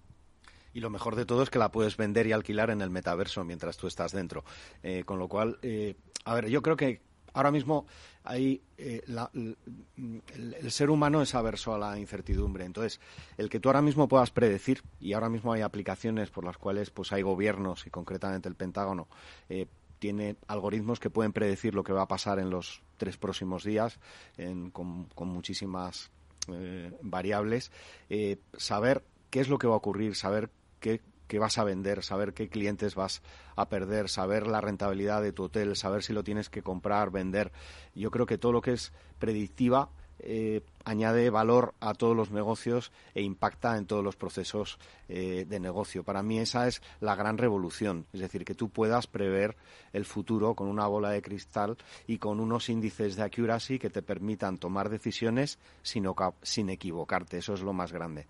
Y 0.73 0.81
lo 0.81 0.91
mejor 0.91 1.15
de 1.15 1.25
todo 1.25 1.43
es 1.43 1.51
que 1.51 1.61
la 1.61 1.71
puedes 1.71 1.97
vender 1.97 2.27
y 2.27 2.33
alquilar 2.33 2.71
en 2.71 2.81
el 2.81 2.91
metaverso 2.91 3.45
mientras 3.45 3.77
tú 3.77 3.87
estás 3.87 4.11
dentro. 4.11 4.45
Eh, 4.83 5.05
con 5.05 5.21
lo 5.21 5.29
cual, 5.29 5.59
eh, 5.63 5.95
a 6.25 6.35
ver, 6.35 6.49
yo 6.49 6.63
creo 6.63 6.77
que 6.77 7.01
ahora 7.35 7.51
mismo 7.51 7.87
hay 8.25 8.63
eh, 8.79 9.03
la- 9.07 9.31
el, 9.35 10.71
ser 10.71 10.89
humano 10.91 11.21
es 11.21 11.35
averso 11.35 11.75
a 11.75 11.79
la 11.79 11.99
incertidumbre. 11.99 12.65
Entonces, 12.65 13.01
el 13.37 13.51
que 13.51 13.61
tú 13.61 13.69
ahora 13.69 13.83
mismo 13.83 14.09
puedas 14.09 14.31
predecir, 14.31 14.83
y 15.01 15.13
ahora 15.13 15.29
mismo 15.29 15.53
hay 15.53 15.61
aplicaciones 15.61 16.31
por 16.31 16.45
las 16.45 16.57
cuales 16.57 16.91
pues 16.91 17.13
hay 17.13 17.23
gobiernos, 17.23 17.87
y 17.87 17.91
concretamente 17.91 18.49
el 18.49 18.55
Pentágono, 18.55 19.09
eh, 19.49 19.67
tiene 19.99 20.37
algoritmos 20.49 21.01
que 21.01 21.11
pueden 21.11 21.33
predecir 21.33 21.75
lo 21.75 21.83
que 21.85 21.93
va 21.93 22.03
a 22.03 22.09
pasar 22.09 22.39
en 22.39 22.51
los 22.51 22.83
tres 22.97 23.17
próximos 23.17 23.65
días 23.65 23.99
en- 24.37 24.71
con, 24.71 25.05
con 25.15 25.29
muchísimas 25.29 26.11
eh, 26.49 26.93
variables. 27.03 27.71
Eh, 28.11 28.39
saber 28.57 29.03
qué 29.31 29.41
es 29.41 29.49
lo 29.49 29.59
que 29.59 29.67
va 29.67 29.75
a 29.75 29.79
ocurrir, 29.79 30.15
saber 30.15 30.51
qué, 30.81 31.01
qué 31.35 31.41
vas 31.41 31.59
a 31.59 31.65
vender, 31.65 32.05
saber 32.05 32.33
qué 32.33 32.49
clientes 32.49 32.95
vas 32.95 33.21
a 33.57 33.69
perder, 33.69 34.09
saber 34.09 34.47
la 34.47 34.61
rentabilidad 34.61 35.21
de 35.21 35.33
tu 35.33 35.43
hotel, 35.43 35.75
saber 35.75 36.05
si 36.05 36.13
lo 36.13 36.23
tienes 36.23 36.49
que 36.49 36.63
comprar, 36.63 37.11
vender. 37.11 37.51
Yo 37.93 38.13
creo 38.13 38.25
que 38.25 38.39
todo 38.39 38.53
lo 38.53 38.61
que 38.61 38.75
es 38.75 38.93
predictiva 39.19 39.91
eh, 40.21 40.61
añade 40.85 41.29
valor 41.31 41.75
a 41.81 41.93
todos 41.95 42.17
los 42.17 42.31
negocios 42.31 42.93
e 43.17 43.23
impacta 43.23 43.77
en 43.77 43.87
todos 43.87 44.05
los 44.05 44.15
procesos 44.15 44.79
eh, 45.09 45.45
de 45.49 45.59
negocio. 45.59 46.05
Para 46.05 46.23
mí 46.23 46.39
esa 46.39 46.69
es 46.69 46.83
la 47.01 47.17
gran 47.17 47.37
revolución, 47.37 48.07
es 48.13 48.21
decir, 48.21 48.45
que 48.45 48.55
tú 48.55 48.69
puedas 48.69 49.09
prever 49.09 49.57
el 49.93 50.05
futuro 50.05 50.55
con 50.55 50.69
una 50.69 50.87
bola 50.87 51.11
de 51.11 51.21
cristal 51.21 51.77
y 52.07 52.19
con 52.19 52.39
unos 52.39 52.69
índices 52.69 53.17
de 53.17 53.25
accuracy 53.25 53.81
que 53.81 53.91
te 53.91 54.03
permitan 54.03 54.59
tomar 54.59 54.89
decisiones 54.89 55.59
sin, 55.83 56.07
sin 56.43 56.71
equivocarte. 56.71 57.39
Eso 57.39 57.55
es 57.55 57.61
lo 57.63 57.73
más 57.73 57.91
grande. 57.93 58.29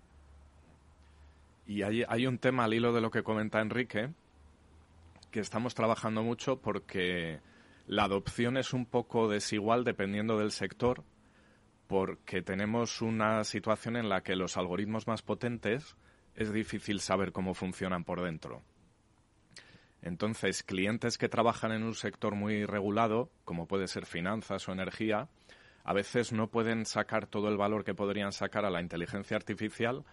Y 1.67 1.81
hay, 1.81 2.03
hay 2.07 2.27
un 2.27 2.37
tema 2.37 2.65
al 2.65 2.73
hilo 2.73 2.93
de 2.93 3.01
lo 3.01 3.11
que 3.11 3.23
comenta 3.23 3.61
Enrique, 3.61 4.11
que 5.31 5.39
estamos 5.39 5.75
trabajando 5.75 6.23
mucho 6.23 6.61
porque 6.61 7.39
la 7.87 8.05
adopción 8.05 8.57
es 8.57 8.73
un 8.73 8.85
poco 8.85 9.27
desigual 9.27 9.83
dependiendo 9.83 10.37
del 10.37 10.51
sector, 10.51 11.03
porque 11.87 12.41
tenemos 12.41 13.01
una 13.01 13.43
situación 13.43 13.95
en 13.95 14.09
la 14.09 14.21
que 14.23 14.35
los 14.35 14.57
algoritmos 14.57 15.07
más 15.07 15.21
potentes 15.21 15.95
es 16.35 16.51
difícil 16.51 16.99
saber 16.99 17.31
cómo 17.31 17.53
funcionan 17.53 18.03
por 18.03 18.21
dentro. 18.21 18.63
Entonces, 20.01 20.61
clientes 20.61 21.17
que 21.17 21.29
trabajan 21.29 21.71
en 21.71 21.83
un 21.83 21.95
sector 21.95 22.35
muy 22.35 22.65
regulado, 22.65 23.31
como 23.43 23.67
puede 23.67 23.87
ser 23.87 24.05
finanzas 24.05 24.67
o 24.67 24.71
energía, 24.71 25.29
a 25.83 25.93
veces 25.93 26.31
no 26.31 26.47
pueden 26.47 26.85
sacar 26.85 27.27
todo 27.27 27.49
el 27.49 27.57
valor 27.57 27.83
que 27.83 27.95
podrían 27.95 28.31
sacar 28.31 28.65
a 28.65 28.69
la 28.69 28.81
inteligencia 28.81 29.37
artificial 29.37 30.03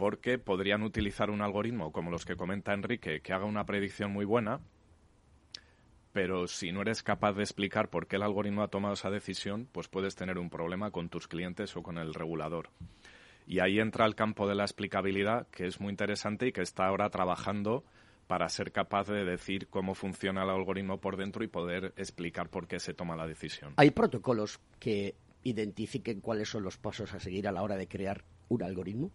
porque 0.00 0.38
podrían 0.38 0.82
utilizar 0.82 1.28
un 1.28 1.42
algoritmo 1.42 1.92
como 1.92 2.10
los 2.10 2.24
que 2.24 2.34
comenta 2.34 2.72
Enrique 2.72 3.20
que 3.20 3.34
haga 3.34 3.44
una 3.44 3.66
predicción 3.66 4.10
muy 4.10 4.24
buena, 4.24 4.58
pero 6.14 6.46
si 6.46 6.72
no 6.72 6.80
eres 6.80 7.02
capaz 7.02 7.34
de 7.34 7.42
explicar 7.42 7.90
por 7.90 8.06
qué 8.06 8.16
el 8.16 8.22
algoritmo 8.22 8.62
ha 8.62 8.68
tomado 8.68 8.94
esa 8.94 9.10
decisión, 9.10 9.68
pues 9.70 9.88
puedes 9.88 10.16
tener 10.16 10.38
un 10.38 10.48
problema 10.48 10.90
con 10.90 11.10
tus 11.10 11.28
clientes 11.28 11.76
o 11.76 11.82
con 11.82 11.98
el 11.98 12.14
regulador. 12.14 12.70
Y 13.46 13.58
ahí 13.58 13.78
entra 13.78 14.06
el 14.06 14.14
campo 14.14 14.48
de 14.48 14.54
la 14.54 14.64
explicabilidad, 14.64 15.48
que 15.48 15.66
es 15.66 15.82
muy 15.82 15.90
interesante 15.90 16.46
y 16.46 16.52
que 16.52 16.62
está 16.62 16.86
ahora 16.86 17.10
trabajando 17.10 17.84
para 18.26 18.48
ser 18.48 18.72
capaz 18.72 19.06
de 19.06 19.26
decir 19.26 19.68
cómo 19.68 19.94
funciona 19.94 20.44
el 20.44 20.48
algoritmo 20.48 20.98
por 20.98 21.18
dentro 21.18 21.44
y 21.44 21.48
poder 21.48 21.92
explicar 21.98 22.48
por 22.48 22.68
qué 22.68 22.80
se 22.80 22.94
toma 22.94 23.16
la 23.16 23.26
decisión. 23.26 23.74
¿Hay 23.76 23.90
protocolos 23.90 24.60
que 24.78 25.14
identifiquen 25.42 26.22
cuáles 26.22 26.48
son 26.48 26.62
los 26.62 26.78
pasos 26.78 27.12
a 27.12 27.20
seguir 27.20 27.46
a 27.46 27.52
la 27.52 27.62
hora 27.62 27.76
de 27.76 27.86
crear 27.86 28.24
un 28.48 28.62
algoritmo? 28.62 29.10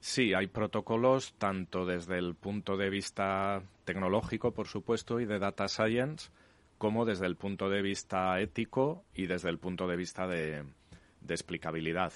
Sí, 0.00 0.32
hay 0.32 0.46
protocolos 0.46 1.34
tanto 1.34 1.84
desde 1.84 2.16
el 2.18 2.34
punto 2.34 2.78
de 2.78 2.88
vista 2.88 3.62
tecnológico, 3.84 4.52
por 4.52 4.66
supuesto, 4.66 5.20
y 5.20 5.26
de 5.26 5.38
data 5.38 5.68
science, 5.68 6.30
como 6.78 7.04
desde 7.04 7.26
el 7.26 7.36
punto 7.36 7.68
de 7.68 7.82
vista 7.82 8.40
ético 8.40 9.04
y 9.14 9.26
desde 9.26 9.50
el 9.50 9.58
punto 9.58 9.86
de 9.86 9.96
vista 9.96 10.26
de, 10.26 10.64
de 11.20 11.34
explicabilidad. 11.34 12.14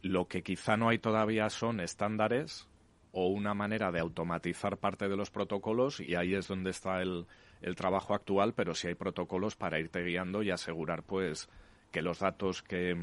Lo 0.00 0.26
que 0.26 0.42
quizá 0.42 0.78
no 0.78 0.88
hay 0.88 0.98
todavía 0.98 1.50
son 1.50 1.80
estándares 1.80 2.66
o 3.12 3.26
una 3.28 3.52
manera 3.52 3.92
de 3.92 4.00
automatizar 4.00 4.78
parte 4.78 5.08
de 5.08 5.16
los 5.16 5.30
protocolos 5.30 6.00
y 6.00 6.14
ahí 6.14 6.34
es 6.34 6.48
donde 6.48 6.70
está 6.70 7.02
el, 7.02 7.26
el 7.60 7.76
trabajo 7.76 8.14
actual, 8.14 8.54
pero 8.54 8.74
sí 8.74 8.88
hay 8.88 8.94
protocolos 8.94 9.54
para 9.54 9.78
irte 9.78 10.02
guiando 10.02 10.42
y 10.42 10.50
asegurar 10.50 11.02
pues 11.02 11.50
que 11.90 12.00
los 12.00 12.20
datos 12.20 12.62
que, 12.62 12.96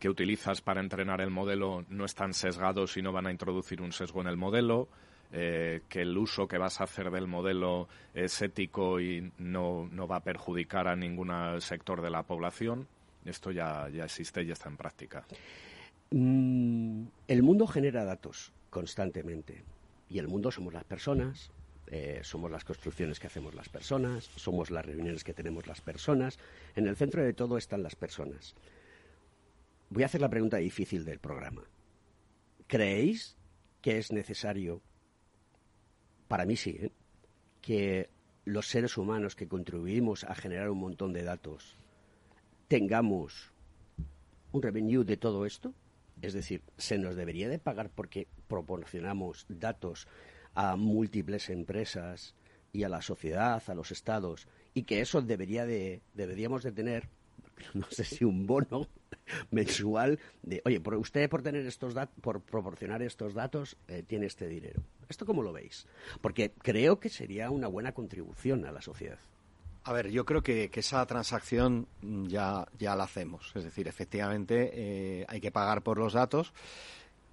que 0.00 0.08
utilizas 0.08 0.62
para 0.62 0.80
entrenar 0.80 1.20
el 1.20 1.30
modelo 1.30 1.84
no 1.90 2.06
están 2.06 2.32
sesgados 2.32 2.96
y 2.96 3.02
no 3.02 3.12
van 3.12 3.26
a 3.26 3.30
introducir 3.30 3.82
un 3.82 3.92
sesgo 3.92 4.22
en 4.22 4.28
el 4.28 4.36
modelo, 4.38 4.88
eh, 5.30 5.82
que 5.88 6.00
el 6.00 6.16
uso 6.16 6.48
que 6.48 6.58
vas 6.58 6.80
a 6.80 6.84
hacer 6.84 7.10
del 7.10 7.28
modelo 7.28 7.86
es 8.14 8.40
ético 8.40 8.98
y 8.98 9.30
no, 9.38 9.88
no 9.92 10.08
va 10.08 10.16
a 10.16 10.24
perjudicar 10.24 10.88
a 10.88 10.96
ningún 10.96 11.30
sector 11.60 12.00
de 12.00 12.10
la 12.10 12.22
población. 12.22 12.88
Esto 13.26 13.50
ya, 13.50 13.88
ya 13.90 14.04
existe 14.04 14.42
y 14.42 14.50
está 14.50 14.70
en 14.70 14.78
práctica. 14.78 15.24
Mm, 16.10 17.04
el 17.28 17.42
mundo 17.42 17.66
genera 17.66 18.04
datos 18.04 18.52
constantemente 18.70 19.62
y 20.08 20.18
el 20.18 20.28
mundo 20.28 20.50
somos 20.50 20.72
las 20.72 20.84
personas, 20.84 21.50
eh, 21.88 22.20
somos 22.22 22.50
las 22.50 22.64
construcciones 22.64 23.20
que 23.20 23.26
hacemos 23.26 23.54
las 23.54 23.68
personas, 23.68 24.30
somos 24.34 24.70
las 24.70 24.86
reuniones 24.86 25.24
que 25.24 25.34
tenemos 25.34 25.66
las 25.66 25.82
personas. 25.82 26.38
En 26.74 26.88
el 26.88 26.96
centro 26.96 27.22
de 27.22 27.34
todo 27.34 27.58
están 27.58 27.82
las 27.82 27.96
personas. 27.96 28.54
Voy 29.90 30.04
a 30.04 30.06
hacer 30.06 30.20
la 30.20 30.30
pregunta 30.30 30.58
difícil 30.58 31.04
del 31.04 31.18
programa. 31.18 31.64
¿Creéis 32.68 33.36
que 33.82 33.98
es 33.98 34.12
necesario, 34.12 34.80
para 36.28 36.46
mí 36.46 36.54
sí, 36.54 36.76
¿eh? 36.80 36.92
que 37.60 38.08
los 38.44 38.68
seres 38.68 38.96
humanos 38.96 39.34
que 39.34 39.48
contribuimos 39.48 40.22
a 40.22 40.36
generar 40.36 40.70
un 40.70 40.78
montón 40.78 41.12
de 41.12 41.24
datos 41.24 41.76
tengamos 42.68 43.52
un 44.52 44.62
revenue 44.62 45.02
de 45.02 45.16
todo 45.16 45.44
esto? 45.44 45.74
Es 46.22 46.34
decir, 46.34 46.62
¿se 46.76 46.96
nos 46.96 47.16
debería 47.16 47.48
de 47.48 47.58
pagar 47.58 47.90
porque 47.90 48.28
proporcionamos 48.46 49.44
datos 49.48 50.06
a 50.54 50.76
múltiples 50.76 51.50
empresas 51.50 52.36
y 52.72 52.84
a 52.84 52.88
la 52.88 53.02
sociedad, 53.02 53.60
a 53.66 53.74
los 53.74 53.90
estados, 53.90 54.46
y 54.72 54.84
que 54.84 55.00
eso 55.00 55.20
debería 55.20 55.66
de, 55.66 56.00
deberíamos 56.14 56.62
de 56.62 56.70
tener, 56.70 57.08
no 57.74 57.90
sé 57.90 58.04
si 58.04 58.24
un 58.24 58.46
bono 58.46 58.86
mensual 59.50 60.18
de, 60.42 60.62
oye, 60.64 60.80
por 60.80 60.94
usted 60.94 61.28
por 61.28 61.42
tener 61.42 61.66
estos 61.66 61.94
datos, 61.94 62.14
por 62.20 62.40
proporcionar 62.40 63.02
estos 63.02 63.34
datos, 63.34 63.76
eh, 63.88 64.02
tiene 64.06 64.26
este 64.26 64.48
dinero. 64.48 64.82
¿Esto 65.08 65.26
cómo 65.26 65.42
lo 65.42 65.52
veis? 65.52 65.86
Porque 66.20 66.52
creo 66.58 67.00
que 67.00 67.08
sería 67.08 67.50
una 67.50 67.68
buena 67.68 67.92
contribución 67.92 68.64
a 68.66 68.72
la 68.72 68.82
sociedad. 68.82 69.18
A 69.82 69.92
ver, 69.92 70.10
yo 70.10 70.26
creo 70.26 70.42
que, 70.42 70.70
esa 70.74 71.04
transacción 71.06 71.88
ya, 72.02 72.66
ya 72.78 72.94
la 72.94 73.04
hacemos. 73.04 73.52
Es 73.54 73.64
decir, 73.64 73.88
efectivamente 73.88 74.70
eh, 74.74 75.24
hay 75.28 75.40
que 75.40 75.50
pagar 75.50 75.82
por 75.82 75.98
los 75.98 76.12
datos 76.12 76.52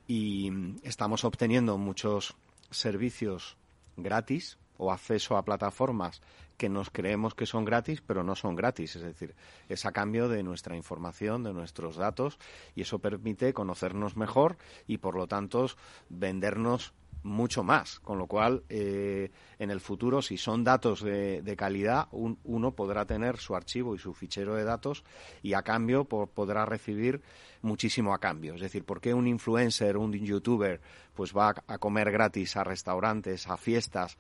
y 0.07 0.49
estamos 0.84 1.25
obteniendo 1.25 1.78
muchos 1.78 2.36
servicios 2.71 3.57
gratis 3.97 4.57
o 4.78 4.91
acceso 4.91 5.36
a 5.36 5.43
plataformas 5.43 6.21
que 6.58 6.70
nos 6.70 6.89
creemos 6.89 7.36
que 7.36 7.45
son 7.45 7.64
gratis, 7.66 8.01
pero 8.01 8.24
no 8.24 8.36
son 8.36 8.55
gratis. 8.55 8.95
Es 8.95 9.03
decir, 9.03 9.36
es 9.70 9.86
a 9.86 9.91
cambio 9.91 10.28
de 10.28 10.43
nuestra 10.43 10.76
información, 10.76 11.43
de 11.43 11.53
nuestros 11.53 11.95
datos, 11.95 12.39
y 12.76 12.82
eso 12.82 12.99
permite 12.99 13.53
conocernos 13.53 14.18
mejor 14.18 14.58
y, 14.88 14.97
por 14.97 15.16
lo 15.16 15.28
tanto, 15.28 15.68
vendernos 16.10 16.93
mucho 17.24 17.64
más. 17.64 17.99
Con 17.99 18.18
lo 18.20 18.28
cual, 18.28 18.64
eh, 18.70 19.32
en 19.60 19.70
el 19.72 19.80
futuro, 19.82 20.22
si 20.22 20.38
son 20.38 20.64
datos 20.64 21.01
de, 21.01 21.55
calidad, 21.58 22.08
un- 22.12 22.39
uno 22.43 22.72
podrá 22.72 23.05
tener 23.05 23.38
su 23.38 23.55
archivo 23.55 23.95
y 23.95 23.99
su 23.99 24.14
fichero 24.14 24.55
de 24.55 24.64
datos 24.64 25.03
y 25.43 25.53
a 25.53 25.62
cambio 25.64 26.05
po- 26.05 26.28
podrá 26.28 26.66
recibir 26.66 27.22
muchísimo 27.62 28.14
a 28.14 28.20
cambio. 28.20 28.53
Es 28.55 28.62
decir, 28.62 28.84
¿por 28.86 29.01
qué 29.01 29.14
un 29.14 29.28
influencer, 29.28 29.97
un 29.97 30.14
youtuber, 30.14 30.80
pues 31.16 31.36
va 31.36 31.55
a 31.68 31.78
comer 31.80 32.12
gratis 32.12 32.55
a 32.55 32.64
restaurantes, 32.64 33.47
a 33.47 33.58
fiestas? 33.58 34.18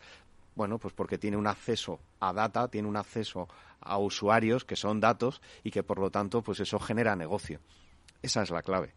Bueno, 0.57 0.79
pues 0.79 0.91
porque 0.95 1.19
tiene 1.19 1.37
un 1.37 1.45
acceso 1.45 1.99
a 2.19 2.33
data, 2.33 2.67
tiene 2.67 2.87
un 2.87 2.97
acceso 2.97 3.47
a 3.79 3.99
usuarios 3.99 4.65
que 4.65 4.75
son 4.75 4.99
datos 4.99 5.39
y 5.63 5.69
que 5.69 5.83
por 5.83 5.99
lo 5.99 6.09
tanto, 6.09 6.41
pues 6.41 6.59
eso 6.59 6.79
genera 6.79 7.15
negocio. 7.15 7.59
Esa 8.23 8.41
es 8.41 8.49
la 8.49 8.63
clave. 8.63 8.95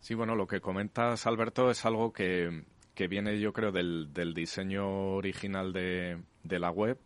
Sí, 0.00 0.12
bueno, 0.14 0.36
lo 0.36 0.46
que 0.46 0.60
comentas, 0.60 1.26
Alberto, 1.26 1.70
es 1.70 1.86
algo 1.86 2.12
que, 2.12 2.64
que 2.94 3.08
viene, 3.08 3.40
yo 3.40 3.54
creo, 3.54 3.72
del, 3.72 4.12
del 4.12 4.34
diseño 4.34 5.14
original 5.14 5.72
de, 5.72 6.20
de 6.42 6.58
la 6.58 6.70
web. 6.70 6.98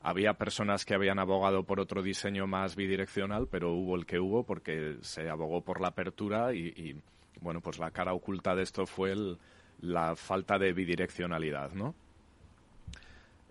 Había 0.00 0.32
personas 0.38 0.86
que 0.86 0.94
habían 0.94 1.18
abogado 1.18 1.64
por 1.64 1.80
otro 1.80 2.02
diseño 2.02 2.46
más 2.46 2.76
bidireccional, 2.76 3.46
pero 3.46 3.72
hubo 3.74 3.94
el 3.94 4.06
que 4.06 4.18
hubo 4.20 4.44
porque 4.44 4.96
se 5.02 5.28
abogó 5.28 5.60
por 5.60 5.82
la 5.82 5.88
apertura 5.88 6.54
y, 6.54 6.68
y, 6.68 6.96
bueno, 7.42 7.60
pues 7.60 7.78
la 7.78 7.90
cara 7.90 8.14
oculta 8.14 8.54
de 8.54 8.62
esto 8.62 8.86
fue 8.86 9.12
el- 9.12 9.38
la 9.80 10.16
falta 10.16 10.58
de 10.58 10.72
bidireccionalidad, 10.72 11.72
¿no? 11.72 11.94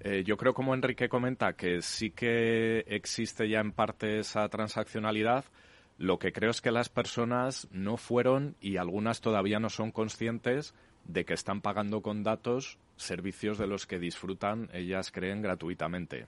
Eh, 0.02 0.24
yo 0.26 0.38
creo, 0.38 0.54
como 0.54 0.74
Enrique 0.74 1.10
comenta, 1.10 1.54
que 1.54 1.82
sí 1.82 2.12
que 2.12 2.86
existe 2.88 3.50
ya 3.50 3.60
en 3.60 3.74
parte 3.74 4.20
esa 4.20 4.48
transaccionalidad. 4.48 5.44
Lo 5.98 6.20
que 6.20 6.32
creo 6.32 6.52
es 6.52 6.62
que 6.62 6.72
las 6.72 6.88
personas 6.88 7.68
no 7.72 7.98
fueron 7.98 8.56
y 8.62 8.78
algunas 8.78 9.20
todavía 9.20 9.60
no 9.60 9.70
son 9.70 9.92
conscientes 9.92 10.74
de 11.04 11.26
que 11.26 11.34
están 11.34 11.60
pagando 11.60 12.02
con 12.02 12.24
datos 12.24 12.78
servicios 12.96 13.58
de 13.58 13.68
los 13.68 13.86
que 13.86 14.00
disfrutan, 14.00 14.70
ellas 14.72 15.12
creen, 15.12 15.42
gratuitamente. 15.42 16.28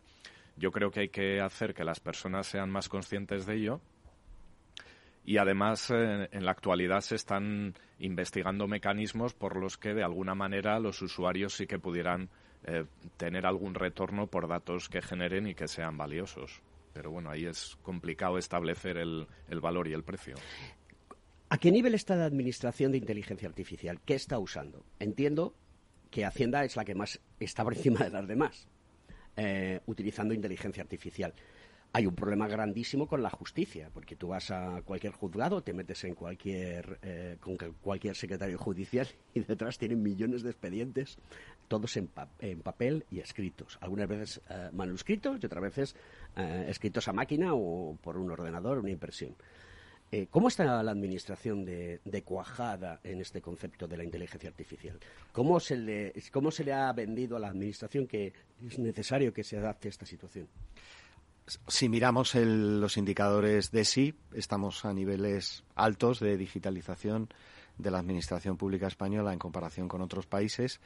Yo 0.58 0.72
creo 0.72 0.92
que 0.92 1.02
hay 1.02 1.10
que 1.10 1.40
hacer 1.40 1.74
que 1.74 1.86
las 1.86 2.02
personas 2.02 2.48
sean 2.48 2.70
más 2.70 2.90
conscientes 2.90 3.46
de 3.46 3.56
ello 3.56 3.82
y 5.24 5.38
además 5.38 5.90
eh, 5.92 6.30
en 6.32 6.46
la 6.46 6.52
actualidad 6.52 7.02
se 7.02 7.16
están 7.16 7.74
investigando 8.00 8.68
mecanismos 8.68 9.34
por 9.34 9.56
los 9.56 9.78
que 9.78 9.94
de 9.94 10.04
alguna 10.04 10.36
manera 10.36 10.80
los 10.80 11.02
usuarios 11.02 11.54
sí 11.54 11.68
que 11.68 11.80
pudieran 11.80 12.30
eh, 12.66 12.86
tener 13.18 13.46
algún 13.46 13.74
retorno 13.76 14.28
por 14.28 14.48
datos 14.48 14.90
que 14.90 15.02
generen 15.02 15.48
y 15.48 15.56
que 15.56 15.68
sean 15.68 15.98
valiosos. 15.98 16.62
Pero 16.94 17.12
bueno, 17.12 17.30
ahí 17.30 17.46
es 17.46 17.78
complicado 17.82 18.38
establecer 18.38 18.98
el, 18.98 19.28
el 19.50 19.62
valor 19.62 19.88
y 19.88 19.94
el 19.94 20.04
precio. 20.04 20.36
¿A 21.50 21.58
qué 21.58 21.72
nivel 21.72 21.96
está 21.96 22.16
la 22.16 22.26
administración 22.26 22.92
de 22.92 22.98
inteligencia 22.98 23.48
artificial? 23.48 24.00
¿Qué 24.06 24.16
está 24.16 24.40
usando? 24.40 24.86
Entiendo 25.00 25.54
que 26.10 26.26
Hacienda 26.26 26.64
es 26.64 26.76
la 26.76 26.86
que 26.86 26.96
más 26.96 27.20
está 27.40 27.64
por 27.64 27.74
encima 27.74 28.02
de 28.06 28.10
las 28.10 28.28
demás, 28.28 28.68
eh, 29.38 29.80
utilizando 29.86 30.34
inteligencia 30.34 30.84
artificial. 30.84 31.34
Hay 31.94 32.06
un 32.06 32.16
problema 32.16 32.48
grandísimo 32.48 33.06
con 33.06 33.22
la 33.22 33.30
justicia, 33.30 33.90
porque 33.94 34.16
tú 34.16 34.30
vas 34.30 34.50
a 34.50 34.82
cualquier 34.86 35.12
juzgado, 35.12 35.62
te 35.62 35.74
metes 35.74 36.02
en 36.06 36.16
cualquier, 36.16 37.00
eh, 37.02 37.36
con 37.42 37.58
cualquier 37.82 38.16
secretario 38.16 38.58
judicial 38.58 39.08
y 39.34 39.42
detrás 39.42 39.78
tienen 39.78 40.02
millones 40.02 40.42
de 40.42 40.52
expedientes, 40.52 41.18
todos 41.68 41.98
en, 41.98 42.08
pa- 42.08 42.30
en 42.40 42.62
papel 42.62 43.06
y 43.12 43.20
escritos. 43.20 43.78
Algunas 43.82 44.08
veces 44.08 44.42
eh, 44.50 44.70
manuscritos 44.72 45.38
y 45.42 45.46
otras 45.46 45.62
veces 45.62 45.96
eh, 46.38 46.68
escritos 46.70 47.10
a 47.10 47.14
máquina 47.14 47.54
o 47.54 47.98
por 48.02 48.18
un 48.18 48.32
ordenador, 48.32 48.78
una 48.80 48.92
impresión. 48.92 49.36
Eh, 50.14 50.28
¿Cómo 50.30 50.48
está 50.48 50.82
la 50.84 50.92
administración 50.92 51.66
de, 51.66 52.00
de 52.06 52.24
cuajada 52.24 53.02
en 53.04 53.20
este 53.20 53.42
concepto 53.42 53.88
de 53.88 53.98
la 53.98 54.04
inteligencia 54.06 54.50
artificial? 54.50 54.98
¿Cómo 55.34 55.60
se, 55.60 55.76
le, 55.78 56.14
¿Cómo 56.32 56.52
se 56.52 56.64
le 56.64 56.72
ha 56.74 56.92
vendido 56.94 57.36
a 57.36 57.40
la 57.40 57.50
administración 57.50 58.08
que 58.08 58.32
es 58.66 58.80
necesario 58.80 59.34
que 59.34 59.44
se 59.44 59.58
adapte 59.58 59.88
a 59.88 59.92
esta 59.92 60.06
situación? 60.06 60.48
Si 61.68 61.90
miramos 61.90 62.36
el- 62.36 62.80
los 62.80 62.98
indicadores 62.98 63.72
de 63.72 63.84
sí, 63.84 64.14
estamos 64.34 64.86
a 64.86 64.94
niveles 64.94 65.64
altos 65.76 66.20
de 66.20 66.38
digitalización 66.38 67.30
de 67.78 67.92
la 67.92 68.00
administración 68.00 68.58
pública 68.58 68.88
española 68.88 69.34
en 69.34 69.40
comparación 69.40 69.88
con 69.88 70.02
otros 70.02 70.28
países. 70.28 70.80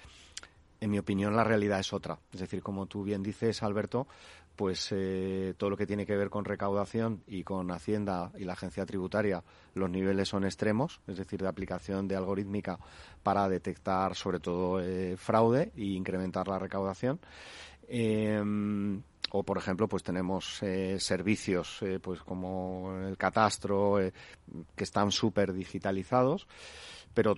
En 0.81 0.91
mi 0.91 0.97
opinión, 0.99 1.35
la 1.35 1.43
realidad 1.43 1.79
es 1.79 1.93
otra. 1.93 2.19
Es 2.33 2.39
decir, 2.39 2.61
como 2.61 2.85
tú 2.85 3.03
bien 3.03 3.21
dices, 3.21 3.63
Alberto, 3.63 4.07
pues 4.55 4.89
eh, 4.91 5.53
todo 5.57 5.69
lo 5.69 5.77
que 5.77 5.85
tiene 5.85 6.05
que 6.05 6.15
ver 6.15 6.29
con 6.29 6.45
recaudación 6.45 7.21
y 7.27 7.43
con 7.43 7.69
Hacienda 7.71 8.31
y 8.37 8.45
la 8.45 8.53
agencia 8.53 8.85
tributaria, 8.85 9.43
los 9.73 9.89
niveles 9.89 10.29
son 10.29 10.45
extremos, 10.45 11.01
es 11.07 11.17
decir, 11.17 11.41
de 11.41 11.47
aplicación 11.49 12.07
de 12.07 12.15
algorítmica 12.15 12.79
para 13.23 13.47
detectar 13.49 14.15
sobre 14.15 14.39
todo 14.39 14.79
eh, 14.81 15.15
fraude 15.17 15.71
e 15.75 15.83
incrementar 15.83 16.47
la 16.47 16.59
recaudación. 16.59 17.19
Eh, 17.87 18.41
o, 19.37 19.43
por 19.43 19.57
ejemplo, 19.57 19.87
pues 19.87 20.03
tenemos 20.03 20.61
eh, 20.63 20.97
servicios 20.99 21.81
eh, 21.81 21.99
pues 22.01 22.21
como 22.21 22.95
el 23.07 23.17
catastro 23.17 23.99
eh, 23.99 24.13
que 24.75 24.83
están 24.83 25.11
súper 25.11 25.51
digitalizados, 25.53 26.47
pero 27.13 27.35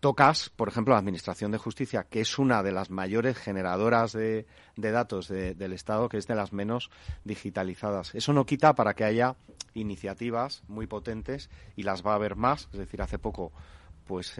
tocas, 0.00 0.50
por 0.50 0.68
ejemplo, 0.68 0.92
la 0.94 0.98
Administración 1.00 1.50
de 1.50 1.58
Justicia, 1.58 2.04
que 2.08 2.20
es 2.20 2.38
una 2.38 2.62
de 2.62 2.72
las 2.72 2.90
mayores 2.90 3.36
generadoras 3.38 4.12
de, 4.12 4.46
datos 4.76 5.28
de- 5.28 5.54
del 5.54 5.72
Estado, 5.72 6.08
que 6.08 6.18
es 6.18 6.26
de 6.26 6.34
las 6.34 6.52
menos 6.52 6.90
digitalizadas. 7.24 8.14
Eso 8.14 8.32
no 8.32 8.44
quita 8.46 8.74
para 8.74 8.94
que 8.94 9.04
haya 9.04 9.36
iniciativas 9.74 10.62
muy 10.68 10.86
potentes 10.86 11.48
y 11.76 11.82
las 11.84 12.04
va 12.04 12.12
a 12.12 12.16
haber 12.16 12.36
más. 12.36 12.68
Es 12.72 12.78
decir, 12.78 13.00
hace 13.02 13.18
poco 13.18 13.52
pues 14.06 14.34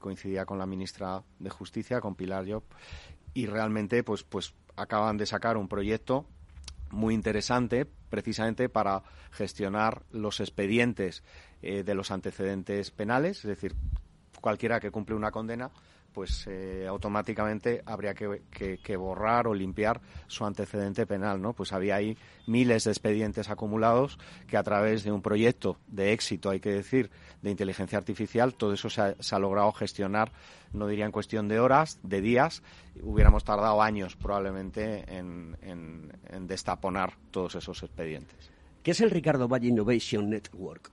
coincidía 0.00 0.46
con 0.46 0.58
la 0.58 0.64
ministra 0.64 1.22
de 1.38 1.50
Justicia, 1.50 2.00
con 2.00 2.14
Pilar 2.14 2.50
Job, 2.50 2.62
y 3.38 3.46
realmente 3.46 4.02
pues, 4.02 4.24
pues 4.24 4.52
acaban 4.74 5.16
de 5.16 5.24
sacar 5.24 5.56
un 5.58 5.68
proyecto 5.68 6.26
muy 6.90 7.14
interesante 7.14 7.86
precisamente 8.10 8.68
para 8.68 9.04
gestionar 9.30 10.02
los 10.10 10.40
expedientes 10.40 11.22
eh, 11.62 11.84
de 11.84 11.94
los 11.94 12.10
antecedentes 12.10 12.90
penales, 12.90 13.38
es 13.38 13.44
decir, 13.44 13.76
cualquiera 14.40 14.80
que 14.80 14.90
cumple 14.90 15.14
una 15.14 15.30
condena, 15.30 15.70
pues 16.18 16.48
eh, 16.48 16.84
automáticamente 16.88 17.80
habría 17.86 18.12
que, 18.12 18.42
que- 18.50 18.96
borrar 18.96 19.46
o 19.46 19.54
limpiar 19.54 20.00
su 20.26 20.44
antecedente 20.44 21.06
penal, 21.06 21.40
¿no? 21.40 21.52
Pues 21.52 21.72
había 21.72 21.94
ahí 21.94 22.18
miles 22.44 22.82
de 22.82 22.90
expedientes 22.90 23.48
acumulados 23.50 24.18
que 24.48 24.56
a 24.56 24.64
través 24.64 25.04
de 25.04 25.12
un 25.12 25.22
proyecto 25.22 25.78
de 25.86 26.12
éxito, 26.12 26.50
hay 26.50 26.58
que 26.58 26.70
decir, 26.70 27.08
de 27.40 27.52
inteligencia 27.52 27.98
artificial, 27.98 28.54
todo 28.54 28.72
eso 28.72 28.90
se 28.90 29.00
ha, 29.00 29.38
logrado 29.38 29.70
gestionar, 29.70 30.32
no 30.72 30.88
diría 30.88 31.04
en 31.04 31.12
cuestión 31.12 31.46
de 31.46 31.60
horas, 31.60 32.00
de 32.02 32.20
días, 32.20 32.64
hubiéramos 33.00 33.44
tardado 33.44 33.80
años 33.80 34.16
probablemente 34.16 35.04
en, 35.16 35.56
en- 35.62 36.12
en 36.30 36.48
destaponar 36.48 37.12
todos 37.30 37.54
esos 37.54 37.80
expedientes. 37.84 38.50
¿Qué 38.82 38.90
es 38.90 39.00
el 39.00 39.10
Ricardo 39.12 39.46
Valle 39.46 39.68
Innovation 39.68 40.28
Network? 40.30 40.90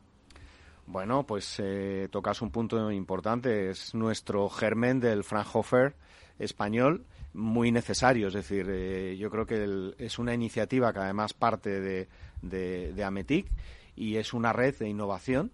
Bueno, 0.87 1.25
pues 1.25 1.59
eh, 1.59 2.07
tocas 2.11 2.41
un 2.41 2.51
punto 2.51 2.91
importante. 2.91 3.69
Es 3.71 3.95
nuestro 3.95 4.49
germen 4.49 4.99
del 4.99 5.23
Fraunhofer 5.23 5.95
español 6.37 7.05
muy 7.33 7.71
necesario. 7.71 8.27
Es 8.27 8.33
decir, 8.33 8.67
eh, 8.69 9.17
yo 9.17 9.29
creo 9.29 9.45
que 9.45 9.63
el- 9.63 9.95
es 9.97 10.19
una 10.19 10.33
iniciativa 10.33 10.93
que 10.93 10.99
además 10.99 11.33
parte 11.33 11.81
de, 11.81 12.07
de, 12.41 13.03
Ametic 13.03 13.47
y 13.95 14.17
es 14.17 14.33
una 14.33 14.53
red 14.53 14.75
de 14.77 14.87
innovación 14.87 15.51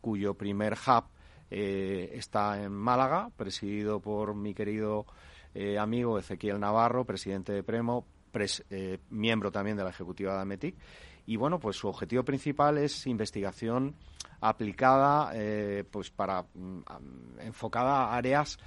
cuyo 0.00 0.34
primer 0.34 0.72
hub 0.74 1.04
eh, 1.50 2.12
está 2.14 2.62
en 2.62 2.72
Málaga, 2.72 3.30
presidido 3.36 4.00
por 4.00 4.34
mi 4.34 4.54
querido 4.54 5.04
eh, 5.54 5.78
amigo 5.78 6.18
Ezequiel 6.18 6.58
Navarro, 6.58 7.04
presidente 7.04 7.52
de 7.52 7.62
Premo, 7.62 8.06
eh, 8.70 8.98
miembro 9.10 9.52
también 9.52 9.76
de 9.76 9.84
la 9.84 9.90
ejecutiva 9.90 10.34
de 10.34 10.40
Ametic. 10.40 10.76
Y 11.26 11.36
bueno, 11.36 11.60
pues 11.60 11.76
su 11.76 11.86
objetivo 11.88 12.24
principal 12.24 12.78
es 12.78 13.06
investigación 13.06 13.94
aplicada, 14.42 15.30
eh, 15.34 15.84
pues 15.90 16.10
para 16.10 16.42
mm, 16.42 17.38
enfocada 17.40 18.06
a 18.06 18.16
áreas 18.16 18.58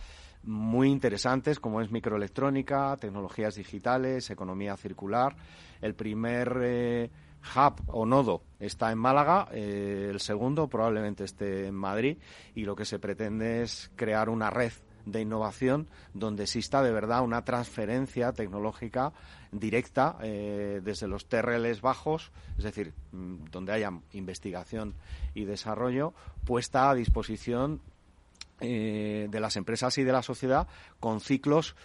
muy 0.42 0.90
interesantes 0.90 1.60
como 1.60 1.82
es 1.82 1.92
microelectrónica, 1.92 2.96
tecnologías 2.98 3.56
digitales, 3.56 4.30
economía 4.30 4.78
circular. 4.78 5.36
El 5.82 5.96
primer 5.96 6.60
eh, 6.64 7.12
hub 7.56 7.82
o 7.88 8.06
nodo 8.06 8.44
está 8.60 8.92
en 8.92 8.98
Málaga, 8.98 9.50
eh, 9.52 10.08
el 10.10 10.20
segundo 10.20 10.68
probablemente 10.68 11.26
esté 11.26 11.68
en 11.68 11.76
Madrid 11.76 12.18
y 12.54 12.64
lo 12.64 12.76
que 12.76 12.86
se 12.86 13.00
pretende 13.00 13.64
es 13.64 13.92
crear 13.96 14.30
una 14.30 14.50
red 14.50 14.72
de 15.06 15.22
innovación 15.22 15.88
donde 16.14 16.44
exista 16.44 16.82
de 16.82 16.92
verdad 16.92 17.24
una 17.24 17.44
transferencia 17.46 18.34
tecnológica 18.34 19.14
directa 19.52 20.18
eh, 20.22 20.82
desde 20.84 21.08
los 21.08 21.28
TRLs 21.28 21.82
bajos, 21.82 22.32
es 22.58 22.64
decir, 22.64 22.94
mm, 23.12 23.46
donde 23.52 23.74
haya 23.74 23.92
investigación 24.14 24.96
y 25.34 25.46
desarrollo, 25.46 26.14
puesta 26.46 26.90
a 26.90 26.96
disposición 26.96 27.82
eh, 28.62 29.28
de 29.30 29.40
las 29.40 29.58
empresas 29.58 29.98
y 29.98 30.04
de 30.04 30.12
la 30.12 30.22
sociedad 30.22 30.68
con 31.00 31.20
ciclos 31.20 31.76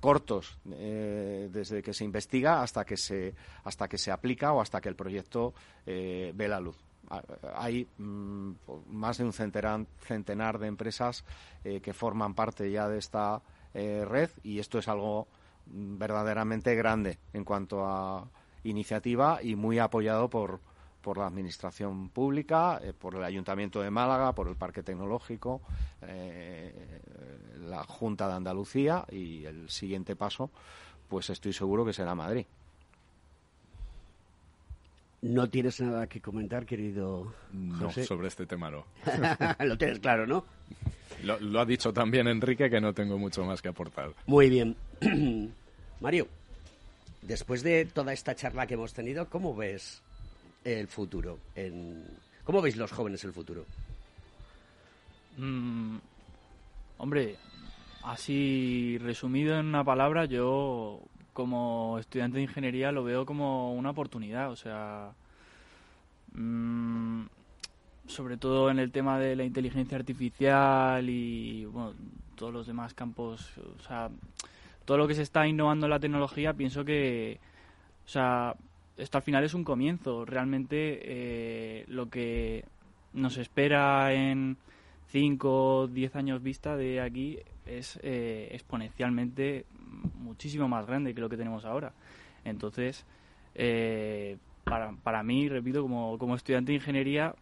cortos 0.00 0.58
eh, 0.70 1.48
desde 1.52 1.82
que 1.82 1.92
se 1.92 2.04
investiga 2.04 2.62
hasta 2.62 2.84
que 2.84 2.96
se 2.96 3.34
hasta 3.64 3.88
que 3.88 3.98
se 3.98 4.10
aplica 4.10 4.52
o 4.52 4.60
hasta 4.60 4.80
que 4.80 4.88
el 4.88 4.96
proyecto 4.96 5.54
eh, 5.86 6.32
ve 6.34 6.48
la 6.48 6.60
luz 6.60 6.76
hay 7.54 7.88
mm, 7.98 8.52
más 8.88 9.18
de 9.18 9.24
un 9.24 9.32
centenar, 9.32 10.58
de 10.58 10.66
empresas 10.66 11.24
eh, 11.64 11.80
que 11.80 11.92
forman 11.92 12.34
parte 12.34 12.70
ya 12.70 12.88
de 12.88 12.98
esta 12.98 13.42
eh, 13.74 14.04
red 14.06 14.30
y 14.42 14.58
esto 14.58 14.78
es 14.78 14.88
algo 14.88 15.26
mm, 15.66 15.98
verdaderamente 15.98 16.74
grande 16.74 17.18
en 17.32 17.44
cuanto 17.44 17.84
a 17.86 18.28
iniciativa 18.62 19.40
y 19.42 19.56
muy 19.56 19.78
apoyado 19.78 20.28
por 20.28 20.60
por 21.00 21.16
la 21.16 21.26
administración 21.26 22.10
pública, 22.10 22.78
eh, 22.82 22.92
por 22.92 23.14
el 23.14 23.24
Ayuntamiento 23.24 23.80
de 23.80 23.90
Málaga, 23.90 24.34
por 24.34 24.48
el 24.48 24.56
Parque 24.56 24.82
Tecnológico, 24.82 25.62
la 27.58 27.84
Junta 27.84 28.28
de 28.28 28.34
Andalucía 28.34 29.06
y 29.10 29.46
el 29.46 29.70
siguiente 29.70 30.14
paso, 30.14 30.50
pues 31.08 31.30
estoy 31.30 31.54
seguro 31.54 31.86
que 31.86 31.94
será 31.94 32.14
Madrid. 32.14 32.44
No 35.22 35.48
tienes 35.50 35.80
nada 35.80 36.06
que 36.06 36.20
comentar, 36.20 36.64
querido 36.64 37.34
No, 37.52 37.86
José. 37.86 38.04
sobre 38.04 38.28
este 38.28 38.46
tema 38.46 38.70
no. 38.70 38.84
Lo 39.64 39.76
tienes 39.76 39.98
claro, 39.98 40.26
¿no? 40.26 40.44
Lo, 41.24 41.38
lo 41.40 41.60
ha 41.60 41.66
dicho 41.66 41.92
también 41.92 42.26
Enrique 42.26 42.70
que 42.70 42.80
no 42.80 42.94
tengo 42.94 43.18
mucho 43.18 43.44
más 43.44 43.60
que 43.60 43.68
aportar. 43.68 44.12
Muy 44.26 44.48
bien. 44.48 44.76
Mario, 46.00 46.26
después 47.20 47.62
de 47.62 47.84
toda 47.84 48.12
esta 48.14 48.34
charla 48.34 48.66
que 48.66 48.74
hemos 48.74 48.94
tenido, 48.94 49.28
¿cómo 49.28 49.54
ves 49.54 50.00
el 50.64 50.88
futuro? 50.88 51.38
En... 51.54 52.04
¿Cómo 52.44 52.62
veis 52.62 52.76
los 52.76 52.90
jóvenes 52.90 53.22
el 53.24 53.32
futuro? 53.34 53.66
Mm, 55.36 55.98
hombre, 56.98 57.36
así 58.02 58.96
resumido 58.98 59.58
en 59.58 59.66
una 59.66 59.84
palabra, 59.84 60.24
yo 60.24 61.00
como 61.32 61.98
estudiante 61.98 62.36
de 62.38 62.44
ingeniería 62.44 62.92
lo 62.92 63.04
veo 63.04 63.26
como 63.26 63.74
una 63.74 63.90
oportunidad, 63.90 64.50
o 64.50 64.56
sea, 64.56 65.12
mm, 66.32 67.24
sobre 68.06 68.36
todo 68.36 68.70
en 68.70 68.78
el 68.78 68.90
tema 68.92 69.18
de 69.18 69.36
la 69.36 69.44
inteligencia 69.44 69.96
artificial 69.98 71.08
y 71.08 71.64
bueno, 71.66 71.94
todos 72.36 72.52
los 72.52 72.66
demás 72.66 72.94
campos, 72.94 73.52
o 73.78 73.82
sea, 73.82 74.10
todo 74.84 74.98
lo 74.98 75.06
que 75.06 75.14
se 75.14 75.22
está 75.22 75.46
innovando 75.46 75.86
en 75.86 75.90
la 75.90 76.00
tecnología, 76.00 76.54
pienso 76.54 76.84
que 76.84 77.38
O 78.06 78.08
sea, 78.08 78.56
esto 78.96 79.18
al 79.18 79.22
final 79.22 79.44
es 79.44 79.54
un 79.54 79.64
comienzo. 79.64 80.24
Realmente 80.24 81.00
eh, 81.02 81.84
lo 81.88 82.10
que 82.10 82.64
nos 83.12 83.36
espera 83.36 84.12
en 84.12 84.56
5 85.08 85.76
o 85.76 85.86
10 85.86 86.16
años 86.16 86.42
vista 86.42 86.76
de 86.76 87.00
aquí 87.00 87.38
es 87.66 87.98
eh, 88.02 88.48
exponencialmente 88.52 89.66
muchísimo 90.14 90.68
más 90.68 90.86
grande 90.86 91.14
que 91.14 91.20
lo 91.20 91.28
que 91.28 91.36
tenemos 91.36 91.64
ahora. 91.64 91.92
Entonces, 92.44 93.04
eh, 93.54 94.38
para, 94.64 94.92
para 94.92 95.22
mí, 95.22 95.48
repito, 95.48 95.82
como, 95.82 96.18
como 96.18 96.36
estudiante 96.36 96.72
de 96.72 96.76
ingeniería, 96.76 97.34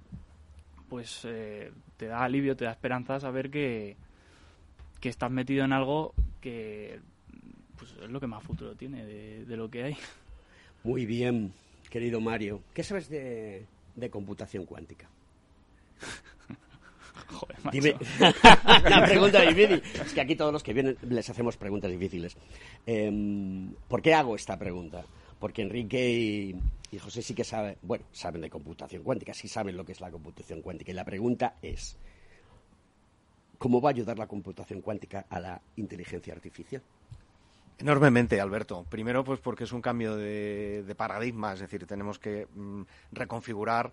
pues 0.89 1.23
eh, 1.25 1.71
te 1.97 2.07
da 2.07 2.25
alivio, 2.25 2.57
te 2.57 2.65
da 2.65 2.73
esperanza 2.73 3.21
saber 3.21 3.51
que, 3.51 3.97
que 5.01 5.09
estás 5.09 5.31
metido 5.31 5.65
en 5.65 5.73
algo 5.73 6.15
que 6.41 7.01
pues, 7.77 7.95
es 8.03 8.11
lo 8.11 8.21
que 8.21 8.27
más 8.27 8.43
futuro 8.43 8.75
tiene 8.75 9.05
de, 9.05 9.45
de 9.45 9.57
lo 9.57 9.71
que 9.71 9.85
hay. 9.85 9.97
Muy 10.85 11.07
bien, 11.07 11.53
querido 11.91 12.21
Mario. 12.21 12.63
¿Qué 12.73 12.83
sabes 12.83 13.09
de, 13.09 13.67
de 13.97 14.11
computación 14.11 14.65
cuántica? 14.65 15.09
Joder, 17.33 17.57
macho. 17.63 17.71
Dime. 17.73 17.97
Una 18.87 19.05
pregunta 19.05 19.41
difícil. 19.43 19.83
Es 20.05 20.13
que 20.13 20.21
aquí 20.21 20.37
todos 20.37 20.53
los 20.53 20.63
que 20.63 20.73
vienen 20.73 20.97
les 21.03 21.29
hacemos 21.29 21.57
preguntas 21.57 21.91
difíciles. 21.91 22.37
Em, 22.87 23.73
¿Por 23.89 24.03
qué 24.03 24.15
hago 24.15 24.35
esta 24.35 24.59
pregunta? 24.59 25.05
Porque 25.39 25.63
Enrique 25.63 26.11
y, 26.11 26.57
y 26.91 26.99
José 26.99 27.23
sí 27.23 27.35
que 27.35 27.45
saben, 27.45 27.77
bueno, 27.83 28.05
saben 28.13 28.41
de 28.41 28.51
computación 28.51 29.03
cuántica, 29.03 29.35
sí 29.35 29.47
saben 29.47 29.77
lo 29.77 29.85
que 29.85 29.93
es 29.93 30.01
la 30.01 30.11
computación 30.11 30.63
cuántica. 30.63 30.91
Y 30.91 30.95
la 30.95 31.05
pregunta 31.05 31.57
es, 31.63 31.97
¿cómo 33.59 33.81
va 33.81 33.91
a 33.91 33.93
ayudar 33.93 34.19
la 34.19 34.27
computación 34.27 34.81
cuántica 34.81 35.27
a 35.29 35.39
la 35.39 35.61
inteligencia 35.77 36.33
artificial? 36.33 36.83
Enormemente, 37.79 38.41
Alberto. 38.41 38.85
Primero, 38.89 39.23
pues 39.23 39.39
porque 39.39 39.65
es 39.65 39.73
un 39.73 39.81
cambio 39.81 40.17
de, 40.17 40.83
de 40.83 40.95
paradigma, 40.97 41.53
es 41.53 41.61
decir, 41.61 41.87
tenemos 41.87 42.19
que 42.19 42.49
mm, 42.53 42.83
reconfigurar 43.13 43.93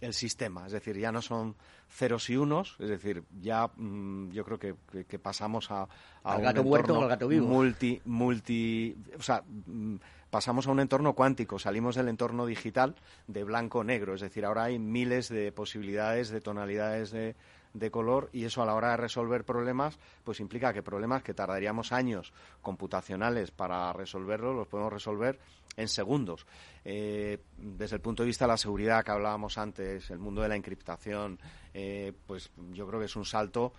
el 0.00 0.14
sistema, 0.14 0.66
es 0.66 0.72
decir, 0.72 0.96
ya 0.98 1.12
no 1.12 1.20
son 1.22 1.54
ceros 1.88 2.30
y 2.30 2.36
unos, 2.36 2.76
es 2.78 2.88
decir, 2.88 3.22
ya 3.40 3.68
mm, 3.76 4.30
yo 4.30 4.44
creo 4.44 4.58
que, 4.58 4.74
que- 4.90 5.04
que 5.04 5.18
pasamos 5.18 5.70
a, 5.70 5.82
a 5.82 5.88
¿Al 6.24 6.38
un 6.38 6.44
gato 6.44 6.62
muerto 6.64 6.86
entorno 6.92 7.00
o 7.00 7.02
al 7.04 7.08
gato 7.10 7.28
vivo? 7.28 7.46
multi, 7.46 8.00
multi, 8.06 8.96
o 9.18 9.22
sea, 9.22 9.42
mm, 9.66 9.96
pasamos 10.30 10.66
a 10.66 10.70
un 10.70 10.80
entorno 10.80 11.12
cuántico, 11.14 11.58
salimos 11.58 11.96
del 11.96 12.08
entorno 12.08 12.46
digital 12.46 12.94
de 13.26 13.44
blanco-negro, 13.44 14.14
es 14.14 14.20
decir, 14.20 14.44
ahora 14.46 14.64
hay 14.64 14.78
miles 14.78 15.28
de 15.28 15.52
posibilidades 15.52 16.30
de 16.30 16.40
tonalidades 16.40 17.10
de, 17.10 17.34
de 17.74 17.90
color 17.90 18.30
y 18.32 18.44
eso 18.44 18.62
a 18.62 18.66
la 18.66 18.74
hora 18.74 18.90
de 18.92 18.96
resolver 18.96 19.44
problemas 19.44 19.98
pues 20.24 20.40
implica 20.40 20.72
que 20.72 20.82
problemas 20.82 21.22
que 21.22 21.34
tardaríamos 21.34 21.92
años 21.92 22.32
computacionales 22.62 23.50
para 23.50 23.92
resolverlos 23.92 24.56
los 24.56 24.66
podemos 24.66 24.92
resolver 24.92 25.38
en 25.76 25.88
segundos. 25.88 26.46
Eh, 26.84 27.38
desde 27.56 27.96
el 27.96 28.02
punto 28.02 28.22
de 28.22 28.28
vista 28.28 28.44
de 28.44 28.52
la 28.52 28.56
seguridad 28.56 29.04
que 29.04 29.10
hablábamos 29.10 29.58
antes, 29.58 30.10
el 30.10 30.18
mundo 30.18 30.42
de 30.42 30.48
la 30.48 30.56
encriptación, 30.56 31.38
eh, 31.74 32.12
pues 32.26 32.50
yo 32.72 32.86
creo 32.86 33.00
que 33.00 33.06
es 33.06 33.16
un 33.16 33.24
salto 33.24 33.72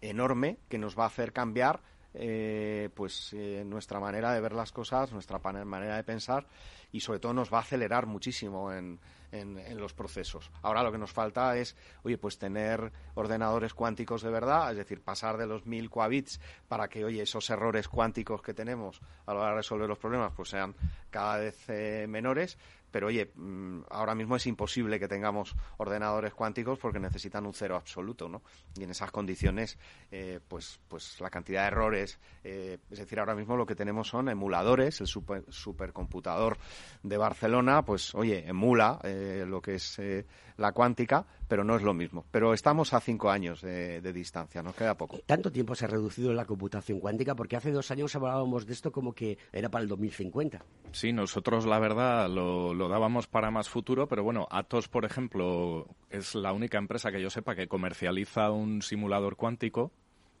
enorme 0.00 0.58
que 0.68 0.78
nos 0.78 0.98
va 0.98 1.04
a 1.04 1.08
hacer 1.08 1.32
cambiar 1.32 1.80
eh, 2.14 2.90
pues 2.94 3.32
eh, 3.32 3.62
nuestra 3.64 3.98
manera 3.98 4.34
de 4.34 4.40
ver 4.40 4.52
las 4.52 4.70
cosas, 4.70 5.12
nuestra 5.12 5.38
manera 5.38 5.96
de 5.96 6.04
pensar 6.04 6.46
y 6.92 7.00
sobre 7.00 7.18
todo 7.18 7.32
nos 7.32 7.52
va 7.52 7.58
a 7.58 7.62
acelerar 7.62 8.06
muchísimo 8.06 8.72
en, 8.72 9.00
en- 9.32 9.78
los 9.80 9.94
procesos. 9.94 10.50
Ahora 10.62 10.82
lo 10.82 10.92
que 10.92 10.98
nos 10.98 11.10
falta 11.10 11.56
es, 11.56 11.74
oye, 12.04 12.18
pues 12.18 12.38
tener 12.38 12.92
ordenadores 13.14 13.72
cuánticos 13.74 14.22
de 14.22 14.30
verdad, 14.30 14.70
es 14.70 14.76
decir, 14.76 15.02
pasar 15.02 15.38
de 15.38 15.46
los 15.46 15.64
mil 15.66 15.88
qubits 15.90 16.38
para 16.68 16.88
que, 16.88 17.04
oye, 17.04 17.22
esos 17.22 17.48
errores 17.50 17.88
cuánticos 17.88 18.42
que 18.42 18.52
tenemos 18.54 19.00
a 19.26 19.32
la 19.34 19.40
hora 19.40 19.50
de 19.50 19.56
resolver 19.56 19.88
los 19.88 19.98
problemas 19.98 20.32
pues 20.36 20.50
sean 20.50 20.74
cada 21.10 21.38
vez 21.38 21.58
eh, 21.68 22.06
menores. 22.08 22.58
Pero 22.90 23.06
oye, 23.06 23.32
mm, 23.34 23.84
ahora 23.88 24.14
mismo 24.14 24.36
es 24.36 24.46
imposible 24.46 25.00
que 25.00 25.08
tengamos 25.08 25.56
ordenadores 25.78 26.34
cuánticos 26.34 26.78
porque 26.78 27.00
necesitan 27.00 27.46
un 27.46 27.54
cero 27.54 27.74
absoluto, 27.76 28.28
¿no? 28.28 28.42
Y 28.76 28.82
en 28.84 28.90
esas 28.90 29.10
condiciones, 29.10 29.78
eh, 30.10 30.40
pues, 30.46 30.78
pues 30.88 31.18
la 31.22 31.30
cantidad 31.30 31.62
de 31.62 31.68
errores, 31.68 32.18
eh, 32.44 32.76
es 32.90 32.98
decir, 32.98 33.18
ahora 33.18 33.34
mismo 33.34 33.56
lo 33.56 33.64
que 33.64 33.74
tenemos 33.74 34.08
son 34.08 34.28
emuladores, 34.28 35.00
el 35.00 35.06
super, 35.06 35.42
supercomputador 35.48 36.58
de 37.02 37.16
Barcelona, 37.16 37.84
pues 37.84 38.14
oye, 38.14 38.44
emula 38.46 38.98
eh, 39.04 39.44
lo 39.46 39.60
que 39.60 39.74
es 39.74 39.98
eh, 39.98 40.26
la 40.56 40.72
cuántica, 40.72 41.26
pero 41.48 41.64
no 41.64 41.76
es 41.76 41.82
lo 41.82 41.94
mismo. 41.94 42.24
Pero 42.30 42.54
estamos 42.54 42.92
a 42.94 43.00
cinco 43.00 43.30
años 43.30 43.60
de, 43.62 44.00
de 44.00 44.12
distancia, 44.12 44.62
nos 44.62 44.74
queda 44.74 44.96
poco. 44.96 45.18
¿Tanto 45.26 45.50
tiempo 45.50 45.74
se 45.74 45.84
ha 45.84 45.88
reducido 45.88 46.32
la 46.32 46.44
computación 46.44 47.00
cuántica? 47.00 47.34
Porque 47.34 47.56
hace 47.56 47.70
dos 47.70 47.90
años 47.90 48.14
hablábamos 48.14 48.66
de 48.66 48.72
esto 48.72 48.92
como 48.92 49.12
que 49.14 49.38
era 49.52 49.68
para 49.68 49.82
el 49.82 49.88
2050. 49.88 50.64
Sí, 50.92 51.12
nosotros 51.12 51.66
la 51.66 51.78
verdad 51.78 52.28
lo, 52.28 52.74
lo 52.74 52.88
dábamos 52.88 53.26
para 53.26 53.50
más 53.50 53.68
futuro, 53.68 54.08
pero 54.08 54.22
bueno, 54.22 54.46
Atos, 54.50 54.88
por 54.88 55.04
ejemplo, 55.04 55.86
es 56.10 56.34
la 56.34 56.52
única 56.52 56.78
empresa 56.78 57.10
que 57.10 57.20
yo 57.20 57.30
sepa 57.30 57.54
que 57.54 57.68
comercializa 57.68 58.50
un 58.50 58.82
simulador 58.82 59.36
cuántico 59.36 59.92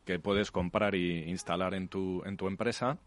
que 0.04 0.18
puedes 0.18 0.50
comprar 0.50 0.94
e 0.94 1.28
instalar 1.28 1.74
en 1.74 1.88
tu, 1.88 2.22
en 2.24 2.36
tu 2.36 2.46
empresa. 2.48 2.98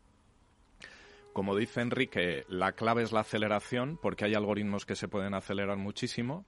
Como 1.36 1.58
dice 1.58 1.82
Enrique, 1.82 2.46
la 2.48 2.72
clave 2.72 3.04
es 3.04 3.12
la 3.12 3.20
aceleración, 3.20 4.00
porque 4.02 4.24
hay 4.24 4.36
algoritmos 4.36 4.86
que 4.86 4.96
se 4.96 5.10
pueden 5.10 5.34
acelerar 5.34 5.76
muchísimo. 5.76 6.46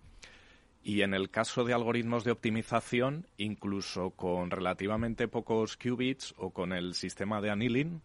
Y 0.81 1.01
en 1.01 1.13
el 1.13 1.29
caso 1.29 1.65
de 1.65 1.73
algoritmos 1.73 2.23
de 2.23 2.31
optimización, 2.31 3.27
incluso 3.35 4.11
con 4.11 4.49
relativamente 4.49 5.27
pocos 5.27 5.75
qubits 5.75 6.33
o 6.37 6.51
con 6.51 6.71
el 6.71 6.93
sistema 6.93 7.41
de 7.41 7.49
annealing, 7.49 8.01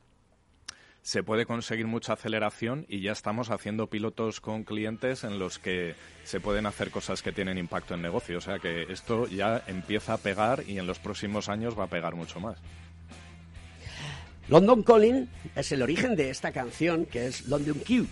se 1.03 1.23
puede 1.23 1.47
conseguir 1.47 1.87
mucha 1.87 2.15
aceleración 2.15 2.85
y 2.89 3.01
ya 3.01 3.13
estamos 3.13 3.51
haciendo 3.51 3.87
pilotos 3.87 4.41
con 4.41 4.65
clientes 4.65 5.23
en 5.23 5.39
los 5.39 5.61
que 5.61 5.95
se 6.25 6.41
pueden 6.41 6.67
hacer 6.67 6.91
cosas 6.91 7.23
que 7.23 7.31
tienen 7.31 7.59
impacto 7.59 7.95
en 7.95 8.03
negocio. 8.03 8.39
O 8.39 8.41
sea 8.41 8.59
que 8.59 8.91
esto 8.91 9.29
ya 9.29 9.63
empieza 9.69 10.15
a 10.15 10.19
pegar 10.19 10.65
y 10.67 10.81
en 10.81 10.89
los 10.89 10.99
próximos 10.99 11.49
años 11.49 11.79
va 11.79 11.85
a 11.85 11.91
pegar 11.91 12.17
mucho 12.17 12.41
más. 12.41 12.59
London 14.49 14.83
Calling 14.83 15.29
es 15.55 15.73
el 15.73 15.83
origen 15.83 16.17
de 16.17 16.31
esta 16.31 16.53
canción 16.53 17.07
que 17.07 17.27
es 17.27 17.47
London 17.47 17.79
Q. 17.87 18.07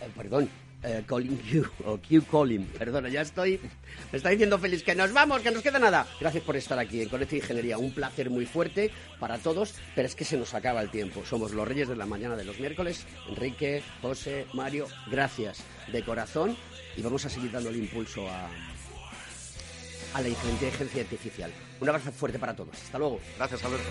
Eh, 0.00 0.08
perdón, 0.16 0.48
eh, 0.82 1.02
Calling 1.06 1.36
Q 1.36 1.70
o 1.84 1.98
Q 1.98 2.22
Calling. 2.30 2.64
Perdona, 2.66 3.08
ya 3.08 3.22
estoy. 3.22 3.58
Me 4.12 4.18
está 4.18 4.30
diciendo 4.30 4.58
Félix 4.58 4.82
que 4.82 4.94
nos 4.94 5.12
vamos, 5.12 5.42
que 5.42 5.50
nos 5.50 5.62
queda 5.62 5.78
nada. 5.78 6.06
Gracias 6.20 6.44
por 6.44 6.56
estar 6.56 6.78
aquí 6.78 7.02
en 7.02 7.08
Conecta 7.08 7.36
Ingeniería. 7.36 7.78
Un 7.78 7.92
placer 7.92 8.30
muy 8.30 8.46
fuerte 8.46 8.90
para 9.18 9.38
todos, 9.38 9.74
pero 9.94 10.06
es 10.06 10.14
que 10.14 10.24
se 10.24 10.36
nos 10.36 10.54
acaba 10.54 10.80
el 10.82 10.90
tiempo. 10.90 11.24
Somos 11.24 11.52
los 11.52 11.66
reyes 11.66 11.88
de 11.88 11.96
la 11.96 12.06
mañana 12.06 12.36
de 12.36 12.44
los 12.44 12.58
miércoles. 12.58 13.06
Enrique, 13.28 13.82
José, 14.02 14.46
Mario, 14.52 14.86
gracias 15.10 15.62
de 15.90 16.02
corazón 16.02 16.56
y 16.96 17.02
vamos 17.02 17.24
a 17.24 17.30
seguir 17.30 17.50
dando 17.50 17.70
el 17.70 17.76
impulso 17.76 18.28
a, 18.28 18.48
a 20.14 20.20
la 20.20 20.28
inteligencia 20.28 21.02
artificial. 21.02 21.50
Un 21.80 21.88
abrazo 21.88 22.12
fuerte 22.12 22.38
para 22.38 22.54
todos. 22.54 22.74
Hasta 22.74 22.98
luego. 22.98 23.20
Gracias, 23.36 23.64
Alberto. 23.64 23.90